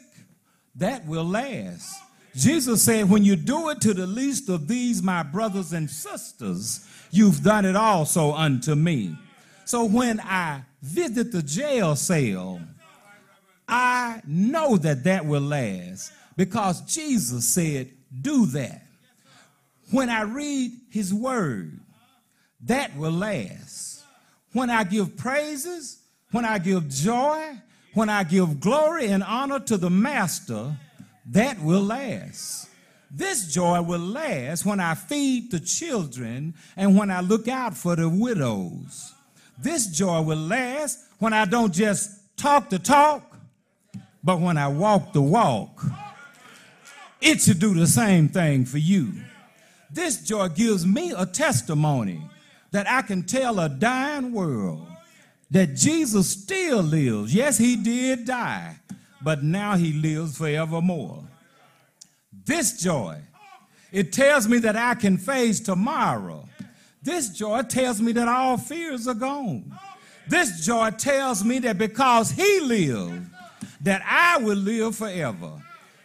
that 0.77 1.05
will 1.05 1.25
last. 1.25 2.01
Jesus 2.35 2.83
said, 2.83 3.09
When 3.09 3.25
you 3.25 3.35
do 3.35 3.69
it 3.69 3.81
to 3.81 3.93
the 3.93 4.07
least 4.07 4.49
of 4.49 4.67
these, 4.67 5.01
my 5.01 5.23
brothers 5.23 5.73
and 5.73 5.89
sisters, 5.89 6.87
you've 7.11 7.43
done 7.43 7.65
it 7.65 7.75
also 7.75 8.33
unto 8.33 8.75
me. 8.75 9.17
So 9.65 9.85
when 9.85 10.19
I 10.19 10.61
visit 10.81 11.31
the 11.31 11.41
jail 11.41 11.95
cell, 11.95 12.61
I 13.67 14.21
know 14.25 14.77
that 14.77 15.03
that 15.03 15.25
will 15.25 15.41
last 15.41 16.13
because 16.37 16.81
Jesus 16.81 17.47
said, 17.47 17.91
Do 18.21 18.45
that. 18.47 18.83
When 19.91 20.09
I 20.09 20.21
read 20.21 20.71
his 20.91 21.13
word, 21.13 21.79
that 22.65 22.95
will 22.95 23.11
last. 23.11 24.03
When 24.53 24.69
I 24.69 24.83
give 24.83 25.17
praises, 25.17 25.99
when 26.31 26.45
I 26.45 26.59
give 26.59 26.87
joy, 26.89 27.57
when 27.97 28.09
I 28.09 28.23
give 28.23 28.59
glory 28.59 29.07
and 29.07 29.23
honor 29.23 29.59
to 29.61 29.75
the 29.75 29.89
Master, 29.89 30.77
that 31.31 31.59
will 31.59 31.81
last. 31.81 32.69
This 33.09 33.51
joy 33.51 33.81
will 33.81 33.97
last 33.97 34.67
when 34.67 34.79
I 34.79 34.93
feed 34.93 35.49
the 35.49 35.59
children 35.59 36.53
and 36.75 36.95
when 36.95 37.09
I 37.09 37.21
look 37.21 37.47
out 37.47 37.75
for 37.75 37.95
the 37.95 38.07
widows. 38.07 39.15
This 39.57 39.87
joy 39.87 40.21
will 40.21 40.37
last 40.37 40.99
when 41.17 41.33
I 41.33 41.45
don't 41.45 41.73
just 41.73 42.37
talk 42.37 42.69
the 42.69 42.77
talk, 42.77 43.35
but 44.23 44.39
when 44.39 44.59
I 44.59 44.67
walk 44.67 45.13
the 45.13 45.21
walk. 45.23 45.83
It 47.19 47.41
should 47.41 47.59
do 47.59 47.73
the 47.73 47.87
same 47.87 48.29
thing 48.29 48.65
for 48.65 48.77
you. 48.77 49.11
This 49.89 50.23
joy 50.23 50.49
gives 50.49 50.85
me 50.85 51.15
a 51.17 51.25
testimony 51.25 52.21
that 52.69 52.87
I 52.87 53.01
can 53.01 53.23
tell 53.23 53.59
a 53.59 53.67
dying 53.67 54.33
world 54.33 54.87
that 55.51 55.75
Jesus 55.75 56.29
still 56.29 56.81
lives. 56.81 57.33
Yes, 57.33 57.57
he 57.57 57.75
did 57.75 58.25
die, 58.25 58.75
but 59.21 59.43
now 59.43 59.75
he 59.75 59.93
lives 59.93 60.37
forevermore. 60.37 61.23
This 62.45 62.81
joy, 62.81 63.19
it 63.91 64.11
tells 64.13 64.47
me 64.47 64.57
that 64.59 64.75
I 64.75 64.95
can 64.95 65.17
face 65.17 65.59
tomorrow. 65.59 66.47
This 67.01 67.29
joy 67.29 67.61
tells 67.63 68.01
me 68.01 68.11
that 68.13 68.27
all 68.27 68.57
fears 68.57 69.07
are 69.07 69.13
gone. 69.13 69.73
This 70.27 70.65
joy 70.65 70.91
tells 70.91 71.43
me 71.43 71.59
that 71.59 71.77
because 71.77 72.31
he 72.31 72.59
lived, 72.59 73.29
that 73.81 74.01
I 74.05 74.37
will 74.43 74.57
live 74.57 74.95
forever. 74.95 75.61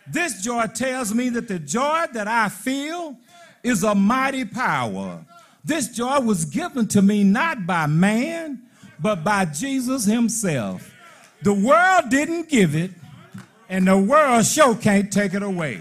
This 0.06 0.42
joy 0.42 0.66
tells 0.66 1.14
me 1.14 1.28
that 1.30 1.48
the 1.48 1.58
joy 1.58 2.06
that 2.12 2.28
I 2.28 2.48
feel 2.48 3.16
is 3.62 3.82
a 3.82 3.94
mighty 3.94 4.44
power. 4.44 5.24
This 5.64 5.88
joy 5.88 6.20
was 6.20 6.44
given 6.44 6.88
to 6.88 7.02
me 7.02 7.24
not 7.24 7.66
by 7.66 7.86
man, 7.86 8.62
but 9.02 9.24
by 9.24 9.44
Jesus 9.44 10.04
himself. 10.04 10.90
The 11.42 11.52
world 11.52 12.08
didn't 12.08 12.48
give 12.48 12.76
it, 12.76 12.92
and 13.68 13.86
the 13.86 13.98
world 13.98 14.46
sure 14.46 14.76
can't 14.76 15.12
take 15.12 15.34
it 15.34 15.42
away. 15.42 15.80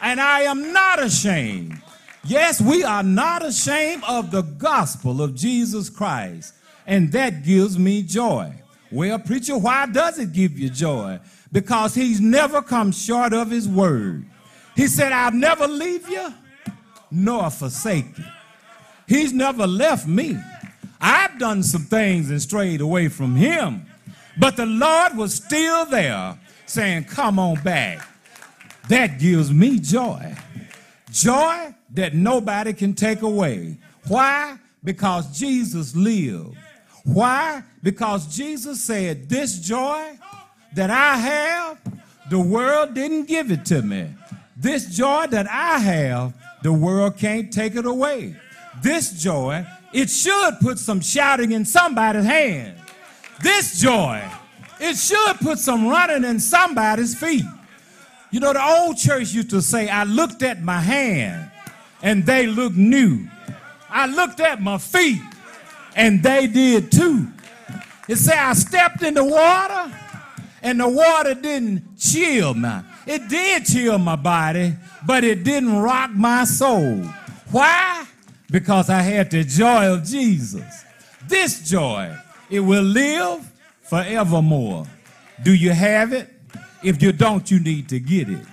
And 0.00 0.20
I 0.20 0.42
am 0.42 0.72
not 0.72 1.02
ashamed. 1.02 1.82
Yes, 2.24 2.60
we 2.60 2.84
are 2.84 3.02
not 3.02 3.44
ashamed 3.44 4.02
of 4.08 4.30
the 4.30 4.42
gospel 4.42 5.20
of 5.22 5.34
Jesus 5.34 5.90
Christ, 5.90 6.54
and 6.86 7.12
that 7.12 7.44
gives 7.44 7.78
me 7.78 8.02
joy. 8.02 8.52
Well, 8.90 9.18
preacher, 9.18 9.58
why 9.58 9.86
does 9.86 10.18
it 10.18 10.32
give 10.32 10.58
you 10.58 10.70
joy? 10.70 11.20
Because 11.52 11.94
he's 11.94 12.20
never 12.20 12.62
come 12.62 12.92
short 12.92 13.32
of 13.32 13.50
his 13.50 13.68
word. 13.68 14.24
He 14.74 14.86
said, 14.86 15.12
I'll 15.12 15.32
never 15.32 15.66
leave 15.66 16.08
you 16.08 16.32
nor 17.10 17.50
forsake 17.50 18.16
you. 18.16 18.24
He's 19.06 19.32
never 19.32 19.66
left 19.66 20.06
me. 20.06 20.38
I've 21.00 21.38
done 21.38 21.62
some 21.62 21.82
things 21.82 22.30
and 22.30 22.40
strayed 22.42 22.80
away 22.80 23.08
from 23.08 23.36
him, 23.36 23.86
but 24.38 24.56
the 24.56 24.66
Lord 24.66 25.16
was 25.16 25.34
still 25.34 25.84
there 25.86 26.38
saying, 26.66 27.04
Come 27.04 27.38
on 27.38 27.62
back. 27.62 28.06
That 28.88 29.18
gives 29.18 29.52
me 29.52 29.78
joy. 29.78 30.34
Joy 31.10 31.74
that 31.94 32.14
nobody 32.14 32.72
can 32.72 32.94
take 32.94 33.22
away. 33.22 33.78
Why? 34.06 34.58
Because 34.82 35.38
Jesus 35.38 35.94
lived. 35.94 36.56
Why? 37.04 37.62
Because 37.82 38.34
Jesus 38.34 38.82
said, 38.82 39.28
This 39.28 39.58
joy 39.58 40.18
that 40.74 40.90
I 40.90 41.16
have, 41.16 41.78
the 42.30 42.38
world 42.38 42.94
didn't 42.94 43.26
give 43.26 43.50
it 43.50 43.64
to 43.66 43.82
me. 43.82 44.08
This 44.56 44.96
joy 44.96 45.26
that 45.28 45.48
I 45.48 45.78
have, 45.78 46.34
the 46.62 46.72
world 46.72 47.16
can't 47.16 47.52
take 47.52 47.76
it 47.76 47.86
away. 47.86 48.36
This 48.82 49.22
joy, 49.22 49.64
it 49.92 50.10
should 50.10 50.58
put 50.60 50.78
some 50.78 51.00
shouting 51.00 51.52
in 51.52 51.64
somebody's 51.64 52.24
hand. 52.24 52.78
This 53.42 53.80
joy, 53.80 54.22
it 54.80 54.96
should 54.96 55.36
put 55.40 55.58
some 55.58 55.88
running 55.88 56.24
in 56.24 56.40
somebody's 56.40 57.14
feet. 57.18 57.44
You 58.30 58.40
know, 58.40 58.52
the 58.52 58.62
old 58.62 58.98
church 58.98 59.32
used 59.32 59.50
to 59.50 59.62
say, 59.62 59.88
I 59.88 60.04
looked 60.04 60.42
at 60.42 60.62
my 60.62 60.80
hand 60.80 61.50
and 62.02 62.26
they 62.26 62.46
looked 62.46 62.76
new. 62.76 63.26
I 63.88 64.06
looked 64.06 64.40
at 64.40 64.60
my 64.60 64.78
feet 64.78 65.22
and 65.96 66.22
they 66.22 66.46
did 66.46 66.92
too. 66.92 67.28
It 68.08 68.16
said, 68.16 68.38
I 68.38 68.52
stepped 68.52 69.02
in 69.02 69.14
the 69.14 69.24
water 69.24 69.94
and 70.62 70.80
the 70.80 70.88
water 70.88 71.34
didn't 71.34 71.98
chill 71.98 72.54
me. 72.54 72.80
It 73.06 73.28
did 73.28 73.64
chill 73.64 73.98
my 73.98 74.16
body, 74.16 74.74
but 75.06 75.24
it 75.24 75.44
didn't 75.44 75.78
rock 75.78 76.10
my 76.10 76.44
soul. 76.44 77.02
Why? 77.50 78.06
Because 78.50 78.88
I 78.88 79.02
had 79.02 79.30
the 79.30 79.44
joy 79.44 79.92
of 79.92 80.04
Jesus. 80.04 80.84
This 81.26 81.68
joy, 81.68 82.16
it 82.48 82.60
will 82.60 82.82
live 82.82 83.50
forevermore. 83.82 84.86
Do 85.42 85.54
you 85.54 85.72
have 85.72 86.12
it? 86.12 86.30
If 86.82 87.02
you 87.02 87.12
don't, 87.12 87.50
you 87.50 87.60
need 87.60 87.88
to 87.90 88.00
get 88.00 88.28
it. 88.28 88.46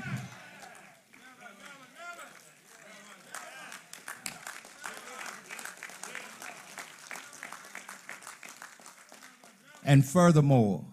And 9.86 10.04
furthermore, 10.04 10.84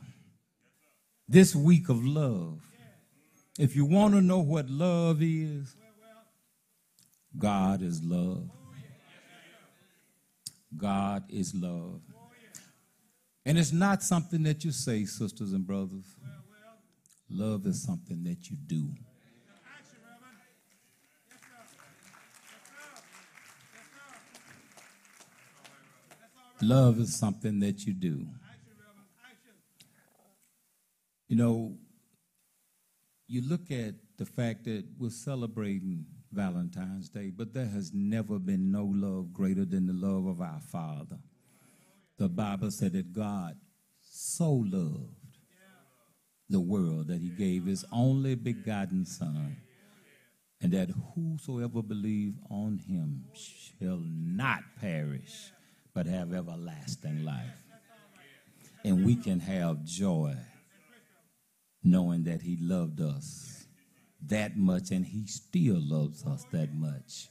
this 1.26 1.56
week 1.56 1.88
of 1.88 2.04
love, 2.04 2.60
if 3.58 3.74
you 3.74 3.86
want 3.86 4.14
to 4.14 4.20
know 4.20 4.40
what 4.40 4.68
love 4.68 5.22
is, 5.22 5.74
God 7.38 7.82
is 7.82 8.02
love. 8.04 8.50
God 10.76 11.24
is 11.28 11.54
love. 11.54 12.00
And 13.44 13.58
it's 13.58 13.72
not 13.72 14.02
something 14.02 14.42
that 14.44 14.64
you 14.64 14.72
say, 14.72 15.04
sisters 15.04 15.52
and 15.52 15.66
brothers. 15.66 16.16
Love 17.28 17.66
is 17.66 17.82
something 17.82 18.22
that 18.24 18.50
you 18.50 18.56
do. 18.66 18.90
Love 26.60 27.00
is 27.00 27.16
something 27.16 27.58
that 27.58 27.84
you 27.86 27.92
do. 27.92 28.24
You 31.26 31.36
know, 31.36 31.76
you 33.26 33.42
look 33.48 33.70
at 33.70 33.94
the 34.18 34.26
fact 34.26 34.64
that 34.64 34.84
we're 34.98 35.10
celebrating 35.10 36.04
Valentine's 36.32 37.08
Day, 37.08 37.30
but 37.30 37.52
there 37.52 37.66
has 37.66 37.92
never 37.94 38.38
been 38.38 38.70
no 38.72 38.84
love 38.84 39.32
greater 39.32 39.64
than 39.64 39.86
the 39.86 39.92
love 39.92 40.26
of 40.26 40.40
our 40.40 40.60
Father. 40.60 41.18
The 42.18 42.28
Bible 42.28 42.70
said 42.70 42.92
that 42.92 43.12
God 43.12 43.56
so 44.00 44.50
loved 44.50 45.38
the 46.48 46.60
world 46.60 47.08
that 47.08 47.20
he 47.20 47.28
gave 47.28 47.64
his 47.64 47.84
only 47.92 48.34
begotten 48.34 49.04
Son, 49.04 49.56
and 50.60 50.72
that 50.72 50.90
whosoever 51.14 51.82
believe 51.82 52.34
on 52.50 52.78
him 52.78 53.24
shall 53.34 54.00
not 54.04 54.60
perish, 54.80 55.50
but 55.94 56.06
have 56.06 56.32
everlasting 56.32 57.24
life. 57.24 57.64
And 58.84 59.04
we 59.04 59.16
can 59.16 59.40
have 59.40 59.84
joy 59.84 60.36
knowing 61.82 62.24
that 62.24 62.42
he 62.42 62.56
loved 62.60 63.00
us 63.00 63.61
that 64.26 64.56
much 64.56 64.90
and 64.90 65.04
he 65.04 65.26
still 65.26 65.78
loves 65.78 66.24
us 66.24 66.44
that 66.52 66.74
much. 66.74 67.28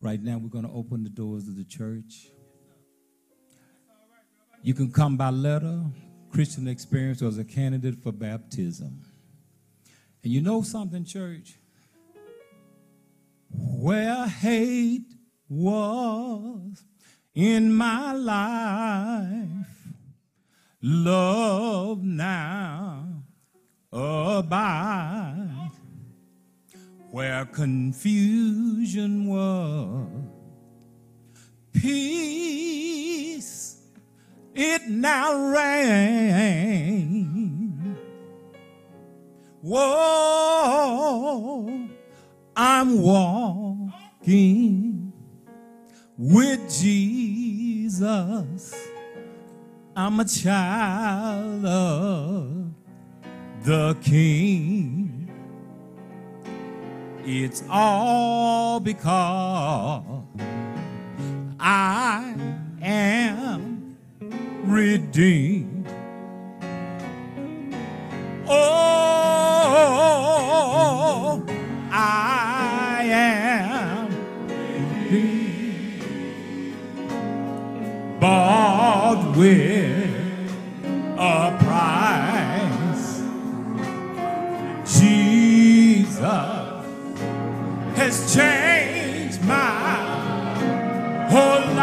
Right 0.00 0.22
now, 0.22 0.38
we're 0.38 0.48
going 0.48 0.66
to 0.66 0.72
open 0.72 1.02
the 1.02 1.10
doors 1.10 1.48
of 1.48 1.56
the 1.56 1.64
church. 1.64 2.28
You 4.62 4.74
can 4.74 4.92
come 4.92 5.16
by 5.16 5.30
letter, 5.30 5.82
Christian 6.30 6.68
experience, 6.68 7.22
or 7.22 7.28
as 7.28 7.38
a 7.38 7.44
candidate 7.44 7.96
for 8.02 8.12
baptism. 8.12 9.02
And 10.22 10.32
you 10.32 10.40
know 10.40 10.62
something, 10.62 11.04
church? 11.04 11.56
Where 13.50 14.26
hate 14.26 15.06
was 15.48 16.84
in 17.34 17.72
my 17.72 18.12
life, 18.12 19.66
love 20.82 22.02
now 22.02 23.07
abide 23.98 25.70
where 27.10 27.44
confusion 27.46 29.26
was. 29.26 30.06
Peace, 31.72 33.80
it 34.54 34.88
now 34.88 35.52
reigns. 35.52 37.18
Whoa, 39.62 39.88
I'm 42.56 43.02
walking 43.02 45.12
with 46.16 46.80
Jesus. 46.80 48.72
I'm 49.96 50.20
a 50.20 50.24
child 50.24 51.64
of 51.64 52.67
the 53.64 53.96
King. 54.02 55.30
It's 57.24 57.62
all 57.68 58.80
because 58.80 60.02
I 61.60 62.34
am 62.80 63.96
redeemed. 64.64 65.86
Oh, 68.48 68.64
I 71.90 73.02
am 73.04 74.08
redeemed. 75.10 76.02
Bought 78.20 79.36
with 79.36 80.52
a 81.18 81.56
price. 81.58 82.27
Jesus 86.18 86.34
has 87.94 88.34
changed 88.34 89.40
my 89.44 91.28
whole 91.30 91.74
life. 91.76 91.77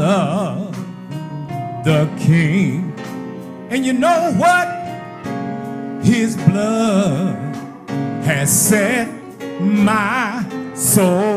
Of 0.00 0.74
the 1.84 2.08
King. 2.18 2.92
And 3.70 3.84
you 3.84 3.92
know 3.92 4.32
what? 4.36 4.68
His 6.04 6.36
blood 6.36 7.36
has 8.24 8.50
set 8.50 9.08
my 9.60 10.44
soul 10.74 11.27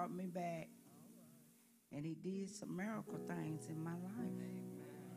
brought 0.00 0.16
me 0.16 0.26
back 0.26 0.66
and 1.92 2.06
He 2.06 2.14
did 2.14 2.48
some 2.48 2.74
miracle 2.74 3.18
things 3.28 3.66
in 3.68 3.82
my 3.84 3.92
life. 3.92 4.32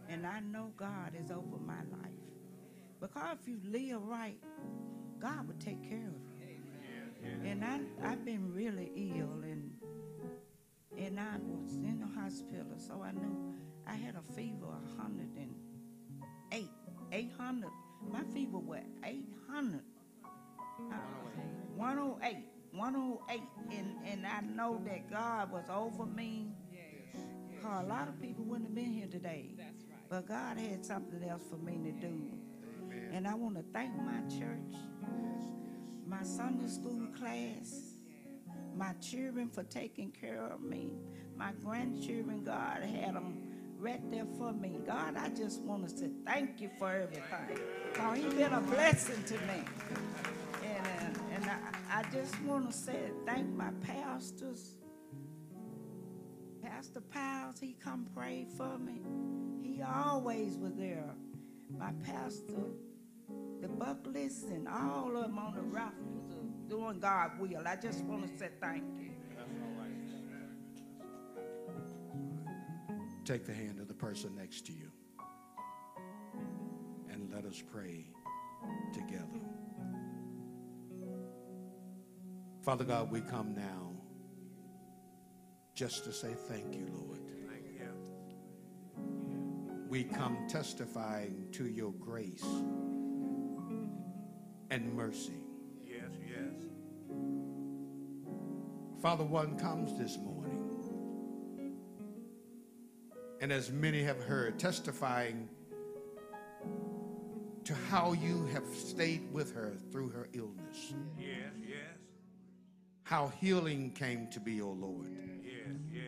And 0.10 0.28
I 0.28 0.42
know 0.42 0.74
God 0.76 1.14
is 1.18 1.32
over 1.32 1.58
my 1.66 1.80
life. 1.90 2.12
Because 3.00 3.38
if 3.40 3.48
you 3.48 3.60
live 3.64 4.02
right, 4.04 4.38
God 5.22 5.48
will 5.48 5.56
take 5.56 5.82
care 5.90 6.10
of 6.10 6.20
you. 6.38 7.50
And 7.50 7.64
I, 7.64 7.80
I've 8.04 8.26
been 8.26 8.54
really 8.54 8.92
ill 8.96 9.42
and 9.44 9.72
and 10.98 11.20
I 11.20 11.38
was 11.42 11.76
in 11.76 12.00
the 12.00 12.20
hospital, 12.22 12.78
so 12.78 13.02
I 13.02 13.14
knew 13.14 13.56
I 13.88 13.96
had 13.96 14.16
a 14.16 14.34
fever 14.34 14.66
of 14.66 14.84
108, 14.98 16.70
800. 17.12 17.70
My 18.12 18.24
fever 18.32 18.60
was 18.60 18.84
800. 19.04 19.82
Uh, 20.92 20.96
108, 21.76 22.53
108. 22.74 23.41
And, 23.72 23.95
and 24.06 24.26
I 24.26 24.41
know 24.41 24.82
that 24.86 25.10
God 25.10 25.52
was 25.52 25.66
over 25.70 26.06
me. 26.06 26.48
Because 27.52 27.84
a 27.84 27.88
lot 27.88 28.08
of 28.08 28.22
people 28.22 28.44
wouldn't 28.44 28.70
have 28.70 28.76
been 28.76 28.91
here 28.91 29.08
today. 29.08 29.52
But 30.10 30.28
God 30.28 30.58
had 30.58 30.86
something 30.86 31.24
else 31.28 31.44
for 31.50 31.58
me 31.58 31.80
to 31.84 31.91
do. 31.91 32.30
And 33.12 33.28
I 33.28 33.36
want 33.36 33.56
to 33.56 33.64
thank 33.74 33.95
my 33.95 34.22
church, 34.40 34.80
my 36.08 36.24
Sunday 36.24 36.68
school 36.68 37.08
class, 37.18 37.94
my 38.76 38.94
children 38.94 39.50
for 39.50 39.64
taking 39.64 40.12
care 40.12 40.45
of 40.52 40.62
me, 40.62 40.91
my 41.38 41.52
grandchildren, 41.64 42.44
God 42.44 42.84
had 42.84 43.16
them 43.16 43.38
right 43.78 44.02
there 44.12 44.26
for 44.38 44.54
me. 44.54 44.80
God, 44.86 45.16
I 45.18 45.30
just 45.30 45.62
want 45.62 45.88
to 45.88 45.98
say 45.98 46.10
thank 46.26 46.62
you 46.62 46.70
for 46.80 46.90
everything. 46.90 47.60
God, 47.94 48.18
He's 48.18 48.34
been 48.34 48.54
a 48.54 48.62
blessing 48.62 49.24
to 49.26 49.34
me. 49.34 49.64
And, 50.64 51.18
uh, 51.18 51.20
and 51.36 51.45
I, 51.45 51.58
I 51.95 52.02
just 52.11 52.41
want 52.41 52.72
to 52.72 52.76
say 52.76 53.11
thank 53.24 53.48
my 53.56 53.70
pastors. 53.82 54.74
Pastor 56.60 57.02
Piles, 57.02 57.60
he 57.60 57.76
come 57.80 58.07
pray 58.15 58.48
for 58.57 58.80
me. 58.80 59.03
He 59.61 59.84
always 59.84 60.57
was 60.57 60.74
there. 60.74 61.14
My 61.78 61.91
pastor, 62.03 62.65
the 63.61 63.68
Buckleys, 63.68 64.44
and 64.45 64.68
all 64.68 65.15
of 65.15 65.22
them 65.22 65.38
on 65.38 65.53
the 65.53 65.61
rafters 65.61 66.32
of 66.32 66.40
uh, 66.40 66.68
doing 66.68 66.99
God 66.99 67.40
will. 67.40 67.61
I 67.68 67.76
just 67.76 68.03
want 68.06 68.24
to 68.24 68.40
say 68.40 68.49
thank 68.60 68.84
you. 68.99 69.11
Take 73.24 73.45
the 73.45 73.53
hand 73.53 73.80
of 73.80 73.88
the 73.88 73.94
person 73.94 74.36
next 74.36 74.65
to 74.65 74.74
you 74.74 74.91
and 77.11 77.32
let 77.32 77.45
us 77.45 77.61
pray 77.72 78.07
together. 78.91 79.62
Father 82.64 82.85
God, 82.85 83.11
we 83.11 83.19
come 83.19 83.53
now 83.53 83.91
just 85.76 86.06
to 86.06 86.14
say 86.14 86.34
thank 86.48 86.73
you, 86.73 86.88
Lord. 86.94 87.19
Thank 87.49 87.65
you. 87.77 87.90
We 89.90 90.06
come 90.06 90.48
testifying 90.48 91.49
to 91.52 91.68
your 91.68 91.91
grace 91.91 92.45
and 94.72 94.94
mercy. 94.94 95.34
Yes, 95.85 96.11
yes. 96.26 96.64
Father, 99.02 99.26
one 99.26 99.60
comes 99.60 99.99
this 99.99 100.18
morning. 100.18 100.61
And 103.41 103.52
as 103.52 103.72
many 103.72 104.02
have 104.03 104.23
heard, 104.23 104.57
testifying 104.57 105.49
to 107.65 107.76
how 107.90 108.14
you 108.14 108.45
have 108.53 108.65
stayed 108.73 109.34
with 109.34 109.53
her 109.53 109.73
through 109.91 110.10
her 110.11 110.30
illness. 110.31 110.94
Yes, 111.19 111.52
yes. 111.60 111.99
How 113.04 113.32
healing 113.40 113.92
came 113.92 114.28
to 114.32 114.40
be, 114.40 114.62
O 114.62 114.70
Lord. 114.70 115.08
Yes, 115.44 115.76
yes. 115.92 116.04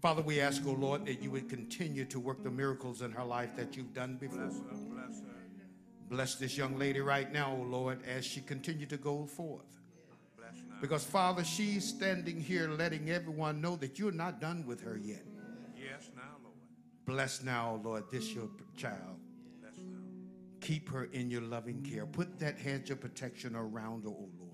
Father, 0.00 0.22
we 0.22 0.40
ask, 0.40 0.66
O 0.66 0.72
Lord, 0.72 1.06
that 1.06 1.22
you 1.22 1.30
would 1.30 1.48
continue 1.48 2.04
to 2.06 2.20
work 2.20 2.42
the 2.42 2.50
miracles 2.50 3.02
in 3.02 3.10
her 3.12 3.24
life 3.24 3.54
that 3.56 3.76
you've 3.76 3.94
done 3.94 4.16
before. 4.16 4.38
Bless 4.38 4.58
her, 4.58 4.76
bless 4.92 5.20
her. 5.20 5.26
Bless 6.10 6.34
this 6.36 6.56
young 6.56 6.78
lady 6.78 7.00
right 7.00 7.32
now, 7.32 7.56
O 7.58 7.62
Lord, 7.62 8.00
as 8.06 8.24
she 8.24 8.40
continue 8.40 8.86
to 8.86 8.96
go 8.96 9.26
forth. 9.26 9.62
Because, 10.80 11.04
Father, 11.04 11.44
she's 11.44 11.88
standing 11.88 12.40
here 12.40 12.68
letting 12.68 13.10
everyone 13.10 13.60
know 13.60 13.76
that 13.76 13.98
you're 13.98 14.12
not 14.12 14.40
done 14.40 14.66
with 14.66 14.82
her 14.82 14.98
yet. 15.02 15.22
Yes, 15.74 16.10
now, 16.14 16.22
Lord. 16.42 16.54
Bless 17.06 17.42
now, 17.42 17.80
O 17.82 17.88
Lord, 17.88 18.04
this 18.10 18.34
your 18.34 18.50
child. 18.76 19.18
Bless 19.62 19.78
now. 19.78 19.98
Keep 20.60 20.90
her 20.90 21.04
in 21.04 21.30
your 21.30 21.40
loving 21.40 21.82
care. 21.82 22.04
Put 22.04 22.38
that 22.40 22.58
hedge 22.58 22.90
of 22.90 23.00
protection 23.00 23.56
around 23.56 24.04
her, 24.04 24.10
O 24.10 24.28
Lord. 24.38 24.53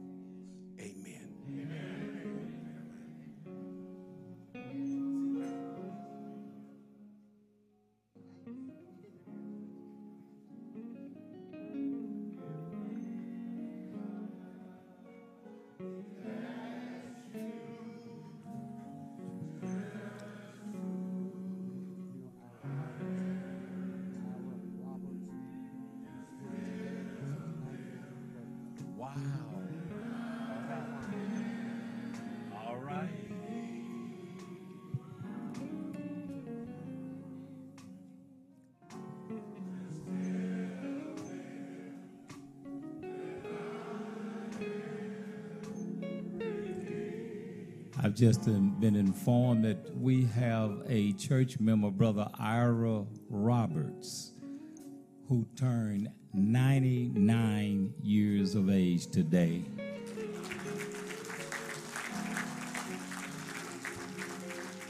Just 48.21 48.45
been 48.45 48.95
informed 48.95 49.65
that 49.65 49.97
we 49.97 50.25
have 50.25 50.83
a 50.87 51.11
church 51.13 51.59
member, 51.59 51.89
Brother 51.89 52.29
Ira 52.37 53.03
Roberts, 53.27 54.33
who 55.27 55.47
turned 55.55 56.07
99 56.31 57.95
years 58.03 58.53
of 58.53 58.69
age 58.69 59.07
today. 59.07 59.65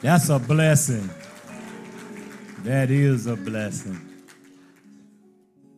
That's 0.01 0.27
a 0.27 0.37
blessing. 0.37 1.09
That 2.63 2.91
is 2.91 3.27
a 3.27 3.37
blessing. 3.37 4.25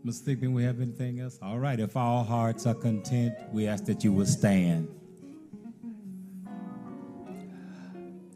Mr. 0.03 0.23
Thigpen, 0.23 0.53
we 0.53 0.63
have 0.63 0.81
anything 0.81 1.19
else? 1.19 1.37
All 1.39 1.59
right, 1.59 1.79
if 1.79 1.95
all 1.95 2.23
hearts 2.23 2.65
are 2.65 2.73
content, 2.73 3.35
we 3.51 3.67
ask 3.67 3.85
that 3.85 4.03
you 4.03 4.11
will 4.11 4.25
stand. 4.25 4.87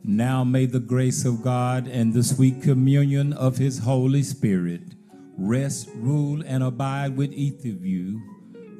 Now 0.09 0.45
may 0.45 0.65
the 0.65 0.79
grace 0.79 1.25
of 1.25 1.43
God 1.43 1.85
and 1.85 2.13
the 2.13 2.23
sweet 2.23 2.61
communion 2.61 3.33
of 3.33 3.57
his 3.57 3.79
Holy 3.79 4.23
Spirit 4.23 4.95
rest, 5.37 5.89
rule, 5.95 6.41
and 6.45 6.63
abide 6.63 7.17
with 7.17 7.33
each 7.33 7.59
of 7.65 7.85
you, 7.85 8.21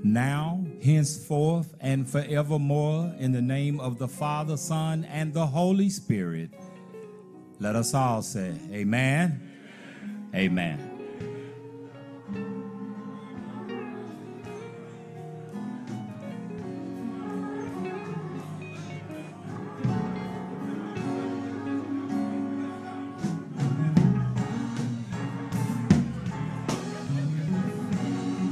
now, 0.03 0.65
henceforth, 0.81 1.75
and 1.81 2.09
forevermore, 2.09 3.13
in 3.19 3.33
the 3.33 3.41
name 3.41 3.81
of 3.81 3.99
the 3.99 4.07
Father, 4.07 4.55
Son, 4.55 5.03
and 5.03 5.33
the 5.33 5.45
Holy 5.45 5.89
Spirit. 5.89 6.51
Let 7.59 7.75
us 7.75 7.93
all 7.93 8.21
say, 8.21 8.55
Amen. 8.71 9.51
Amen. 10.33 10.86